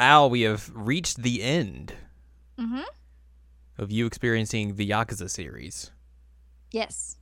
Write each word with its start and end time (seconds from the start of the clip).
Al, 0.00 0.30
we 0.30 0.40
have 0.42 0.70
reached 0.74 1.22
the 1.22 1.42
end 1.42 1.94
Mm-hmm. 2.58 2.82
of 3.78 3.90
you 3.90 4.04
experiencing 4.06 4.74
the 4.76 4.88
Yakuza 4.88 5.30
series. 5.30 5.90
Yes. 6.72 7.16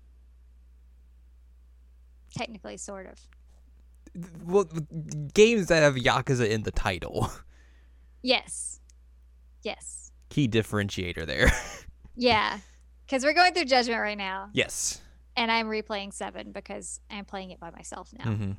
Technically, 2.36 2.76
sort 2.76 3.06
of. 3.06 3.18
Well, 4.44 4.64
games 5.34 5.66
that 5.68 5.82
have 5.82 5.94
Yakuza 5.94 6.48
in 6.48 6.62
the 6.62 6.72
title. 6.72 7.30
Yes. 8.20 8.80
Yes. 9.62 10.10
Key 10.28 10.48
differentiator 10.48 11.24
there. 11.26 11.50
Yeah. 12.20 12.58
Because 13.06 13.22
we're 13.22 13.32
going 13.32 13.54
through 13.54 13.66
Judgment 13.66 14.00
right 14.00 14.18
now, 14.18 14.50
yes. 14.52 15.00
and 15.36 15.52
I'm 15.52 15.68
replaying 15.68 16.12
Seven 16.12 16.50
because 16.50 16.98
I'm 17.08 17.24
playing 17.24 17.52
it 17.52 17.60
by 17.60 17.70
myself 17.70 18.10
now. 18.18 18.24
hmm 18.34 18.52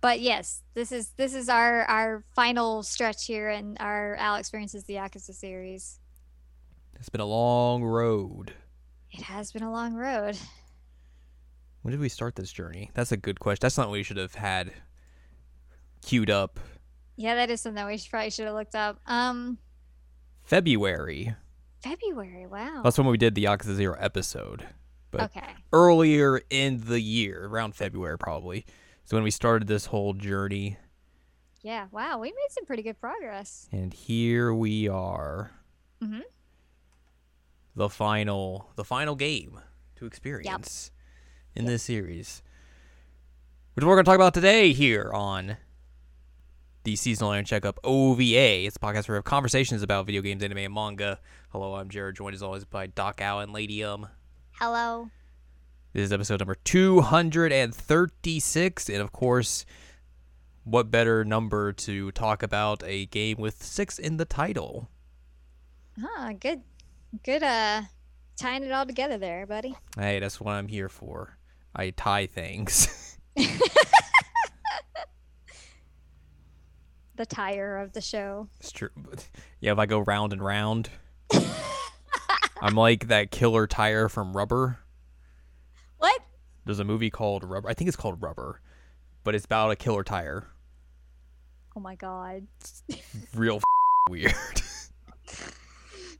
But 0.00 0.20
yes, 0.20 0.62
this 0.74 0.92
is 0.92 1.10
this 1.16 1.34
is 1.34 1.48
our 1.48 1.84
our 1.84 2.24
final 2.34 2.82
stretch 2.82 3.26
here, 3.26 3.48
and 3.48 3.76
our 3.80 4.14
Al 4.16 4.36
experiences 4.36 4.84
the 4.84 4.94
Yakuza 4.94 5.34
series. 5.34 5.98
It's 6.94 7.08
been 7.08 7.20
a 7.20 7.26
long 7.26 7.82
road. 7.82 8.52
It 9.10 9.22
has 9.22 9.52
been 9.52 9.62
a 9.62 9.72
long 9.72 9.94
road. 9.94 10.36
When 11.82 11.92
did 11.92 12.00
we 12.00 12.08
start 12.08 12.36
this 12.36 12.52
journey? 12.52 12.90
That's 12.94 13.12
a 13.12 13.16
good 13.16 13.40
question. 13.40 13.60
That's 13.62 13.78
not 13.78 13.88
what 13.88 13.94
we 13.94 14.02
should 14.02 14.16
have 14.16 14.34
had 14.34 14.72
queued 16.02 16.30
up. 16.30 16.60
Yeah, 17.16 17.34
that 17.36 17.50
is 17.50 17.60
something 17.60 17.84
we 17.86 17.96
should, 17.98 18.10
probably 18.10 18.30
should 18.30 18.46
have 18.46 18.54
looked 18.54 18.74
up. 18.74 19.00
Um, 19.06 19.58
February. 20.42 21.34
February. 21.82 22.46
Wow. 22.46 22.82
That's 22.82 22.98
when 22.98 23.06
we 23.06 23.16
did 23.16 23.34
the 23.34 23.44
Yakuza 23.44 23.74
Zero 23.74 23.96
episode. 23.98 24.66
But 25.10 25.22
okay. 25.22 25.46
earlier 25.72 26.40
in 26.50 26.84
the 26.86 27.00
year, 27.00 27.46
around 27.46 27.74
February 27.74 28.18
probably, 28.18 28.66
is 29.08 29.12
when 29.14 29.22
we 29.22 29.30
started 29.30 29.66
this 29.66 29.86
whole 29.86 30.12
journey. 30.12 30.76
Yeah. 31.62 31.86
Wow. 31.90 32.18
We 32.18 32.28
made 32.28 32.50
some 32.50 32.66
pretty 32.66 32.82
good 32.82 33.00
progress. 33.00 33.66
And 33.72 33.92
here 33.92 34.52
we 34.52 34.86
are. 34.86 35.50
Mhm. 36.02 36.22
The 37.74 37.88
final 37.88 38.70
the 38.76 38.84
final 38.84 39.16
game 39.16 39.60
to 39.96 40.04
experience 40.04 40.90
in 41.56 41.64
this 41.64 41.82
series. 41.82 42.42
Which 43.74 43.84
we're 43.84 43.94
gonna 43.94 44.04
talk 44.04 44.14
about 44.16 44.34
today 44.34 44.72
here 44.74 45.10
on 45.12 45.56
the 46.84 46.96
seasonal 46.96 47.32
anime 47.32 47.46
checkup 47.46 47.78
OVA. 47.84 48.66
It's 48.66 48.76
a 48.76 48.80
podcast 48.80 49.08
where 49.08 49.14
we 49.14 49.18
have 49.18 49.24
conversations 49.24 49.82
about 49.82 50.04
video 50.06 50.20
games, 50.20 50.42
anime, 50.42 50.58
and 50.58 50.74
manga. 50.74 51.18
Hello, 51.50 51.76
I'm 51.76 51.88
Jared, 51.88 52.16
joined 52.16 52.34
as 52.34 52.42
always 52.42 52.64
by 52.64 52.86
Doc 52.88 53.20
Al 53.22 53.40
and 53.40 53.52
Lady 53.52 53.82
Um. 53.82 54.08
Hello. 54.52 55.10
This 55.92 56.04
is 56.04 56.12
episode 56.12 56.40
number 56.40 56.54
236. 56.54 58.88
And 58.88 59.00
of 59.00 59.12
course, 59.12 59.64
what 60.64 60.90
better 60.90 61.24
number 61.24 61.72
to 61.72 62.10
talk 62.12 62.42
about 62.42 62.82
a 62.84 63.06
game 63.06 63.38
with 63.38 63.62
six 63.62 63.98
in 63.98 64.16
the 64.18 64.24
title? 64.24 64.88
Ah, 66.02 66.32
good. 66.38 66.62
Good. 67.24 67.42
Uh, 67.42 67.82
tying 68.36 68.62
it 68.64 68.70
all 68.72 68.86
together 68.86 69.18
there, 69.18 69.46
buddy. 69.46 69.74
Hey, 69.98 70.20
that's 70.20 70.40
what 70.40 70.52
I'm 70.52 70.68
here 70.68 70.88
for. 70.88 71.36
I 71.74 71.90
tie 71.90 72.26
things. 72.26 73.18
The 77.16 77.26
tire 77.26 77.78
of 77.78 77.94
the 77.94 78.00
show. 78.00 78.48
it's 78.60 78.70
true. 78.70 78.90
Yeah, 79.58 79.72
if 79.72 79.78
I 79.80 79.86
go 79.86 79.98
round 79.98 80.32
and 80.32 80.40
round, 80.40 80.88
I'm 82.62 82.76
like 82.76 83.08
that 83.08 83.32
killer 83.32 83.66
tire 83.66 84.08
from 84.08 84.36
Rubber. 84.36 84.78
There's 86.68 86.80
a 86.80 86.84
movie 86.84 87.08
called 87.08 87.44
Rubber. 87.44 87.66
I 87.66 87.72
think 87.72 87.88
it's 87.88 87.96
called 87.96 88.20
Rubber, 88.20 88.60
but 89.24 89.34
it's 89.34 89.46
about 89.46 89.70
a 89.70 89.76
killer 89.76 90.04
tire. 90.04 90.48
Oh 91.74 91.80
my 91.80 91.94
god. 91.94 92.46
Real 93.34 93.56
f- 93.56 93.62
weird. 94.10 94.34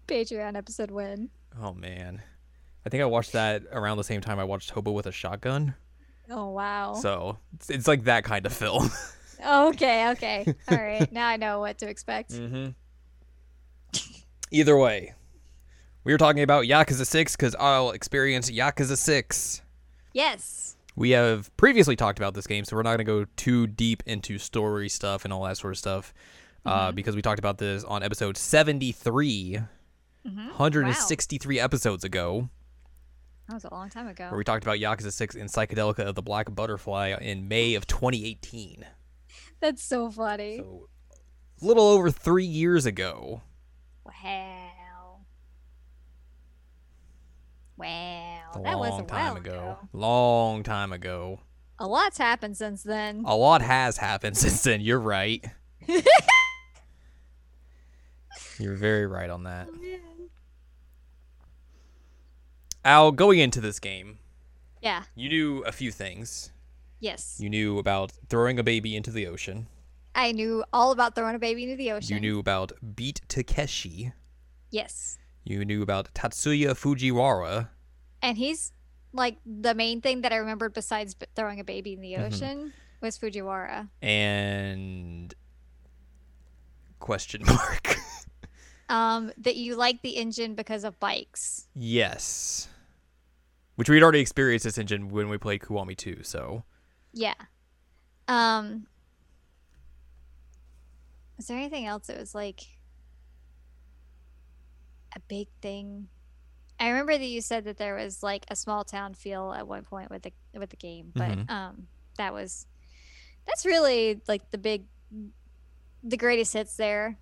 Patreon 0.06 0.56
episode 0.56 0.91
win. 0.91 1.28
oh 1.62 1.75
man, 1.75 2.22
I 2.86 2.88
think 2.88 3.03
I 3.03 3.04
watched 3.04 3.32
that 3.32 3.64
around 3.70 3.98
the 3.98 4.04
same 4.04 4.22
time 4.22 4.38
I 4.38 4.44
watched 4.44 4.70
Hobo 4.70 4.92
with 4.92 5.04
a 5.04 5.12
Shotgun. 5.12 5.75
Oh 6.31 6.48
wow. 6.48 6.94
So 6.94 7.36
it's, 7.53 7.69
it's 7.69 7.86
like 7.86 8.04
that 8.04 8.25
kind 8.25 8.47
of 8.47 8.53
film. 8.54 8.91
okay. 9.47 10.09
Okay. 10.12 10.54
All 10.70 10.78
right. 10.78 11.12
Now 11.12 11.28
I 11.28 11.36
know 11.36 11.60
what 11.60 11.76
to 11.80 11.88
expect. 11.91 12.30
mm-hmm. 12.30 12.69
Either 14.50 14.78
way, 14.78 15.12
we 16.04 16.12
were 16.12 16.19
talking 16.19 16.42
about 16.42 16.65
Yakuza 16.65 17.06
6 17.06 17.36
because 17.36 17.54
I'll 17.56 17.91
experience 17.91 18.50
Yakuza 18.50 18.97
6. 18.97 19.60
Yes. 20.12 20.76
We 20.96 21.10
have 21.10 21.54
previously 21.56 21.94
talked 21.96 22.19
about 22.19 22.34
this 22.34 22.46
game, 22.46 22.64
so 22.64 22.74
we're 22.76 22.82
not 22.82 22.91
going 22.96 22.98
to 22.98 23.04
go 23.04 23.26
too 23.36 23.66
deep 23.69 24.02
into 24.06 24.38
story 24.38 24.88
stuff 24.88 25.24
and 25.24 25.32
all 25.32 25.44
that 25.44 25.56
sort 25.56 25.72
of 25.74 25.78
stuff 25.78 26.12
uh, 26.66 26.91
because 26.92 27.14
we 27.14 27.22
talked 27.22 27.38
about 27.38 27.58
this 27.58 27.84
on 27.84 28.02
episode 28.02 28.36
73, 28.36 29.60
Mm-hmm. 30.26 30.48
163 30.48 31.60
episodes 31.60 32.04
ago, 32.04 32.50
That 33.47 33.54
was 33.54 33.64
a 33.64 33.72
long 33.72 33.88
time 33.88 34.08
ago. 34.08 34.24
where 34.28 34.36
we 34.36 34.44
talked 34.44 34.62
about 34.64 34.76
Yakuza 34.78 35.12
6 35.12 35.36
and 35.36 35.48
Psychedelica 35.48 36.00
of 36.00 36.16
the 36.16 36.22
Black 36.22 36.54
Butterfly 36.54 37.14
in 37.20 37.48
May 37.48 37.74
of 37.74 37.86
2018. 37.86 38.84
That's 39.60 39.82
so 39.82 40.10
funny. 40.10 40.58
So, 40.58 40.88
a 41.62 41.64
little 41.64 41.84
over 41.84 42.10
three 42.10 42.44
years 42.44 42.84
ago. 42.84 43.41
Wow. 44.04 44.67
Wow. 47.78 48.41
A 48.55 48.62
that 48.62 48.78
was 48.78 48.91
a 48.91 48.93
long 48.99 49.06
time 49.06 49.37
ago. 49.37 49.50
ago. 49.53 49.78
Long 49.93 50.62
time 50.62 50.93
ago. 50.93 51.41
A 51.78 51.87
lot's 51.87 52.19
happened 52.19 52.56
since 52.56 52.83
then. 52.83 53.22
A 53.27 53.37
lot 53.37 53.62
has 53.62 53.99
happened 53.99 54.37
since 54.44 54.62
then. 54.62 54.81
You're 54.81 54.99
right. 55.00 55.44
You're 58.59 58.75
very 58.75 59.06
right 59.06 59.31
on 59.31 59.44
that. 59.44 59.69
Oh, 59.72 59.78
Al, 62.84 63.12
going 63.12 63.39
into 63.39 63.61
this 63.61 63.78
game, 63.78 64.19
Yeah. 64.83 65.05
you 65.15 65.28
knew 65.28 65.62
a 65.65 65.72
few 65.72 65.91
things. 65.93 66.50
Yes. 67.00 67.37
You 67.39 67.49
knew 67.50 67.78
about 67.78 68.12
throwing 68.28 68.59
a 68.59 68.65
baby 68.65 68.97
into 68.97 69.10
the 69.10 69.27
ocean. 69.27 69.69
I 70.15 70.33
knew 70.33 70.65
all 70.72 70.91
about 70.91 71.15
throwing 71.15 71.37
a 71.37 71.39
baby 71.39 71.62
into 71.65 71.77
the 71.77 71.93
ocean. 71.93 72.15
You 72.15 72.21
knew 72.21 72.39
about 72.41 72.72
Beat 72.97 73.21
Takeshi. 73.28 74.12
Yes. 74.71 75.17
You 75.48 75.64
knew 75.64 75.81
about 75.82 76.12
Tatsuya 76.12 76.72
Fujiwara. 76.75 77.69
And 78.20 78.36
he's 78.36 78.72
like 79.14 79.38
the 79.47 79.75
main 79.75 80.03
thing 80.03 80.20
that 80.20 80.32
I 80.32 80.36
remembered 80.36 80.75
besides 80.75 81.16
throwing 81.34 81.59
a 81.59 81.64
baby 81.64 81.94
in 81.94 82.03
the 82.03 82.12
Mm-hmm. 82.12 82.25
ocean 82.34 82.72
was 83.00 83.19
Fujiwara. 83.19 83.88
And 84.03 85.34
question 87.00 87.42
mark. 87.47 87.97
Um, 88.91 89.32
that 89.38 89.56
you 89.56 89.75
like 89.76 90.03
the 90.03 90.16
engine 90.16 90.54
because 90.54 90.84
of 90.84 90.98
bikes. 91.00 91.66
yes. 91.75 92.69
Which 93.76 93.88
we'd 93.88 94.03
already 94.03 94.19
experienced 94.20 94.65
this 94.65 94.76
engine 94.76 95.09
when 95.09 95.28
we 95.28 95.38
played 95.38 95.60
Kiwami 95.60 95.97
2, 95.97 96.25
so 96.25 96.65
Yeah. 97.15 97.34
Um, 98.26 98.86
is 101.38 101.47
there 101.47 101.56
anything 101.56 101.86
else 101.86 102.09
that 102.09 102.18
was 102.18 102.34
like 102.34 102.66
a 105.16 105.21
big 105.21 105.49
thing? 105.60 106.09
I 106.81 106.89
remember 106.91 107.19
that 107.19 107.25
you 107.27 107.41
said 107.41 107.65
that 107.65 107.77
there 107.77 107.97
was 107.97 108.22
like 108.22 108.47
a 108.49 108.57
small 108.57 108.84
town 108.84 109.15
feel 109.15 109.53
at 109.53 109.66
one 109.66 109.84
point 109.84 110.10
with 110.10 110.22
the 110.22 110.33
with 110.57 110.71
the 110.71 110.77
game, 110.77 111.13
but 111.15 111.31
Mhm. 111.31 111.51
um, 111.51 111.89
that 112.16 112.33
was 112.33 112.66
that's 113.47 113.65
really 113.66 114.21
like 114.28 114.51
the 114.51 114.59
big, 114.59 114.84
the 116.05 116.16
greatest 116.16 116.53
hits 116.53 116.77
there. 116.77 117.19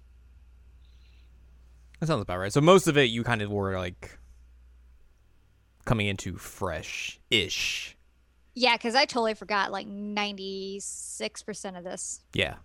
That 2.01 2.07
sounds 2.09 2.23
about 2.23 2.39
right. 2.39 2.53
So 2.53 2.61
most 2.61 2.87
of 2.89 2.99
it 2.99 3.05
you 3.05 3.25
kind 3.25 3.41
of 3.43 3.51
were 3.51 3.79
like 3.79 4.19
coming 5.85 6.07
into 6.09 6.37
fresh 6.37 7.19
ish. 7.31 7.97
Yeah, 8.55 8.77
because 8.77 8.95
I 8.95 9.05
totally 9.05 9.35
forgot 9.35 9.71
like 9.73 9.87
ninety 9.87 10.79
six 10.81 11.43
percent 11.43 11.77
of 11.77 11.85
this. 11.85 12.21
Yeah. 12.35 12.57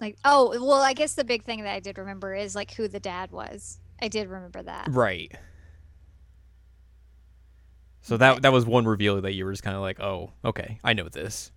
Like, 0.00 0.16
oh, 0.24 0.50
well, 0.60 0.82
I 0.82 0.92
guess 0.92 1.14
the 1.14 1.24
big 1.24 1.44
thing 1.44 1.62
that 1.62 1.74
I 1.74 1.80
did 1.80 1.98
remember 1.98 2.34
is 2.34 2.54
like 2.54 2.72
who 2.74 2.88
the 2.88 3.00
dad 3.00 3.30
was. 3.30 3.78
I 4.00 4.08
did 4.08 4.28
remember 4.28 4.62
that. 4.62 4.88
Right. 4.90 5.32
So 8.02 8.16
that 8.16 8.42
that 8.42 8.52
was 8.52 8.64
one 8.64 8.86
reveal 8.86 9.20
that 9.20 9.34
you 9.34 9.44
were 9.44 9.52
just 9.52 9.62
kind 9.62 9.76
of 9.76 9.82
like, 9.82 10.00
oh, 10.00 10.32
okay, 10.44 10.78
I 10.82 10.94
know 10.94 11.08
this. 11.08 11.50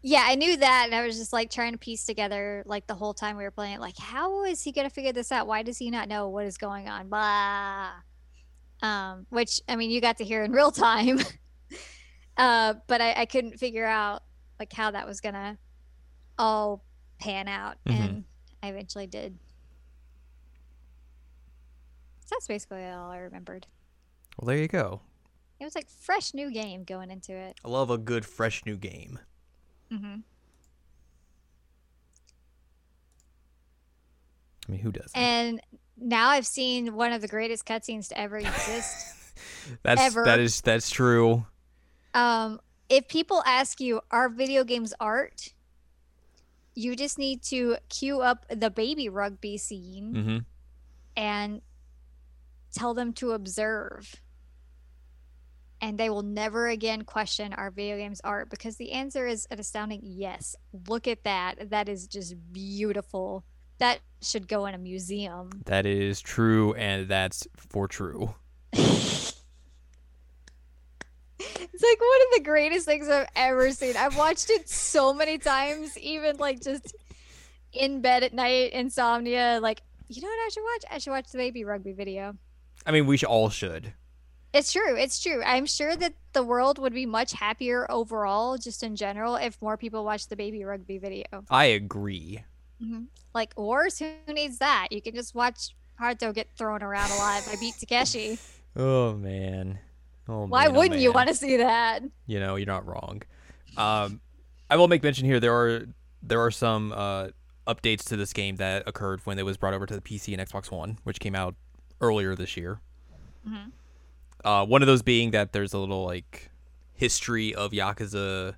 Yeah, 0.00 0.22
I 0.24 0.36
knew 0.36 0.56
that, 0.56 0.84
and 0.86 0.94
I 0.94 1.04
was 1.04 1.18
just 1.18 1.32
like 1.32 1.50
trying 1.50 1.72
to 1.72 1.78
piece 1.78 2.06
together 2.06 2.62
like 2.66 2.86
the 2.86 2.94
whole 2.94 3.14
time 3.14 3.36
we 3.36 3.42
were 3.42 3.50
playing. 3.50 3.74
it, 3.74 3.80
Like, 3.80 3.98
how 3.98 4.44
is 4.44 4.62
he 4.62 4.72
gonna 4.72 4.90
figure 4.90 5.12
this 5.12 5.32
out? 5.32 5.46
Why 5.46 5.62
does 5.62 5.76
he 5.76 5.90
not 5.90 6.08
know 6.08 6.28
what 6.28 6.46
is 6.46 6.56
going 6.56 6.88
on? 6.88 7.08
Blah. 7.08 7.90
Um, 8.80 9.26
which 9.28 9.60
I 9.68 9.76
mean, 9.76 9.90
you 9.90 10.00
got 10.00 10.18
to 10.18 10.24
hear 10.24 10.44
in 10.44 10.52
real 10.52 10.70
time. 10.70 11.18
uh, 12.36 12.74
but 12.86 13.00
I, 13.00 13.12
I 13.12 13.26
couldn't 13.26 13.58
figure 13.58 13.86
out 13.86 14.22
like 14.60 14.72
how 14.72 14.92
that 14.92 15.06
was 15.06 15.20
gonna 15.20 15.58
all 16.38 16.84
pan 17.18 17.48
out, 17.48 17.76
Mhm. 17.86 17.92
and 17.94 18.24
I 18.62 18.68
eventually 18.68 19.06
did. 19.06 19.38
So 22.24 22.34
that's 22.36 22.46
basically 22.46 22.84
all 22.86 23.10
I 23.10 23.18
remembered. 23.18 23.66
Well, 24.38 24.46
there 24.46 24.56
you 24.58 24.68
go. 24.68 25.00
It 25.60 25.64
was 25.64 25.74
like 25.74 25.88
fresh 25.88 26.34
new 26.34 26.50
game 26.52 26.84
going 26.84 27.10
into 27.10 27.32
it. 27.34 27.58
I 27.64 27.68
love 27.68 27.90
a 27.90 27.98
good 27.98 28.24
fresh 28.24 28.64
new 28.64 28.76
game. 28.76 29.18
Mm-hmm. 29.90 30.16
I 34.68 34.72
mean, 34.72 34.80
who 34.80 34.92
does? 34.92 35.10
And 35.14 35.60
now 35.96 36.28
I've 36.28 36.46
seen 36.46 36.94
one 36.94 37.12
of 37.12 37.22
the 37.22 37.28
greatest 37.28 37.64
cutscenes 37.64 38.08
to 38.08 38.18
ever 38.18 38.36
exist. 38.38 39.14
that's 39.82 40.00
ever. 40.00 40.24
that 40.24 40.38
is 40.38 40.60
that's 40.60 40.90
true. 40.90 41.46
um, 42.14 42.60
if 42.88 43.08
people 43.08 43.42
ask 43.46 43.80
you, 43.80 44.00
are 44.10 44.28
video 44.28 44.64
games 44.64 44.94
art? 45.00 45.52
You 46.78 46.94
just 46.94 47.18
need 47.18 47.42
to 47.44 47.76
cue 47.88 48.20
up 48.20 48.46
the 48.48 48.70
baby 48.70 49.08
rugby 49.08 49.58
scene 49.58 50.14
hmm 50.14 50.38
and 51.16 51.60
tell 52.72 52.94
them 52.94 53.12
to 53.14 53.32
observe. 53.32 54.14
And 55.80 55.98
they 55.98 56.08
will 56.08 56.22
never 56.22 56.68
again 56.68 57.02
question 57.02 57.52
our 57.52 57.72
video 57.72 57.96
games 57.96 58.20
art 58.22 58.48
because 58.48 58.76
the 58.76 58.92
answer 58.92 59.26
is 59.26 59.48
an 59.50 59.58
astounding 59.58 60.02
yes. 60.04 60.54
Look 60.88 61.08
at 61.08 61.24
that. 61.24 61.70
That 61.70 61.88
is 61.88 62.06
just 62.06 62.36
beautiful. 62.52 63.44
That 63.78 63.98
should 64.22 64.46
go 64.46 64.66
in 64.66 64.74
a 64.74 64.78
museum. 64.78 65.50
That 65.66 65.86
is 65.86 66.20
true, 66.20 66.74
and 66.74 67.08
that's 67.08 67.48
for 67.56 67.88
true. 67.88 68.34
It's 71.78 71.84
like 71.84 72.00
one 72.00 72.20
of 72.26 72.38
the 72.38 72.50
greatest 72.50 72.86
things 72.86 73.08
I've 73.08 73.28
ever 73.36 73.70
seen. 73.70 73.96
I've 73.96 74.16
watched 74.16 74.50
it 74.50 74.68
so 74.68 75.14
many 75.14 75.38
times, 75.38 75.96
even 75.96 76.36
like 76.38 76.60
just 76.60 76.96
in 77.72 78.00
bed 78.00 78.24
at 78.24 78.34
night, 78.34 78.72
insomnia. 78.72 79.60
Like, 79.62 79.82
you 80.08 80.20
know 80.20 80.26
what 80.26 80.44
I 80.44 80.48
should 80.48 80.64
watch? 80.64 80.84
I 80.90 80.98
should 80.98 81.10
watch 81.12 81.30
the 81.30 81.38
baby 81.38 81.62
rugby 81.62 81.92
video. 81.92 82.34
I 82.84 82.90
mean, 82.90 83.06
we 83.06 83.16
should, 83.16 83.28
all 83.28 83.48
should. 83.48 83.92
It's 84.52 84.72
true. 84.72 84.96
It's 84.96 85.22
true. 85.22 85.40
I'm 85.44 85.66
sure 85.66 85.94
that 85.94 86.14
the 86.32 86.42
world 86.42 86.80
would 86.80 86.94
be 86.94 87.06
much 87.06 87.32
happier 87.32 87.88
overall, 87.88 88.58
just 88.58 88.82
in 88.82 88.96
general, 88.96 89.36
if 89.36 89.62
more 89.62 89.76
people 89.76 90.04
watched 90.04 90.30
the 90.30 90.36
baby 90.36 90.64
rugby 90.64 90.98
video. 90.98 91.44
I 91.48 91.66
agree. 91.66 92.42
Mm-hmm. 92.82 93.02
Like 93.34 93.56
wars, 93.56 94.00
who 94.00 94.32
needs 94.32 94.58
that? 94.58 94.88
You 94.90 95.00
can 95.00 95.14
just 95.14 95.32
watch 95.32 95.76
Haruto 96.00 96.34
get 96.34 96.48
thrown 96.56 96.82
around 96.82 97.12
alive 97.12 97.46
by 97.46 97.54
Beat 97.60 97.76
Takeshi. 97.78 98.40
Oh 98.76 99.14
man. 99.14 99.80
Oh, 100.28 100.46
Why 100.46 100.66
man, 100.66 100.76
oh, 100.76 100.78
wouldn't 100.80 101.00
you 101.00 101.12
want 101.12 101.28
to 101.28 101.34
see 101.34 101.56
that? 101.56 102.02
you 102.26 102.38
know 102.40 102.56
you're 102.56 102.66
not 102.66 102.86
wrong 102.86 103.22
um 103.76 104.20
i 104.70 104.76
will 104.76 104.88
make 104.88 105.02
mention 105.02 105.24
here 105.24 105.40
there 105.40 105.54
are 105.54 105.86
there 106.22 106.40
are 106.40 106.50
some 106.50 106.92
uh 106.92 107.28
updates 107.66 108.04
to 108.08 108.16
this 108.16 108.32
game 108.32 108.56
that 108.56 108.86
occurred 108.86 109.20
when 109.24 109.38
it 109.38 109.44
was 109.44 109.56
brought 109.56 109.74
over 109.74 109.86
to 109.86 109.94
the 109.94 110.00
pc 110.00 110.36
and 110.38 110.46
xbox 110.48 110.70
one 110.70 110.98
which 111.04 111.20
came 111.20 111.34
out 111.34 111.54
earlier 112.00 112.34
this 112.34 112.56
year 112.56 112.80
Mhm. 113.48 113.72
uh 114.44 114.66
one 114.66 114.82
of 114.82 114.86
those 114.86 115.02
being 115.02 115.30
that 115.30 115.52
there's 115.52 115.72
a 115.72 115.78
little 115.78 116.04
like 116.04 116.50
history 116.94 117.54
of 117.54 117.70
yakuza 117.72 118.54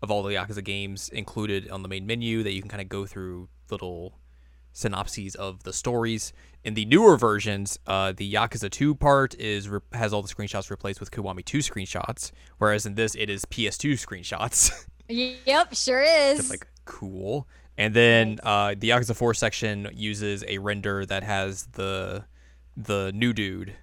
of 0.00 0.10
all 0.10 0.22
the 0.22 0.30
yakuza 0.34 0.62
games 0.62 1.08
included 1.08 1.68
on 1.70 1.82
the 1.82 1.88
main 1.88 2.06
menu 2.06 2.42
that 2.44 2.52
you 2.52 2.60
can 2.60 2.70
kind 2.70 2.80
of 2.82 2.88
go 2.88 3.04
through 3.06 3.48
little 3.70 4.14
synopses 4.72 5.34
of 5.34 5.62
the 5.64 5.72
stories. 5.72 6.32
In 6.64 6.74
the 6.74 6.84
newer 6.84 7.16
versions, 7.16 7.78
uh, 7.86 8.12
the 8.16 8.32
Yakuza 8.32 8.70
2 8.70 8.94
part 8.94 9.34
is 9.36 9.68
re- 9.68 9.80
has 9.92 10.12
all 10.12 10.22
the 10.22 10.32
screenshots 10.32 10.70
replaced 10.70 11.00
with 11.00 11.10
Kiwami 11.10 11.44
2 11.44 11.58
screenshots, 11.58 12.32
whereas 12.58 12.84
in 12.86 12.94
this 12.94 13.14
it 13.14 13.30
is 13.30 13.44
PS2 13.46 13.92
screenshots. 13.94 14.70
Yep, 15.10 15.74
sure 15.74 16.02
is. 16.02 16.38
It's 16.40 16.50
like 16.50 16.66
cool. 16.84 17.48
And 17.78 17.94
then 17.94 18.40
uh, 18.42 18.74
the 18.78 18.90
Yakuza 18.90 19.16
4 19.16 19.32
section 19.32 19.88
uses 19.94 20.44
a 20.46 20.58
render 20.58 21.06
that 21.06 21.22
has 21.22 21.64
the 21.72 22.26
the 22.76 23.10
new 23.14 23.32
dude 23.32 23.74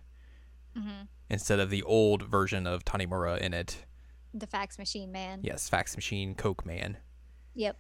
Mhm. 0.77 1.07
instead 1.29 1.59
of 1.59 1.71
the 1.71 1.81
old 1.81 2.21
version 2.29 2.67
of 2.67 2.85
Tanimura 2.85 3.39
in 3.39 3.55
it. 3.55 3.85
the 4.35 4.45
fax 4.45 4.77
machine 4.77 5.11
man. 5.11 5.39
Yes, 5.41 5.67
Fax 5.67 5.95
Machine, 5.95 6.35
Coke 6.35 6.63
Man. 6.63 6.97
Yep. 7.55 7.75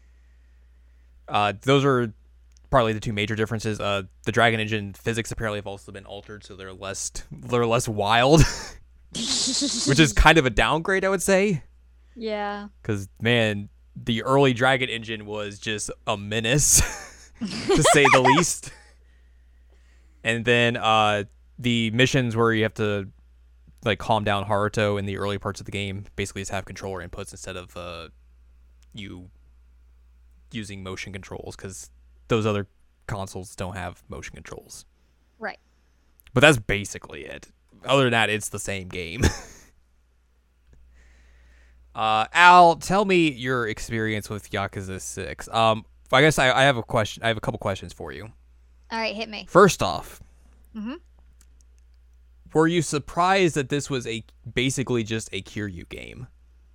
Uh, 1.27 1.53
those 1.61 1.85
are 1.85 2.13
probably 2.69 2.93
the 2.93 2.99
two 2.99 3.13
major 3.13 3.35
differences. 3.35 3.79
Uh, 3.79 4.03
the 4.23 4.31
Dragon 4.31 4.59
Engine 4.59 4.93
physics 4.93 5.31
apparently 5.31 5.59
have 5.59 5.67
also 5.67 5.91
been 5.91 6.05
altered, 6.05 6.43
so 6.43 6.55
they're 6.55 6.73
less 6.73 7.11
they're 7.31 7.65
less 7.65 7.87
wild, 7.87 8.41
which 9.11 9.99
is 9.99 10.13
kind 10.15 10.37
of 10.37 10.45
a 10.45 10.49
downgrade, 10.49 11.05
I 11.05 11.09
would 11.09 11.21
say. 11.21 11.63
Yeah. 12.15 12.69
Because 12.81 13.07
man, 13.21 13.69
the 13.95 14.23
early 14.23 14.53
Dragon 14.53 14.89
Engine 14.89 15.25
was 15.25 15.59
just 15.59 15.91
a 16.07 16.17
menace, 16.17 17.31
to 17.39 17.83
say 17.83 18.05
the 18.11 18.21
least. 18.21 18.71
And 20.23 20.43
then 20.43 20.75
uh, 20.75 21.25
the 21.59 21.91
missions 21.91 22.35
where 22.35 22.51
you 22.51 22.63
have 22.63 22.73
to 22.75 23.09
like 23.83 23.99
calm 23.99 24.23
down 24.23 24.45
Haruto 24.45 24.97
in 24.97 25.05
the 25.05 25.17
early 25.17 25.37
parts 25.37 25.59
of 25.59 25.65
the 25.65 25.71
game 25.71 26.05
basically 26.15 26.41
just 26.41 26.51
have 26.51 26.65
controller 26.65 27.07
inputs 27.07 27.31
instead 27.31 27.55
of 27.55 27.77
uh, 27.77 28.09
you 28.93 29.29
using 30.51 30.81
motion 30.81 31.13
controls 31.13 31.55
because 31.55 31.91
those 32.27 32.45
other 32.45 32.67
consoles 33.07 33.55
don't 33.55 33.75
have 33.75 34.03
motion 34.09 34.35
controls. 34.35 34.85
Right. 35.39 35.59
But 36.33 36.41
that's 36.41 36.57
basically 36.57 37.25
it. 37.25 37.47
Other 37.85 38.03
than 38.03 38.11
that, 38.11 38.29
it's 38.29 38.49
the 38.49 38.59
same 38.59 38.87
game. 38.87 39.21
uh, 41.95 42.25
Al, 42.33 42.77
tell 42.77 43.05
me 43.05 43.31
your 43.31 43.67
experience 43.67 44.29
with 44.29 44.49
Yakuza 44.49 44.99
Six. 44.99 45.47
Um, 45.49 45.85
I 46.11 46.21
guess 46.21 46.39
I, 46.39 46.51
I 46.51 46.63
have 46.63 46.77
a 46.77 46.83
question. 46.83 47.23
I 47.23 47.27
have 47.27 47.37
a 47.37 47.41
couple 47.41 47.59
questions 47.59 47.93
for 47.93 48.11
you. 48.11 48.29
All 48.91 48.99
right, 48.99 49.15
hit 49.15 49.29
me. 49.29 49.45
First 49.49 49.81
off, 49.81 50.21
mm-hmm. 50.75 50.95
were 52.53 52.67
you 52.67 52.81
surprised 52.81 53.55
that 53.55 53.69
this 53.69 53.89
was 53.89 54.05
a 54.07 54.23
basically 54.51 55.03
just 55.03 55.29
a 55.31 55.41
Kiryu 55.41 55.87
game, 55.89 56.27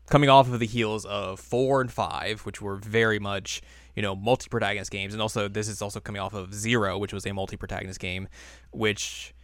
coming 0.08 0.28
off 0.28 0.52
of 0.52 0.58
the 0.58 0.66
heels 0.66 1.04
of 1.04 1.40
four 1.40 1.80
and 1.80 1.90
five, 1.90 2.40
which 2.40 2.60
were 2.60 2.76
very 2.76 3.18
much 3.18 3.62
you 4.00 4.06
know 4.06 4.16
multi-protagonist 4.16 4.90
games, 4.90 5.12
and 5.12 5.20
also 5.20 5.46
this 5.46 5.68
is 5.68 5.82
also 5.82 6.00
coming 6.00 6.22
off 6.22 6.32
of 6.32 6.54
Zero, 6.54 6.96
which 6.96 7.12
was 7.12 7.26
a 7.26 7.34
multi-protagonist 7.34 8.00
game, 8.00 8.28
which 8.70 9.34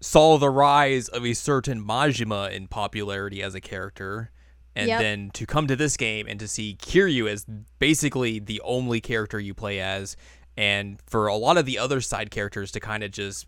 saw 0.00 0.36
the 0.36 0.50
rise 0.50 1.08
of 1.08 1.24
a 1.24 1.32
certain 1.32 1.82
Majima 1.82 2.52
in 2.52 2.68
popularity 2.68 3.42
as 3.42 3.54
a 3.54 3.60
character. 3.60 4.30
And 4.74 4.88
Yep. 4.88 5.00
then 5.00 5.30
to 5.30 5.46
come 5.46 5.66
to 5.68 5.76
this 5.76 5.96
game 5.96 6.26
and 6.28 6.38
to 6.38 6.46
see 6.46 6.76
Kiryu 6.78 7.26
as 7.30 7.46
basically 7.78 8.38
the 8.38 8.60
only 8.62 9.00
character 9.00 9.40
you 9.40 9.54
play 9.54 9.80
as, 9.80 10.18
and 10.54 11.00
for 11.06 11.28
a 11.28 11.34
lot 11.36 11.56
of 11.56 11.64
the 11.64 11.78
other 11.78 12.02
side 12.02 12.30
characters 12.30 12.70
to 12.72 12.80
kind 12.80 13.02
of 13.02 13.10
just 13.10 13.46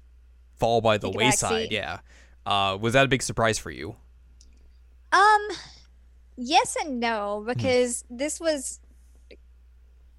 fall 0.56 0.80
by 0.80 0.96
the 0.96 1.08
Take 1.10 1.18
wayside. 1.18 1.70
Yeah. 1.70 1.98
Uh, 2.46 2.78
was 2.80 2.94
that 2.94 3.04
a 3.04 3.08
big 3.08 3.22
surprise 3.22 3.58
for 3.58 3.70
you? 3.70 3.96
Um, 5.12 5.48
yes 6.38 6.76
and 6.82 6.98
no, 6.98 7.40
Hmm. 7.40 7.48
because 7.52 8.04
this 8.08 8.40
was 8.40 8.80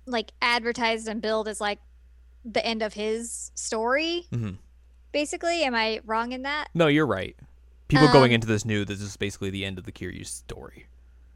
like 0.09 0.31
advertised 0.41 1.07
and 1.07 1.21
billed 1.21 1.47
as 1.47 1.61
like 1.61 1.79
the 2.45 2.65
end 2.65 2.81
of 2.81 2.93
his 2.93 3.51
story. 3.55 4.25
Mhm. 4.31 4.57
Basically, 5.11 5.63
am 5.63 5.75
I 5.75 6.01
wrong 6.05 6.31
in 6.31 6.43
that? 6.43 6.67
No, 6.73 6.87
you're 6.87 7.05
right. 7.07 7.35
People 7.87 8.07
going 8.11 8.31
Um, 8.31 8.35
into 8.35 8.47
this 8.47 8.65
knew 8.65 8.85
this 8.85 9.01
is 9.01 9.17
basically 9.17 9.49
the 9.49 9.65
end 9.65 9.77
of 9.79 9.83
the 9.85 9.91
Kiryu 9.91 10.25
story. 10.25 10.87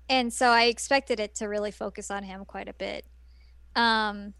And 0.10 0.32
so 0.32 0.50
I 0.50 0.66
expected 0.66 1.20
it 1.20 1.34
to 1.36 1.48
really 1.48 1.72
focus 1.72 2.12
on 2.12 2.24
him 2.24 2.46
quite 2.46 2.68
a 2.68 2.74
bit. 2.74 3.06
Um, 3.76 4.34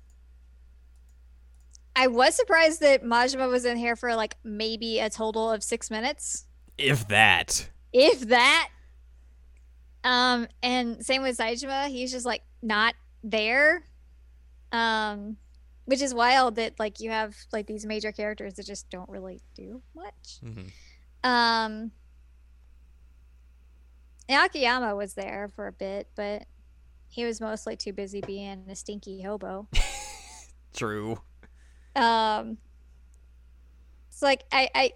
I 1.96 2.08
was 2.08 2.36
surprised 2.36 2.82
that 2.82 3.04
Majima 3.04 3.50
was 3.50 3.66
in 3.66 3.78
here 3.78 3.96
for 3.96 4.16
like 4.16 4.36
maybe 4.44 5.00
a 5.00 5.10
total 5.10 5.50
of 5.52 5.64
six 5.64 5.90
minutes, 5.90 6.46
If 6.78 7.08
that. 7.08 7.70
if 7.92 8.22
that. 8.28 8.70
Um, 10.04 10.48
and 10.62 11.04
same 11.06 11.22
with 11.24 11.38
Saejima, 11.38 11.88
he's 11.88 12.12
just 12.12 12.26
like 12.26 12.44
not 12.62 12.94
there. 13.24 13.84
Um, 14.74 15.38
which 15.86 16.02
is 16.02 16.14
wild 16.14 16.56
that 16.56 16.80
like 16.80 17.00
you 17.00 17.10
have 17.12 17.36
like 17.52 17.68
these 17.68 17.86
major 17.86 18.12
characters 18.12 18.56
that 18.56 18.66
just 18.66 18.90
don't 18.90 19.10
really 19.10 19.42
do 19.56 19.82
much. 19.96 20.40
Mhm. 20.44 20.72
Um, 21.24 21.92
Akiyama 24.30 24.96
was 24.96 25.14
there 25.14 25.50
for 25.56 25.68
a 25.68 25.72
bit, 25.72 26.08
but 26.16 26.46
he 27.10 27.26
was 27.26 27.40
mostly 27.40 27.76
too 27.76 27.94
busy 27.94 28.22
being 28.22 28.66
a 28.70 28.76
stinky 28.76 29.22
hobo. 29.22 29.68
True. 30.74 31.22
Um, 31.96 32.58
it's 34.10 34.22
like 34.22 34.44
I, 34.52 34.70
I, 34.74 34.92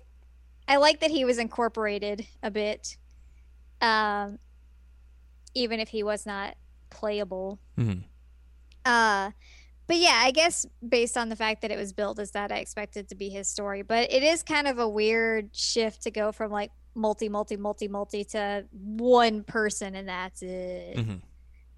I 0.68 0.78
like 0.78 1.02
that 1.02 1.12
he 1.12 1.26
was 1.26 1.38
incorporated 1.38 2.26
a 2.42 2.50
bit, 2.50 2.98
um, 3.82 4.40
even 5.54 5.80
if 5.80 5.90
he 5.90 6.02
was 6.02 6.26
not 6.26 6.56
playable. 6.90 7.60
Mhm. 7.78 8.04
Uh, 8.86 9.32
but 9.88 9.96
yeah, 9.96 10.20
I 10.24 10.32
guess 10.32 10.66
based 10.88 11.18
on 11.18 11.30
the 11.30 11.36
fact 11.36 11.62
that 11.62 11.72
it 11.72 11.78
was 11.78 11.94
built 11.94 12.20
as 12.20 12.32
that, 12.32 12.52
I 12.52 12.58
expected 12.58 13.10
to 13.10 13.16
be 13.16 13.30
his 13.30 13.48
story. 13.48 13.82
But 13.82 14.12
it 14.12 14.22
is 14.22 14.44
kind 14.44 14.68
of 14.68 14.80
a 14.80 14.88
weird 14.88 15.56
shift 15.56 16.04
to 16.04 16.12
go 16.12 16.32
from 16.32 16.52
like 16.52 16.72
multi, 16.94 17.30
multi, 17.30 17.58
multi, 17.58 17.88
multi 17.88 18.24
to 18.26 18.66
one 18.72 19.44
person 19.44 19.96
and 19.96 20.10
that's 20.10 20.42
it. 20.42 20.98
Mhm. 20.98 21.22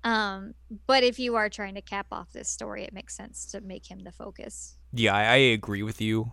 Um, 0.03 0.53
but 0.87 1.03
if 1.03 1.19
you 1.19 1.35
are 1.35 1.49
trying 1.49 1.75
to 1.75 1.81
cap 1.81 2.07
off 2.11 2.31
this 2.31 2.49
story, 2.49 2.83
it 2.83 2.93
makes 2.93 3.15
sense 3.15 3.45
to 3.47 3.61
make 3.61 3.89
him 3.91 3.99
the 3.99 4.11
focus. 4.11 4.77
Yeah, 4.93 5.13
I, 5.13 5.23
I 5.23 5.35
agree 5.35 5.83
with 5.83 6.01
you 6.01 6.31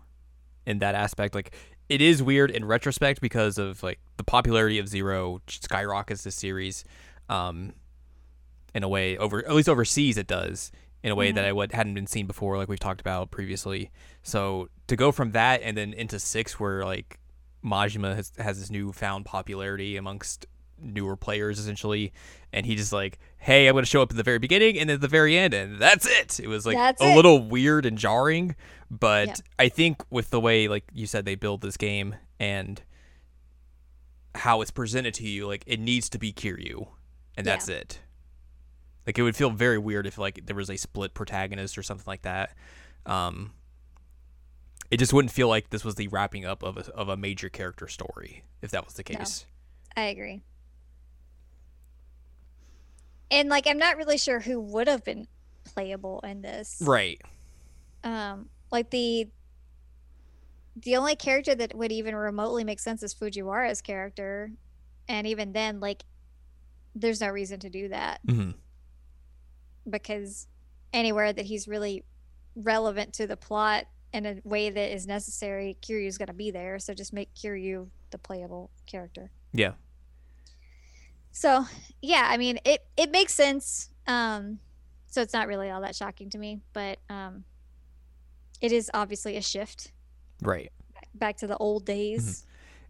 in 0.64 0.78
that 0.78 0.94
aspect. 0.94 1.34
Like, 1.34 1.54
it 1.88 2.00
is 2.00 2.22
weird 2.22 2.50
in 2.50 2.64
retrospect 2.64 3.20
because 3.20 3.58
of 3.58 3.82
like 3.82 3.98
the 4.16 4.24
popularity 4.24 4.78
of 4.78 4.88
Zero 4.88 5.40
skyrockets 5.48 6.22
this 6.22 6.36
series, 6.36 6.84
um, 7.28 7.74
in 8.74 8.82
a 8.82 8.88
way 8.88 9.16
over 9.16 9.38
at 9.38 9.54
least 9.54 9.68
overseas 9.68 10.18
it 10.18 10.26
does 10.26 10.70
in 11.06 11.12
a 11.12 11.14
way 11.14 11.28
mm-hmm. 11.28 11.36
that 11.36 11.44
I 11.44 11.52
would, 11.52 11.70
hadn't 11.70 11.94
been 11.94 12.08
seen 12.08 12.26
before, 12.26 12.56
like 12.56 12.68
we've 12.68 12.80
talked 12.80 13.00
about 13.00 13.30
previously. 13.30 13.92
So 14.24 14.68
to 14.88 14.96
go 14.96 15.12
from 15.12 15.30
that 15.30 15.62
and 15.62 15.76
then 15.76 15.92
into 15.92 16.18
six, 16.18 16.58
where 16.58 16.84
like 16.84 17.20
Majima 17.64 18.16
has, 18.16 18.32
has 18.38 18.58
this 18.58 18.72
newfound 18.72 19.24
popularity 19.24 19.96
amongst 19.96 20.46
newer 20.78 21.16
players 21.16 21.60
essentially 21.60 22.12
and 22.52 22.66
he 22.66 22.74
just 22.74 22.92
like 22.92 23.18
hey 23.38 23.66
i'm 23.66 23.72
going 23.72 23.82
to 23.82 23.88
show 23.88 24.02
up 24.02 24.10
at 24.10 24.16
the 24.18 24.22
very 24.22 24.38
beginning 24.38 24.78
and 24.78 24.90
at 24.90 25.00
the 25.00 25.08
very 25.08 25.34
end 25.38 25.54
and 25.54 25.78
that's 25.78 26.06
it 26.06 26.38
it 26.38 26.48
was 26.48 26.66
like 26.66 26.76
that's 26.76 27.00
a 27.00 27.12
it. 27.12 27.16
little 27.16 27.40
weird 27.48 27.86
and 27.86 27.96
jarring 27.96 28.54
but 28.90 29.26
yeah. 29.28 29.34
i 29.58 29.70
think 29.70 30.02
with 30.10 30.28
the 30.28 30.38
way 30.38 30.68
like 30.68 30.84
you 30.92 31.06
said 31.06 31.24
they 31.24 31.34
build 31.34 31.62
this 31.62 31.78
game 31.78 32.14
and 32.38 32.82
how 34.34 34.60
it's 34.60 34.70
presented 34.70 35.14
to 35.14 35.26
you 35.26 35.46
like 35.46 35.64
it 35.66 35.80
needs 35.80 36.10
to 36.10 36.18
be 36.18 36.30
kiryu 36.30 36.86
and 37.38 37.46
that's 37.46 37.70
it 37.70 38.00
like 39.06 39.18
it 39.18 39.22
would 39.22 39.36
feel 39.36 39.50
very 39.50 39.78
weird 39.78 40.06
if 40.06 40.18
like 40.18 40.44
there 40.46 40.56
was 40.56 40.70
a 40.70 40.76
split 40.76 41.14
protagonist 41.14 41.78
or 41.78 41.82
something 41.82 42.04
like 42.06 42.22
that 42.22 42.54
um 43.06 43.52
it 44.90 44.98
just 44.98 45.12
wouldn't 45.12 45.32
feel 45.32 45.48
like 45.48 45.70
this 45.70 45.84
was 45.84 45.96
the 45.96 46.06
wrapping 46.08 46.44
up 46.44 46.62
of 46.62 46.76
a, 46.76 46.92
of 46.94 47.08
a 47.08 47.16
major 47.16 47.48
character 47.48 47.88
story 47.88 48.42
if 48.62 48.70
that 48.70 48.84
was 48.84 48.94
the 48.94 49.04
case 49.04 49.46
no, 49.96 50.02
i 50.02 50.06
agree 50.06 50.42
and 53.30 53.48
like 53.48 53.66
I'm 53.66 53.78
not 53.78 53.96
really 53.96 54.18
sure 54.18 54.40
who 54.40 54.60
would 54.60 54.88
have 54.88 55.04
been 55.04 55.26
playable 55.64 56.20
in 56.20 56.42
this. 56.42 56.80
Right. 56.84 57.20
Um, 58.04 58.48
like 58.70 58.90
the 58.90 59.28
the 60.76 60.96
only 60.96 61.16
character 61.16 61.54
that 61.54 61.74
would 61.74 61.90
even 61.90 62.14
remotely 62.14 62.62
make 62.62 62.80
sense 62.80 63.02
is 63.02 63.14
Fujiwara's 63.14 63.80
character, 63.80 64.50
and 65.08 65.26
even 65.26 65.52
then, 65.52 65.80
like, 65.80 66.04
there's 66.94 67.20
no 67.20 67.28
reason 67.28 67.58
to 67.60 67.70
do 67.70 67.88
that 67.88 68.20
mm-hmm. 68.26 68.50
Because 69.88 70.46
anywhere 70.92 71.32
that 71.32 71.44
he's 71.44 71.68
really 71.68 72.04
relevant 72.54 73.12
to 73.14 73.26
the 73.26 73.36
plot 73.36 73.86
in 74.12 74.26
a 74.26 74.40
way 74.44 74.70
that 74.70 74.94
is 74.94 75.06
necessary, 75.06 75.76
Kiryu's 75.82 76.18
going 76.18 76.28
to 76.28 76.34
be 76.34 76.50
there. 76.50 76.78
So 76.78 76.94
just 76.94 77.12
make 77.12 77.34
Kiryu 77.34 77.88
the 78.10 78.18
playable 78.18 78.70
character. 78.86 79.30
Yeah. 79.52 79.72
So 81.32 81.66
yeah, 82.00 82.28
I 82.30 82.38
mean 82.38 82.58
it 82.64 82.86
it 82.96 83.10
makes 83.10 83.34
sense. 83.34 83.90
Um, 84.06 84.58
so 85.06 85.20
it's 85.20 85.34
not 85.34 85.48
really 85.48 85.70
all 85.70 85.82
that 85.82 85.94
shocking 85.94 86.30
to 86.30 86.38
me, 86.38 86.60
but 86.72 86.98
um, 87.10 87.44
it 88.60 88.72
is 88.72 88.90
obviously 88.94 89.36
a 89.36 89.42
shift. 89.42 89.92
Right. 90.40 90.72
Back 91.14 91.36
to 91.38 91.46
the 91.46 91.56
old 91.58 91.84
days. 91.84 92.46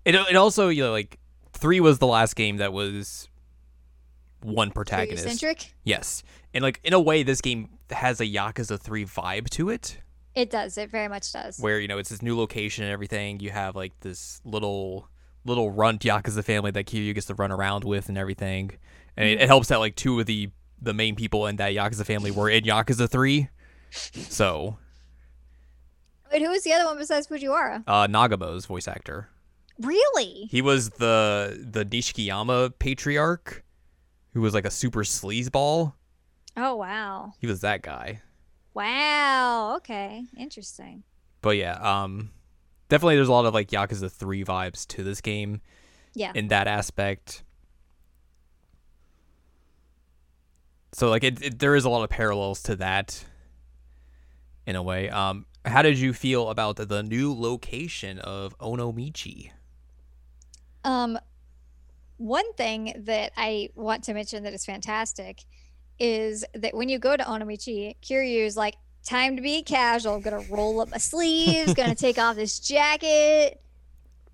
Mm-hmm. 0.06 0.26
It 0.26 0.30
it 0.30 0.36
also 0.36 0.68
you 0.68 0.84
know 0.84 0.92
like 0.92 1.18
three 1.52 1.80
was 1.80 1.98
the 1.98 2.06
last 2.06 2.36
game 2.36 2.58
that 2.58 2.72
was 2.72 3.28
one 4.43 4.71
protagonist 4.71 5.25
centric. 5.25 5.75
Yes, 5.85 6.23
and 6.55 6.62
like 6.62 6.81
in 6.85 6.93
a 6.93 7.00
way, 7.00 7.23
this 7.23 7.40
game 7.40 7.69
has 7.90 8.21
a 8.21 8.26
Yakuza 8.26 8.81
three 8.81 9.05
vibe 9.05 9.49
to 9.50 9.71
it. 9.71 9.99
It 10.35 10.50
does. 10.50 10.76
It 10.76 10.90
very 10.90 11.09
much 11.09 11.33
does. 11.33 11.59
Where 11.59 11.81
you 11.81 11.88
know 11.88 11.99
it's 11.99 12.11
this 12.11 12.23
new 12.23 12.37
location 12.37 12.85
and 12.85 12.93
everything. 12.93 13.40
You 13.40 13.50
have 13.50 13.75
like 13.75 13.99
this 14.00 14.40
little 14.45 15.09
little 15.47 15.71
runt 15.71 16.02
Yakuza 16.02 16.45
family 16.45 16.71
that 16.73 16.87
Kiryu 16.87 17.14
gets 17.14 17.26
to 17.26 17.35
run 17.35 17.52
around 17.52 17.85
with 17.85 18.09
and 18.09 18.19
everything. 18.19 18.73
And 19.16 19.28
it, 19.28 19.40
it, 19.40 19.47
helps 19.47 19.69
that 19.69 19.78
like 19.78 19.95
two 19.95 20.21
of 20.21 20.26
the 20.26 20.50
the 20.81 20.93
main 20.93 21.14
people 21.14 21.47
in 21.47 21.57
that 21.57 21.73
Yakuza 21.73 22.05
family 22.05 22.31
were 22.31 22.50
in 22.50 22.64
Yakuza 22.64 23.09
three. 23.09 23.49
So 23.90 24.76
Wait, 26.33 26.43
who 26.43 26.50
was 26.50 26.64
the 26.64 26.73
other 26.73 26.85
one 26.85 26.99
besides 26.99 27.28
Fujiwara? 27.28 27.85
Uh 27.87 28.07
Nagumo's 28.07 28.66
voice 28.66 28.88
actor. 28.88 29.28
Really? 29.81 30.49
He 30.50 30.62
was 30.62 30.90
the 30.90 31.66
the 31.71 31.85
Nishikiyama 31.85 32.78
patriarch 32.78 33.62
who 34.37 34.43
was 34.43 34.52
like 34.52 34.66
a 34.66 34.71
super 34.71 35.02
sleazeball. 35.02 35.95
Oh 36.59 36.76
wow. 36.76 37.33
He 37.38 37.47
was 37.47 37.62
that 37.62 37.81
guy. 37.81 38.21
Wow. 38.75 39.76
Okay. 39.76 40.25
Interesting. 40.37 41.05
But 41.40 41.57
yeah, 41.57 41.73
um 41.76 42.33
definitely 42.90 43.16
there's 43.16 43.28
a 43.28 43.33
lot 43.33 43.47
of 43.47 43.55
like 43.55 43.71
Yakuza 43.71 44.12
3 44.12 44.45
vibes 44.45 44.87
to 44.88 45.02
this 45.02 45.23
game. 45.23 45.62
Yeah. 46.12 46.33
In 46.35 46.49
that 46.49 46.69
aspect. 46.69 47.45
So 50.93 51.09
like 51.09 51.25
it, 51.25 51.43
it, 51.43 51.59
there 51.59 51.75
is 51.75 51.87
a 51.87 51.88
lot 51.88 52.05
of 52.05 52.11
parallels 52.11 52.62
to 52.64 52.76
that 52.76 53.25
in 54.66 54.76
a 54.76 54.83
way. 54.83 55.09
Um 55.09 55.47
how 55.64 55.81
did 55.81 55.99
you 55.99 56.12
feel 56.12 56.50
about 56.50 56.76
the, 56.76 56.85
the 56.85 57.02
new 57.02 57.33
location 57.33 58.19
of 58.19 58.57
Onomichi? 58.59 59.52
Um 60.85 61.19
one 62.18 62.52
thing 62.54 63.02
that 63.06 63.32
I 63.37 63.70
want 63.75 64.04
to 64.04 64.14
mention 64.14 64.42
that 64.44 64.54
is 64.54 64.64
fantastic 64.64 65.44
is 65.99 66.44
that 66.54 66.75
when 66.75 66.88
you 66.88 66.99
go 66.99 67.16
to 67.16 67.23
Onomichi, 67.23 67.96
Kiryu 68.02 68.44
is 68.44 68.56
like, 68.56 68.76
time 69.06 69.37
to 69.37 69.42
be 69.42 69.62
casual. 69.62 70.16
I'm 70.16 70.20
gonna 70.20 70.44
roll 70.50 70.80
up 70.80 70.90
my 70.90 70.99
sleeves, 70.99 71.73
gonna 71.73 71.94
take 71.94 72.18
off 72.18 72.37
this 72.37 72.58
jacket. 72.58 73.61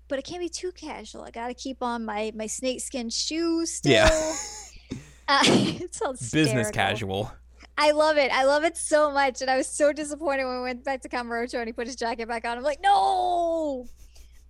But 0.09 0.19
it 0.19 0.25
can't 0.25 0.41
be 0.41 0.49
too 0.49 0.71
casual. 0.73 1.23
I 1.23 1.31
gotta 1.31 1.53
keep 1.53 1.81
on 1.81 2.03
my 2.03 2.31
my 2.35 2.47
snakeskin 2.47 3.09
shoes 3.09 3.73
still. 3.73 3.93
Yeah. 3.93 4.09
uh, 5.27 5.43
it 5.45 5.95
sounds 5.95 6.31
business 6.31 6.71
casual. 6.71 7.31
I 7.77 7.91
love 7.91 8.17
it. 8.17 8.31
I 8.31 8.43
love 8.43 8.63
it 8.63 8.77
so 8.77 9.11
much. 9.11 9.41
And 9.41 9.49
I 9.49 9.57
was 9.57 9.67
so 9.67 9.93
disappointed 9.93 10.45
when 10.45 10.57
we 10.57 10.61
went 10.61 10.83
back 10.83 11.01
to 11.01 11.09
Kamurocho 11.09 11.55
and 11.55 11.67
he 11.67 11.73
put 11.73 11.87
his 11.87 11.95
jacket 11.95 12.27
back 12.27 12.45
on. 12.45 12.57
I'm 12.57 12.63
like, 12.63 12.81
no. 12.83 13.87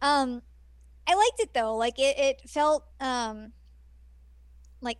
Um, 0.01 0.41
I 1.07 1.15
liked 1.15 1.39
it 1.39 1.53
though. 1.53 1.75
Like 1.75 1.99
it, 1.99 2.17
it 2.17 2.49
felt 2.49 2.85
um 2.99 3.51
like 4.81 4.97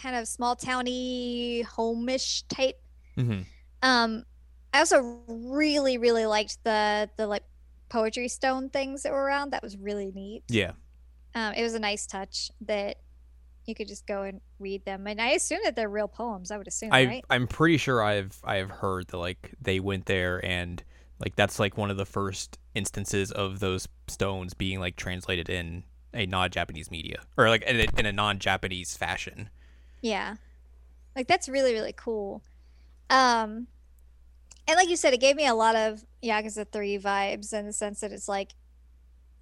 kind 0.00 0.16
of 0.16 0.26
small 0.26 0.56
towny, 0.56 1.64
homish 1.64 2.44
type. 2.48 2.80
Mm-hmm. 3.16 3.42
Um, 3.82 4.24
I 4.72 4.78
also 4.78 5.20
really, 5.26 5.98
really 5.98 6.26
liked 6.26 6.62
the 6.64 7.10
the 7.16 7.26
like 7.26 7.44
poetry 7.88 8.28
stone 8.28 8.70
things 8.70 9.02
that 9.02 9.12
were 9.12 9.22
around. 9.22 9.50
That 9.50 9.62
was 9.62 9.76
really 9.76 10.10
neat. 10.12 10.44
Yeah. 10.48 10.72
Um, 11.34 11.54
it 11.54 11.62
was 11.62 11.74
a 11.74 11.78
nice 11.78 12.06
touch 12.06 12.50
that 12.62 12.96
you 13.66 13.74
could 13.74 13.88
just 13.88 14.06
go 14.06 14.22
and 14.22 14.40
read 14.58 14.84
them, 14.84 15.06
and 15.06 15.20
I 15.20 15.30
assume 15.30 15.60
that 15.64 15.76
they're 15.76 15.88
real 15.88 16.08
poems. 16.08 16.50
I 16.50 16.58
would 16.58 16.68
assume, 16.68 16.90
I, 16.92 17.06
right? 17.06 17.24
I'm 17.30 17.46
pretty 17.46 17.76
sure 17.76 18.02
I've 18.02 18.38
I've 18.44 18.70
heard 18.70 19.08
that 19.08 19.18
like 19.18 19.54
they 19.60 19.80
went 19.80 20.06
there 20.06 20.44
and 20.44 20.82
like 21.22 21.36
that's 21.36 21.58
like 21.58 21.76
one 21.76 21.90
of 21.90 21.96
the 21.96 22.04
first 22.04 22.58
instances 22.74 23.30
of 23.30 23.60
those 23.60 23.88
stones 24.08 24.54
being 24.54 24.80
like 24.80 24.96
translated 24.96 25.48
in 25.48 25.84
a 26.12 26.26
non-Japanese 26.26 26.90
media 26.90 27.22
or 27.36 27.48
like 27.48 27.62
in 27.62 27.80
a, 27.80 27.86
in 27.98 28.06
a 28.06 28.12
non-Japanese 28.12 28.96
fashion. 28.96 29.48
Yeah, 30.00 30.36
like 31.14 31.28
that's 31.28 31.48
really 31.48 31.72
really 31.72 31.94
cool. 31.96 32.42
Um, 33.08 33.68
and 34.66 34.76
like 34.76 34.88
you 34.88 34.96
said, 34.96 35.12
it 35.12 35.20
gave 35.20 35.36
me 35.36 35.46
a 35.46 35.54
lot 35.54 35.76
of 35.76 36.04
Yakuza 36.22 36.66
Three 36.70 36.98
vibes 36.98 37.52
in 37.52 37.66
the 37.66 37.72
sense 37.72 38.00
that 38.00 38.12
it's 38.12 38.28
like 38.28 38.54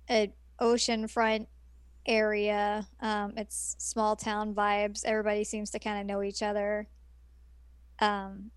an 0.08 0.32
oceanfront 0.60 1.46
area. 2.06 2.86
Um, 3.00 3.34
it's 3.36 3.76
small 3.78 4.16
town 4.16 4.54
vibes. 4.54 5.04
Everybody 5.04 5.44
seems 5.44 5.70
to 5.70 5.78
kind 5.78 6.00
of 6.00 6.06
know 6.06 6.22
each 6.22 6.42
other. 6.42 6.88
Um, 8.00 8.50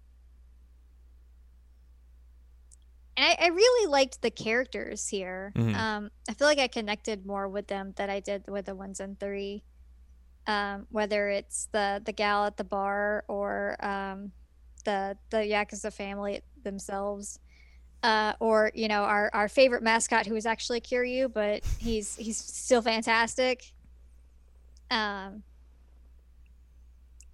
and 3.15 3.25
I, 3.25 3.45
I, 3.45 3.47
really 3.49 3.89
liked 3.89 4.21
the 4.21 4.31
characters 4.31 5.07
here. 5.07 5.53
Mm-hmm. 5.55 5.75
Um, 5.75 6.11
I 6.29 6.33
feel 6.33 6.47
like 6.47 6.59
I 6.59 6.67
connected 6.67 7.25
more 7.25 7.47
with 7.47 7.67
them 7.67 7.93
than 7.95 8.09
I 8.09 8.19
did 8.19 8.43
with 8.47 8.65
the 8.65 8.75
ones 8.75 8.99
in 8.99 9.15
three. 9.15 9.63
Um, 10.45 10.87
whether 10.89 11.29
it's 11.29 11.69
the 11.71 12.01
the 12.03 12.11
gal 12.11 12.45
at 12.45 12.57
the 12.57 12.63
bar 12.63 13.23
or 13.27 13.77
um, 13.85 14.31
the 14.83 15.17
the 15.29 15.37
Yakuza 15.37 15.93
family 15.93 16.41
themselves. 16.63 17.39
Uh, 18.01 18.33
or 18.41 18.69
you 18.75 18.89
know 18.89 19.03
our, 19.03 19.29
our 19.33 19.47
favorite 19.47 19.81
mascot 19.81 20.25
who 20.25 20.35
is 20.35 20.45
actually 20.45 20.81
Kiryu, 20.81 21.31
but 21.31 21.63
he's 21.79 22.15
he's 22.15 22.37
still 22.37 22.81
fantastic. 22.81 23.71
Um, 24.91 25.43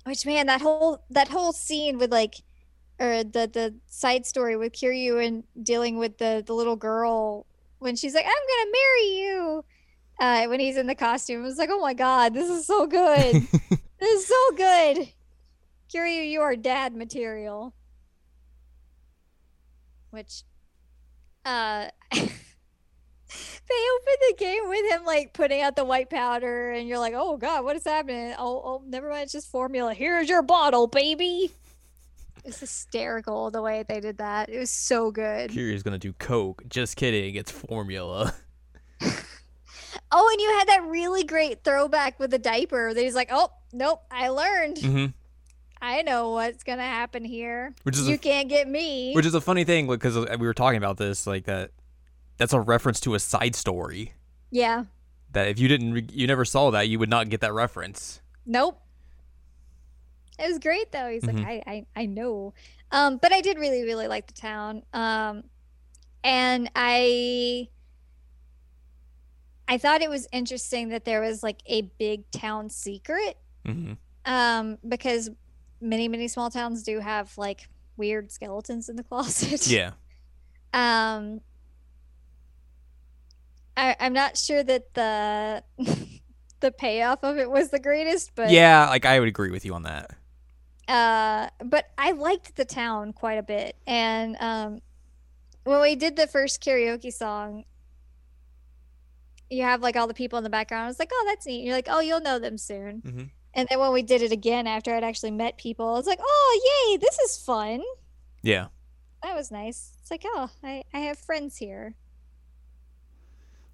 which 0.05 0.25
man, 0.25 0.48
that 0.48 0.62
whole 0.62 1.03
that 1.09 1.27
whole 1.27 1.53
scene 1.53 1.98
with 1.98 2.12
like, 2.12 2.36
or 3.00 3.24
the 3.24 3.50
the 3.51 3.75
side 3.88 4.25
story 4.25 4.58
with 4.58 4.74
Kiryu 4.74 5.25
and 5.25 5.44
dealing 5.62 5.98
with 5.98 6.18
the 6.18 6.44
the 6.46 6.53
little 6.53 6.75
girl 6.75 7.46
when 7.79 7.96
she's 7.96 8.13
like, 8.13 8.25
"I'm 8.25 8.32
gonna 8.32 8.72
marry 8.72 9.20
you," 9.20 9.65
uh, 10.20 10.46
when 10.48 10.60
he's 10.60 10.77
in 10.77 10.88
the 10.88 10.96
costume, 10.96 11.41
it 11.41 11.46
was 11.46 11.58
like, 11.58 11.70
"Oh 11.72 11.79
my 11.79 11.94
god, 11.94 12.34
this 12.34 12.50
is 12.50 12.68
so 12.68 12.86
good! 12.86 13.36
this 14.00 14.22
is 14.22 14.27
so 14.27 14.51
good!" 14.56 15.13
Kiryu, 15.94 16.29
you 16.29 16.41
are 16.41 16.56
dad 16.56 16.96
material. 16.96 17.74
Which, 20.12 20.44
uh, 21.46 21.88
they 22.12 22.20
open 22.20 24.15
the 24.27 24.36
game 24.38 24.68
with 24.68 24.91
him 24.91 25.06
like 25.06 25.34
putting 25.34 25.62
out 25.62 25.75
the 25.75 25.86
white 25.86 26.10
powder, 26.10 26.72
and 26.72 26.88
you're 26.88 27.00
like, 27.00 27.13
oh 27.15 27.38
god, 27.38 27.63
what 27.63 27.75
is 27.75 27.86
happening? 27.86 28.34
Oh, 28.38 28.62
oh, 28.63 28.84
never 28.86 29.10
mind, 29.10 29.24
it's 29.24 29.34
just 29.34 29.50
formula. 29.50 29.94
Here's 29.94 30.29
your 30.29 30.41
bottle, 30.41 30.88
baby. 30.88 31.51
It's 32.46 32.60
hysterical 32.60 33.51
the 33.51 33.62
way 33.62 33.84
they 33.88 34.00
did 34.00 34.17
that. 34.17 34.50
It 34.50 34.58
was 34.58 34.72
so 34.72 35.12
good. 35.12 35.51
Kiryu's 35.51 35.84
gonna 35.84 35.98
do 35.98 36.13
coke. 36.13 36.63
Just 36.67 36.96
kidding. 36.96 37.36
It's 37.36 37.51
formula. 37.51 38.34
oh, 40.12 40.29
and 40.31 40.41
you 40.41 40.50
had 40.58 40.67
that 40.67 40.86
really 40.88 41.24
great 41.24 41.63
throwback 41.63 42.19
with 42.19 42.31
the 42.31 42.39
diaper. 42.39 42.93
That 42.93 43.01
he's 43.01 43.15
like, 43.15 43.29
"Oh, 43.31 43.51
nope, 43.74 44.01
I 44.12 44.29
learned." 44.29 44.77
Mm-hmm. 44.77 45.05
I 45.81 46.01
know 46.01 46.31
what's 46.31 46.63
gonna 46.63 46.84
happen 46.84 47.24
here. 47.24 47.74
Which 47.84 47.98
is 47.98 48.08
you 48.08 48.15
a- 48.15 48.17
can't 48.17 48.50
get 48.50 48.67
me. 48.67 49.13
Which 49.13 49.25
is 49.25 49.34
a 49.34 49.41
funny 49.41 49.63
thing 49.63 49.88
because 49.88 50.17
we 50.17 50.48
were 50.48 50.53
talking 50.53 50.77
about 50.77 50.98
this, 50.98 51.25
like 51.25 51.46
that. 51.46 51.72
That's 52.38 52.53
a 52.53 52.60
reference 52.60 53.00
to 53.01 53.15
a 53.15 53.19
side 53.19 53.53
story 53.53 54.13
yeah. 54.50 54.86
that 55.34 55.50
if 55.50 55.60
you 55.60 55.67
didn't, 55.67 56.13
you 56.13 56.25
never 56.25 56.46
saw 56.46 56.72
that, 56.72 56.88
you 56.88 56.98
would 56.98 57.10
not 57.10 57.27
get 57.27 57.41
that 57.41 57.53
reference. 57.53 58.22
Nope. 58.46 58.81
It 60.39 60.48
was 60.48 60.60
great 60.60 60.91
though. 60.91 61.10
He's 61.10 61.24
Mhm. 61.24 61.43
like, 61.43 61.46
I, 61.46 61.63
I, 61.72 61.86
I 61.96 62.05
know. 62.05 62.53
Um, 62.91 63.17
but 63.17 63.31
I 63.34 63.41
did 63.41 63.58
really, 63.60 63.84
really 63.84 64.08
like 64.08 64.27
the 64.27 64.34
town. 64.34 64.84
Um, 64.93 65.43
and 66.24 66.69
I, 66.75 67.67
I 69.67 69.77
thought 69.77 70.01
it 70.01 70.10
was 70.10 70.27
interesting 70.31 70.89
that 70.89 71.05
there 71.05 71.22
was 71.22 71.43
like 71.43 71.62
a 71.67 71.81
big 72.00 72.29
town 72.31 72.69
secret. 72.69 73.38
hmm 73.65 73.93
Um, 74.25 74.77
because 74.88 75.29
many, 75.81 76.08
many 76.08 76.27
small 76.27 76.50
towns 76.50 76.84
do 76.84 77.00
have 77.00 77.38
like 77.38 77.67
weird 77.98 78.31
skeletons 78.31 78.89
in 78.89 78.96
the 78.96 79.03
closet. 79.10 79.67
Yeah, 79.67 79.91
Um, 80.74 81.41
I, 83.77 83.96
I'm 84.00 84.13
not 84.13 84.38
sure 84.38 84.63
that 84.63 84.93
the 84.93 85.63
the 86.60 86.72
payoff 86.72 87.24
of 87.24 87.38
it 87.38 87.50
was 87.50 87.69
the 87.69 87.79
greatest, 87.79 88.31
but 88.36 88.50
yeah, 88.50 88.88
like 88.89 89.05
I 89.05 89.19
would 89.19 89.29
agree 89.29 89.51
with 89.51 89.63
you 89.65 89.74
on 89.74 89.84
that. 89.84 90.12
Uh 90.89 91.50
but 91.63 91.86
i 91.98 92.12
liked 92.12 92.55
the 92.55 92.65
town 92.65 93.13
quite 93.13 93.38
a 93.38 93.43
bit. 93.43 93.75
And 93.88 94.36
um 94.39 94.81
when 95.63 95.81
we 95.81 95.96
did 95.96 96.15
the 96.15 96.27
first 96.27 96.62
karaoke 96.63 97.13
song 97.13 97.63
you 99.50 99.63
have 99.63 99.81
like 99.81 99.96
all 99.96 100.08
the 100.08 100.13
people 100.13 100.38
in 100.38 100.43
the 100.43 100.50
background. 100.50 100.84
I 100.84 100.88
was 100.88 101.00
like 101.00 101.12
oh 101.13 101.24
that's 101.27 101.46
neat. 101.46 101.63
You're 101.63 101.75
like 101.75 101.88
oh 101.89 102.01
you'll 102.01 102.22
know 102.22 102.39
them 102.39 102.58
soon. 102.58 103.01
Hmm 103.01 103.24
and 103.53 103.67
then 103.69 103.79
when 103.79 103.91
we 103.91 104.01
did 104.01 104.22
it 104.22 104.31
again 104.31 104.67
after 104.67 104.93
i'd 104.93 105.03
actually 105.03 105.31
met 105.31 105.58
people 105.58 105.89
i 105.89 105.93
was 105.93 106.05
like 106.05 106.19
oh 106.22 106.88
yay 106.91 106.98
this 106.98 107.17
is 107.19 107.38
fun. 107.38 107.81
Yeah, 108.41 108.67
that 109.22 109.36
was 109.36 109.51
nice. 109.51 109.91
It's 110.01 110.12
like 110.12 110.24
oh 110.25 110.50
i, 110.63 110.84
I 110.93 111.00
have 111.00 111.17
friends 111.17 111.58
here 111.58 111.96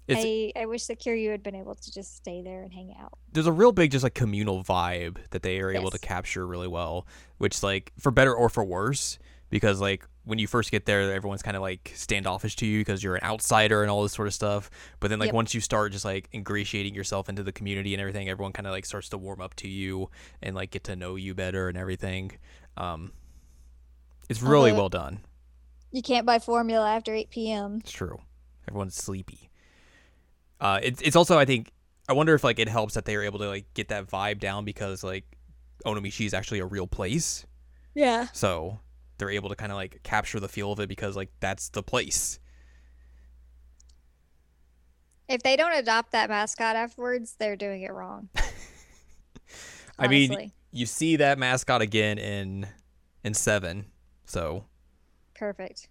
It's- 0.08 0.24
I, 0.24 0.52
I 0.62 0.66
wish 0.66 0.86
that 0.86 1.00
Kiryu 1.00 1.30
had 1.30 1.42
been 1.42 1.54
able 1.56 1.74
to 1.74 1.92
just 1.92 2.16
stay 2.16 2.40
there 2.42 2.62
and 2.62 2.72
hang 2.72 2.94
out. 3.00 3.12
there's 3.32 3.46
a 3.46 3.52
real 3.52 3.72
big 3.72 3.90
just 3.90 4.02
like 4.04 4.14
communal 4.14 4.62
vibe 4.64 5.18
that 5.30 5.42
they 5.42 5.60
are 5.60 5.70
able 5.72 5.90
to 5.90 5.98
capture 5.98 6.46
really 6.46 6.68
well, 6.68 7.06
which 7.38 7.62
like 7.62 7.92
for 7.98 8.10
better 8.12 8.34
or 8.34 8.48
for 8.48 8.64
worse, 8.64 9.18
because 9.50 9.80
like 9.80 10.04
when 10.24 10.38
you 10.40 10.46
first 10.46 10.70
get 10.72 10.86
there, 10.86 11.12
everyone's 11.12 11.42
kind 11.42 11.56
of 11.56 11.62
like 11.62 11.92
standoffish 11.94 12.56
to 12.56 12.66
you 12.66 12.80
because 12.80 13.02
you're 13.02 13.14
an 13.16 13.22
outsider 13.22 13.82
and 13.82 13.90
all 13.90 14.02
this 14.02 14.12
sort 14.12 14.26
of 14.28 14.34
stuff. 14.34 14.70
But 15.00 15.08
then 15.10 15.18
like 15.20 15.28
Yep. 15.28 15.34
once 15.34 15.54
you 15.54 15.60
start 15.60 15.92
just 15.92 16.04
like 16.04 16.28
ingratiating 16.34 16.94
yourself 16.94 17.28
into 17.28 17.42
the 17.44 17.52
community 17.52 17.94
and 17.94 18.00
everything, 18.00 18.28
everyone 18.28 18.52
kind 18.52 18.66
of 18.66 18.72
like 18.72 18.84
starts 18.86 19.08
to 19.10 19.18
warm 19.18 19.40
up 19.40 19.54
to 19.56 19.68
you 19.68 20.10
and 20.42 20.54
like 20.56 20.70
get 20.72 20.84
to 20.84 20.96
know 20.96 21.14
you 21.16 21.32
better 21.34 21.68
and 21.68 21.76
everything. 21.78 22.32
Um, 22.76 23.12
it's 24.28 24.42
really 24.42 24.70
Although- 24.70 24.82
well 24.82 24.88
done. 24.88 25.20
You 25.92 26.02
can't 26.02 26.26
buy 26.26 26.38
formula 26.40 26.90
after 26.90 27.14
8 27.14 27.30
p.m. 27.30 27.78
It's 27.80 27.92
true. 27.92 28.18
Everyone's 28.68 28.96
sleepy. 28.96 29.48
Uh, 30.60 30.80
it's 30.82 31.00
it's 31.02 31.16
also 31.16 31.38
I 31.38 31.44
think 31.44 31.70
I 32.08 32.12
wonder 32.12 32.34
if 32.34 32.42
like 32.44 32.58
it 32.58 32.68
helps 32.68 32.94
that 32.94 33.04
they 33.04 33.14
are 33.16 33.22
able 33.22 33.38
to 33.40 33.48
like 33.48 33.66
get 33.74 33.88
that 33.88 34.06
vibe 34.06 34.38
down 34.40 34.64
because 34.64 35.04
like 35.04 35.24
Onomichi 35.84 36.24
is 36.26 36.34
actually 36.34 36.60
a 36.60 36.66
real 36.66 36.86
place, 36.86 37.44
Yeah. 37.94 38.28
so 38.32 38.80
they're 39.18 39.30
able 39.30 39.48
to 39.50 39.56
kind 39.56 39.72
of 39.72 39.76
like 39.76 40.00
capture 40.02 40.40
the 40.40 40.48
feel 40.48 40.72
of 40.72 40.80
it 40.80 40.88
because 40.88 41.16
like 41.16 41.30
that's 41.40 41.68
the 41.70 41.82
place. 41.82 42.38
If 45.28 45.42
they 45.42 45.56
don't 45.56 45.72
adopt 45.72 46.12
that 46.12 46.30
mascot 46.30 46.76
afterwards, 46.76 47.34
they're 47.38 47.56
doing 47.56 47.82
it 47.82 47.92
wrong. 47.92 48.28
I 49.98 50.08
mean, 50.08 50.52
you 50.72 50.86
see 50.86 51.16
that 51.16 51.38
mascot 51.38 51.82
again 51.82 52.18
in 52.18 52.66
in 53.24 53.34
seven, 53.34 53.86
so 54.24 54.64
Perfect. 55.34 55.88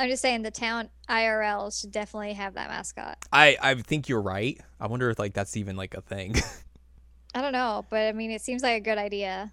I'm 0.00 0.08
just 0.08 0.22
saying 0.22 0.40
the 0.40 0.50
town 0.50 0.88
IRL 1.10 1.78
should 1.78 1.92
definitely 1.92 2.32
have 2.32 2.54
that 2.54 2.70
mascot. 2.70 3.18
I 3.30 3.58
I 3.60 3.74
think 3.74 4.08
you're 4.08 4.22
right. 4.22 4.58
I 4.80 4.86
wonder 4.86 5.10
if 5.10 5.18
like 5.18 5.34
that's 5.34 5.58
even 5.58 5.76
like 5.76 5.92
a 5.92 6.00
thing. 6.00 6.36
I 7.34 7.42
don't 7.42 7.52
know, 7.52 7.84
but 7.90 8.06
I 8.08 8.12
mean, 8.12 8.30
it 8.30 8.40
seems 8.40 8.62
like 8.62 8.78
a 8.78 8.80
good 8.80 8.96
idea. 8.96 9.52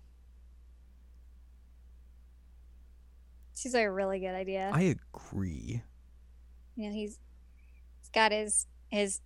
Seems 3.51 3.75
like 3.75 3.85
a 3.85 3.91
really 3.91 4.19
good 4.19 4.35
idea. 4.35 4.71
I 4.73 4.95
agree. 5.13 5.81
you 6.77 6.87
know, 6.87 6.93
he's 6.95 7.19
he's 7.99 8.09
got 8.13 8.31
his 8.31 8.67
his 8.87 9.19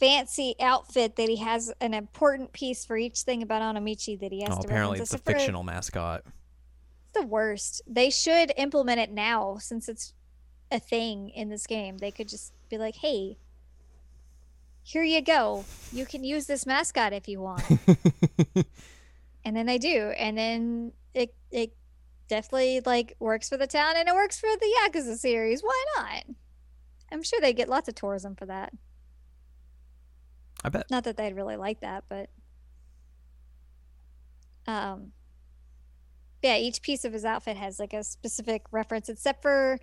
fancy 0.00 0.56
outfit 0.60 1.14
that 1.16 1.28
he 1.28 1.36
has 1.36 1.72
an 1.80 1.94
important 1.94 2.52
piece 2.52 2.84
for 2.84 2.96
each 2.96 3.20
thing 3.20 3.42
about 3.42 3.62
Onomichi 3.62 4.18
that 4.18 4.32
he 4.32 4.40
has 4.42 4.56
Oh, 4.56 4.60
to 4.60 4.66
apparently 4.66 4.98
it's 4.98 5.14
a 5.14 5.18
fictional 5.18 5.62
mascot. 5.62 6.22
It's 6.24 7.20
the 7.20 7.26
worst. 7.28 7.82
They 7.86 8.10
should 8.10 8.52
implement 8.56 8.98
it 8.98 9.12
now 9.12 9.58
since 9.60 9.88
it's 9.88 10.14
a 10.72 10.80
thing 10.80 11.28
in 11.30 11.48
this 11.48 11.66
game. 11.66 11.98
They 11.98 12.10
could 12.10 12.28
just 12.28 12.52
be 12.68 12.78
like, 12.78 12.96
"Hey, 12.96 13.36
here 14.82 15.04
you 15.04 15.20
go. 15.20 15.64
You 15.92 16.06
can 16.06 16.24
use 16.24 16.46
this 16.46 16.66
mascot 16.66 17.12
if 17.12 17.28
you 17.28 17.40
want." 17.40 17.62
and 19.44 19.56
then 19.56 19.66
they 19.66 19.78
do, 19.78 20.12
and 20.16 20.36
then 20.36 20.92
it 21.14 21.34
it 21.50 21.74
definitely 22.28 22.80
like 22.86 23.14
works 23.18 23.50
for 23.50 23.58
the 23.58 23.66
town 23.66 23.92
and 23.96 24.08
it 24.08 24.14
works 24.14 24.40
for 24.40 24.48
the 24.58 24.74
Yakuza 24.80 25.16
series. 25.16 25.60
Why 25.62 25.84
not? 25.96 26.24
I'm 27.12 27.22
sure 27.22 27.40
they 27.40 27.52
get 27.52 27.68
lots 27.68 27.88
of 27.88 27.94
tourism 27.94 28.34
for 28.34 28.46
that. 28.46 28.72
I 30.64 30.70
bet. 30.70 30.90
Not 30.90 31.04
that 31.04 31.18
they'd 31.18 31.36
really 31.36 31.56
like 31.56 31.80
that, 31.80 32.04
but 32.08 32.30
um 34.66 35.12
yeah, 36.42 36.56
each 36.56 36.82
piece 36.82 37.04
of 37.04 37.12
his 37.12 37.24
outfit 37.24 37.56
has 37.56 37.78
like 37.78 37.92
a 37.92 38.02
specific 38.02 38.64
reference 38.72 39.08
except 39.08 39.42
for 39.42 39.78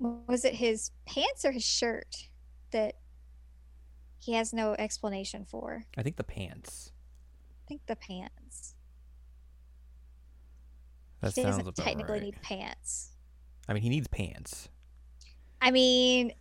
was 0.00 0.44
it 0.44 0.54
his 0.54 0.90
pants 1.06 1.44
or 1.44 1.52
his 1.52 1.64
shirt 1.64 2.28
that 2.72 2.94
he 4.18 4.32
has 4.32 4.52
no 4.52 4.74
explanation 4.78 5.44
for. 5.44 5.84
I 5.96 6.02
think 6.02 6.16
the 6.16 6.24
pants. 6.24 6.92
I 7.64 7.68
think 7.68 7.86
the 7.86 7.96
pants. 7.96 8.74
That 11.20 11.34
he 11.34 11.42
sounds 11.42 11.58
doesn't 11.58 11.76
technically 11.76 12.14
right. 12.14 12.22
need 12.22 12.42
pants. 12.42 13.12
I 13.68 13.74
mean, 13.74 13.82
he 13.82 13.88
needs 13.88 14.08
pants. 14.08 14.68
I 15.60 15.70
mean, 15.70 16.32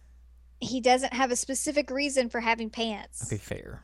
he 0.59 0.79
doesn't 0.81 1.13
have 1.13 1.31
a 1.31 1.35
specific 1.35 1.89
reason 1.89 2.29
for 2.29 2.39
having 2.39 2.69
pants. 2.69 3.25
Okay, 3.25 3.37
fair. 3.37 3.83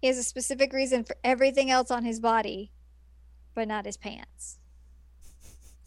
He 0.00 0.08
has 0.08 0.18
a 0.18 0.22
specific 0.22 0.72
reason 0.72 1.04
for 1.04 1.16
everything 1.24 1.70
else 1.70 1.90
on 1.90 2.04
his 2.04 2.20
body, 2.20 2.72
but 3.54 3.66
not 3.66 3.86
his 3.86 3.96
pants. 3.96 4.58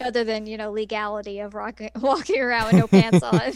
Other 0.01 0.23
than, 0.23 0.45
you 0.45 0.57
know, 0.57 0.71
legality 0.71 1.39
of 1.39 1.53
rock- 1.53 1.81
walking 1.95 2.41
around 2.41 2.67
with 2.67 2.75
no 2.75 2.87
pants 2.87 3.23
on. 3.23 3.51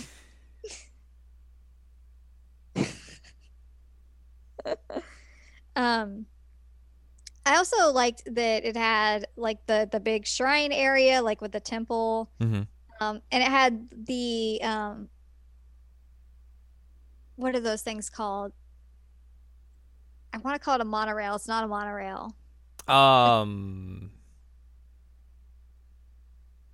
um 5.75 6.25
I 7.45 7.57
also 7.57 7.91
liked 7.91 8.23
that 8.25 8.63
it 8.63 8.77
had 8.77 9.27
like 9.35 9.65
the 9.65 9.87
the 9.91 9.99
big 9.99 10.25
shrine 10.25 10.71
area 10.71 11.21
like 11.21 11.41
with 11.41 11.51
the 11.51 11.59
temple 11.59 12.31
Mm-hmm. 12.39 12.61
um, 13.03 13.21
and 13.31 13.43
it 13.43 13.49
had 13.49 13.89
the 14.05 14.59
um, 14.63 15.09
what 17.35 17.55
are 17.55 17.59
those 17.59 17.81
things 17.81 18.09
called? 18.09 18.53
I 20.31 20.37
want 20.37 20.55
to 20.55 20.59
call 20.63 20.75
it 20.75 20.81
a 20.81 20.85
monorail. 20.85 21.35
It's 21.35 21.47
not 21.47 21.63
a 21.63 21.67
monorail. 21.67 22.35
Um, 22.87 24.11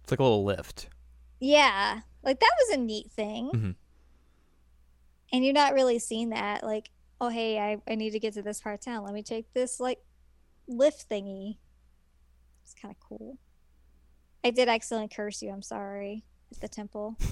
it's 0.10 0.12
like 0.12 0.20
a 0.20 0.24
little 0.24 0.44
lift. 0.44 0.90
Yeah, 1.40 2.02
like 2.24 2.40
that 2.40 2.52
was 2.60 2.76
a 2.78 2.80
neat 2.82 3.12
thing. 3.12 3.52
Mhm. 3.54 3.76
And 5.32 5.46
you're 5.46 5.54
not 5.54 5.74
really 5.74 6.00
seeing 6.00 6.30
that. 6.30 6.64
Like, 6.64 6.90
oh 7.22 7.30
hey, 7.30 7.60
I, 7.60 7.78
I 7.88 7.96
need 7.96 8.12
to 8.12 8.20
get 8.20 8.34
to 8.34 8.42
this 8.42 8.60
part 8.60 8.76
of 8.80 8.82
town. 8.82 9.04
Let 9.06 9.14
me 9.14 9.22
take 9.22 9.54
this 9.54 9.80
like 9.80 10.00
lift 10.68 11.08
thingy. 11.10 11.58
It's 12.64 12.74
kind 12.74 12.92
of 12.94 13.00
cool. 13.00 13.38
I 14.44 14.50
did 14.50 14.68
accidentally 14.68 15.10
curse 15.10 15.42
you. 15.42 15.52
I'm 15.52 15.62
sorry. 15.62 16.24
At 16.52 16.62
the 16.62 16.68
temple. 16.68 17.16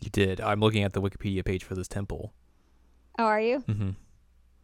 You 0.00 0.10
did. 0.10 0.40
I'm 0.40 0.60
looking 0.60 0.84
at 0.84 0.92
the 0.92 1.02
Wikipedia 1.02 1.44
page 1.44 1.64
for 1.64 1.74
this 1.74 1.88
temple. 1.88 2.32
Oh, 3.18 3.24
are 3.24 3.40
you? 3.40 3.58
Mm-hmm. 3.68 3.90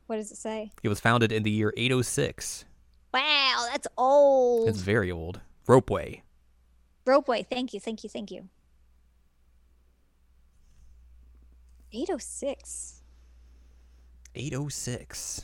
What 0.06 0.16
does 0.16 0.30
it 0.30 0.36
say? 0.36 0.70
It 0.82 0.88
was 0.88 1.00
founded 1.00 1.32
in 1.32 1.42
the 1.42 1.50
year 1.50 1.72
806. 1.76 2.64
Wow, 3.12 3.66
that's 3.70 3.88
old. 3.98 4.68
It's 4.68 4.80
very 4.80 5.10
old. 5.10 5.40
Ropeway. 5.66 6.22
Ropeway. 7.06 7.46
Thank 7.46 7.72
you. 7.74 7.80
Thank 7.80 8.02
you. 8.04 8.10
Thank 8.10 8.30
you. 8.30 8.48
806. 11.92 13.02
806. 14.34 15.42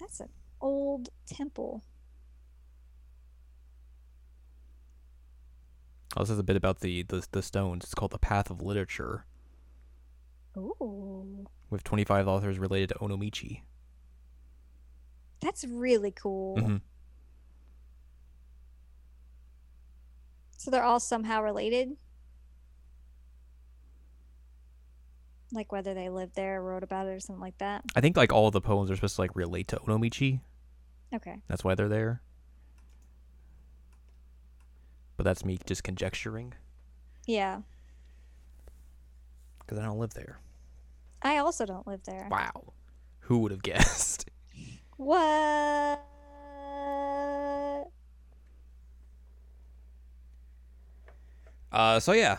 That's 0.00 0.20
an 0.20 0.28
old 0.60 1.08
temple. 1.26 1.82
Oh, 6.16 6.20
this 6.22 6.30
is 6.30 6.38
a 6.38 6.42
bit 6.44 6.56
about 6.56 6.80
the, 6.80 7.02
the 7.02 7.26
the 7.32 7.42
stones. 7.42 7.84
It's 7.84 7.94
called 7.94 8.12
the 8.12 8.18
Path 8.18 8.48
of 8.50 8.62
Literature, 8.62 9.24
Ooh. 10.56 11.46
with 11.70 11.82
25 11.82 12.28
authors 12.28 12.58
related 12.58 12.90
to 12.90 12.94
Onomichi. 12.96 13.62
That's 15.40 15.64
really 15.64 16.12
cool. 16.12 16.56
Mhm. 16.56 16.80
So 20.64 20.70
they're 20.70 20.82
all 20.82 20.98
somehow 20.98 21.42
related. 21.42 21.94
Like 25.52 25.70
whether 25.70 25.92
they 25.92 26.08
lived 26.08 26.34
there, 26.36 26.56
or 26.60 26.62
wrote 26.64 26.82
about 26.82 27.06
it, 27.06 27.10
or 27.10 27.20
something 27.20 27.42
like 27.42 27.58
that. 27.58 27.84
I 27.94 28.00
think 28.00 28.16
like 28.16 28.32
all 28.32 28.50
the 28.50 28.62
poems 28.62 28.90
are 28.90 28.94
supposed 28.96 29.16
to 29.16 29.20
like 29.20 29.36
relate 29.36 29.68
to 29.68 29.76
Onomichi. 29.76 30.40
Okay. 31.14 31.36
That's 31.48 31.62
why 31.62 31.74
they're 31.74 31.90
there. 31.90 32.22
But 35.18 35.24
that's 35.24 35.44
me 35.44 35.58
just 35.66 35.84
conjecturing 35.84 36.54
Yeah. 37.26 37.60
because 39.60 39.78
I 39.78 39.82
don't 39.84 39.98
live 39.98 40.14
there. 40.14 40.38
I 41.20 41.36
also 41.36 41.66
don't 41.66 41.86
live 41.86 42.04
there. 42.04 42.26
Wow. 42.30 42.72
Who 43.20 43.40
would 43.40 43.50
have 43.52 43.62
guessed? 43.62 44.30
What? 44.96 46.00
Uh, 51.74 51.98
so 51.98 52.12
yeah, 52.12 52.38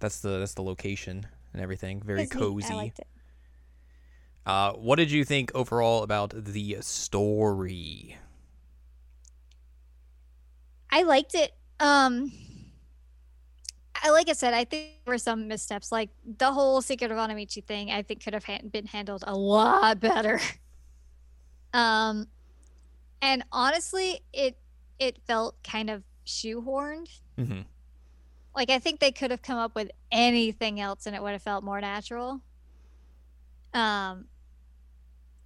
that's 0.00 0.20
the 0.20 0.38
that's 0.38 0.54
the 0.54 0.62
location 0.62 1.26
and 1.52 1.60
everything. 1.62 2.00
Very 2.02 2.22
neat. 2.22 2.30
cozy. 2.30 2.72
I 2.72 2.76
liked 2.76 2.98
it. 2.98 3.06
Uh, 4.46 4.72
what 4.72 4.96
did 4.96 5.10
you 5.10 5.22
think 5.22 5.50
overall 5.54 6.02
about 6.02 6.32
the 6.34 6.78
story? 6.80 8.16
I 10.90 11.02
liked 11.02 11.34
it. 11.34 11.52
Um, 11.78 12.32
I 14.02 14.08
like 14.10 14.30
I 14.30 14.32
said, 14.32 14.54
I 14.54 14.64
think 14.64 14.92
there 15.04 15.12
were 15.12 15.18
some 15.18 15.46
missteps. 15.46 15.92
Like 15.92 16.08
the 16.38 16.52
whole 16.52 16.80
Secret 16.80 17.10
of 17.10 17.18
Onomichi 17.18 17.62
thing, 17.62 17.90
I 17.90 18.00
think 18.00 18.24
could 18.24 18.32
have 18.32 18.44
ha- 18.44 18.60
been 18.70 18.86
handled 18.86 19.24
a 19.26 19.36
lot 19.36 20.00
better. 20.00 20.40
Um, 21.74 22.28
and 23.20 23.44
honestly, 23.52 24.20
it 24.32 24.56
it 24.98 25.18
felt 25.26 25.62
kind 25.62 25.90
of 25.90 26.04
shoehorned. 26.24 27.10
Mm-hmm. 27.38 27.60
Like 28.56 28.70
I 28.70 28.78
think 28.78 29.00
they 29.00 29.12
could 29.12 29.30
have 29.30 29.42
come 29.42 29.58
up 29.58 29.74
with 29.74 29.90
anything 30.10 30.80
else, 30.80 31.06
and 31.06 31.14
it 31.14 31.22
would 31.22 31.32
have 31.32 31.42
felt 31.42 31.62
more 31.62 31.80
natural. 31.80 32.40
Um, 33.74 34.24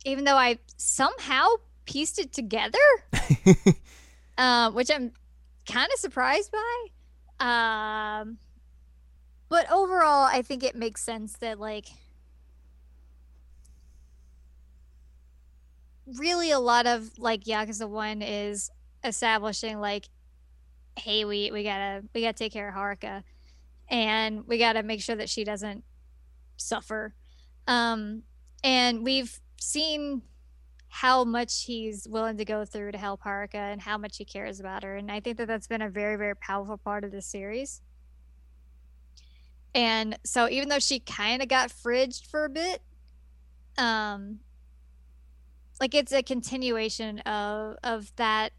even 0.05 0.25
though 0.25 0.37
I 0.37 0.59
somehow 0.77 1.49
pieced 1.85 2.20
it 2.20 2.33
together, 2.33 2.79
uh, 4.38 4.70
which 4.70 4.90
I'm 4.92 5.11
kind 5.66 5.90
of 5.92 5.99
surprised 5.99 6.53
by. 6.53 8.20
Um, 8.20 8.38
but 9.49 9.70
overall, 9.73 10.25
I 10.25 10.42
think 10.42 10.62
it 10.62 10.77
makes 10.77 11.03
sense 11.03 11.33
that 11.38 11.59
like 11.59 11.87
really 16.07 16.51
a 16.51 16.61
lot 16.61 16.87
of 16.87 17.18
like 17.18 17.44
Yakuza 17.44 17.88
One 17.88 18.23
is 18.23 18.70
establishing 19.03 19.81
like, 19.81 20.09
hey, 20.96 21.24
we 21.24 21.50
we 21.50 21.62
gotta 21.62 22.03
we 22.14 22.22
gotta 22.22 22.35
take 22.35 22.53
care 22.53 22.68
of 22.68 22.74
Haruka, 22.74 23.22
and 23.88 24.46
we 24.46 24.59
gotta 24.59 24.83
make 24.83 25.03
sure 25.03 25.16
that 25.16 25.29
she 25.29 25.44
doesn't 25.44 25.85
suffer. 26.57 27.14
Um, 27.66 28.22
and 28.62 29.05
we've 29.05 29.40
seen 29.61 30.22
how 30.88 31.24
much 31.24 31.64
he's 31.64 32.07
willing 32.09 32.37
to 32.37 32.44
go 32.44 32.64
through 32.64 32.92
to 32.92 32.98
help 32.98 33.22
Haruka 33.22 33.55
and 33.55 33.81
how 33.81 33.96
much 33.96 34.16
he 34.16 34.24
cares 34.24 34.59
about 34.59 34.83
her. 34.83 34.96
And 34.96 35.11
I 35.11 35.20
think 35.20 35.37
that 35.38 35.46
that's 35.46 35.68
been 35.68 35.83
a 35.83 35.88
very, 35.88 36.16
very 36.16 36.35
powerful 36.35 36.76
part 36.76 37.05
of 37.05 37.12
this 37.12 37.26
series. 37.26 37.81
And 39.72 40.18
so 40.24 40.48
even 40.48 40.68
though 40.68 40.81
she 40.81 40.98
kind 40.98 41.42
of 41.42 41.48
got 41.48 41.70
fridged 41.70 42.26
for 42.26 42.44
a 42.44 42.48
bit, 42.48 42.83
um, 43.79 44.40
like 45.81 45.94
it's 45.94 46.12
a 46.12 46.22
continuation 46.22 47.20
of 47.20 47.76
of 47.83 48.12
that. 48.16 48.53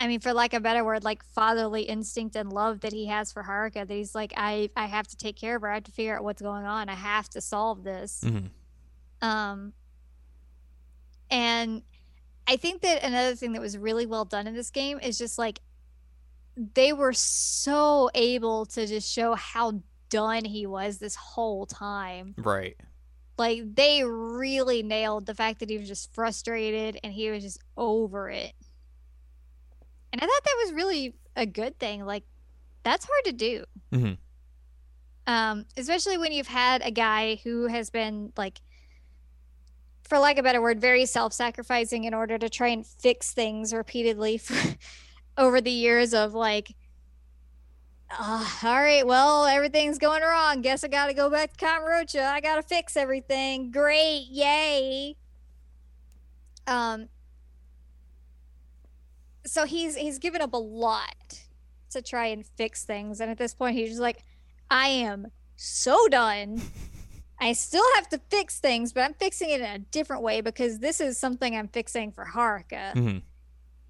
I 0.00 0.08
mean, 0.08 0.20
for 0.20 0.32
lack 0.32 0.52
of 0.52 0.58
a 0.58 0.60
better 0.60 0.84
word, 0.84 1.04
like 1.04 1.24
fatherly 1.24 1.82
instinct 1.82 2.36
and 2.36 2.52
love 2.52 2.80
that 2.80 2.92
he 2.92 3.06
has 3.06 3.32
for 3.32 3.42
Haruka. 3.42 3.86
That 3.86 3.90
he's 3.90 4.14
like, 4.14 4.32
I, 4.36 4.70
I 4.76 4.86
have 4.86 5.06
to 5.08 5.16
take 5.16 5.36
care 5.36 5.56
of 5.56 5.62
her. 5.62 5.70
I 5.70 5.74
have 5.74 5.84
to 5.84 5.92
figure 5.92 6.16
out 6.16 6.24
what's 6.24 6.42
going 6.42 6.64
on. 6.64 6.88
I 6.88 6.94
have 6.94 7.28
to 7.30 7.40
solve 7.40 7.84
this. 7.84 8.22
Mm-hmm. 8.24 9.26
Um, 9.26 9.72
and 11.30 11.82
I 12.46 12.56
think 12.56 12.82
that 12.82 13.02
another 13.02 13.34
thing 13.34 13.52
that 13.52 13.62
was 13.62 13.78
really 13.78 14.06
well 14.06 14.24
done 14.24 14.46
in 14.46 14.54
this 14.54 14.70
game 14.70 14.98
is 15.00 15.16
just 15.16 15.38
like 15.38 15.60
they 16.74 16.92
were 16.92 17.12
so 17.12 18.10
able 18.14 18.66
to 18.66 18.86
just 18.86 19.10
show 19.10 19.34
how 19.34 19.80
done 20.10 20.44
he 20.44 20.66
was 20.66 20.98
this 20.98 21.16
whole 21.16 21.66
time. 21.66 22.34
Right. 22.36 22.76
Like 23.36 23.74
they 23.74 24.04
really 24.04 24.82
nailed 24.82 25.26
the 25.26 25.34
fact 25.34 25.60
that 25.60 25.70
he 25.70 25.78
was 25.78 25.88
just 25.88 26.14
frustrated 26.14 27.00
and 27.02 27.12
he 27.12 27.30
was 27.30 27.42
just 27.42 27.58
over 27.76 28.30
it. 28.30 28.52
And 30.14 30.22
I 30.22 30.26
thought 30.26 30.44
that 30.44 30.62
was 30.64 30.72
really 30.74 31.12
a 31.34 31.44
good 31.44 31.76
thing. 31.80 32.06
Like 32.06 32.22
that's 32.84 33.04
hard 33.04 33.24
to 33.24 33.32
do. 33.32 33.64
Mm-hmm. 33.92 34.12
Um, 35.26 35.66
especially 35.76 36.18
when 36.18 36.30
you've 36.30 36.46
had 36.46 36.82
a 36.82 36.92
guy 36.92 37.40
who 37.42 37.66
has 37.66 37.90
been 37.90 38.32
like 38.36 38.60
for 40.04 40.20
lack 40.20 40.36
of 40.38 40.44
a 40.44 40.48
better 40.48 40.62
word, 40.62 40.80
very 40.80 41.04
self-sacrificing 41.04 42.04
in 42.04 42.14
order 42.14 42.38
to 42.38 42.48
try 42.48 42.68
and 42.68 42.86
fix 42.86 43.32
things 43.32 43.74
repeatedly 43.74 44.38
for, 44.38 44.54
over 45.36 45.60
the 45.60 45.72
years 45.72 46.14
of 46.14 46.32
like, 46.32 46.76
uh, 48.16 48.46
all 48.62 48.74
right, 48.80 49.04
well, 49.04 49.46
everything's 49.46 49.98
going 49.98 50.22
wrong. 50.22 50.60
Guess 50.60 50.84
I 50.84 50.88
got 50.88 51.08
to 51.08 51.14
go 51.14 51.28
back 51.28 51.56
to 51.56 51.64
Kamurocho. 51.64 52.24
I 52.24 52.40
got 52.40 52.54
to 52.56 52.62
fix 52.62 52.96
everything. 52.96 53.72
Great, 53.72 54.26
yay. 54.30 55.16
Um. 56.68 57.08
So 59.46 59.64
he's 59.64 59.96
he's 59.96 60.18
given 60.18 60.40
up 60.40 60.52
a 60.52 60.58
lot 60.58 61.40
to 61.90 62.02
try 62.02 62.26
and 62.26 62.44
fix 62.44 62.84
things, 62.84 63.20
and 63.20 63.30
at 63.30 63.38
this 63.38 63.54
point, 63.54 63.76
he's 63.76 63.90
just 63.90 64.00
like, 64.00 64.24
I 64.70 64.88
am 64.88 65.28
so 65.56 66.08
done. 66.08 66.60
I 67.40 67.52
still 67.52 67.84
have 67.96 68.08
to 68.10 68.20
fix 68.30 68.60
things, 68.60 68.92
but 68.92 69.02
I'm 69.02 69.14
fixing 69.14 69.50
it 69.50 69.60
in 69.60 69.66
a 69.66 69.78
different 69.78 70.22
way 70.22 70.40
because 70.40 70.78
this 70.78 71.00
is 71.00 71.18
something 71.18 71.54
I'm 71.54 71.68
fixing 71.68 72.12
for 72.12 72.24
Haruka. 72.24 72.94
Mm-hmm. 72.94 73.18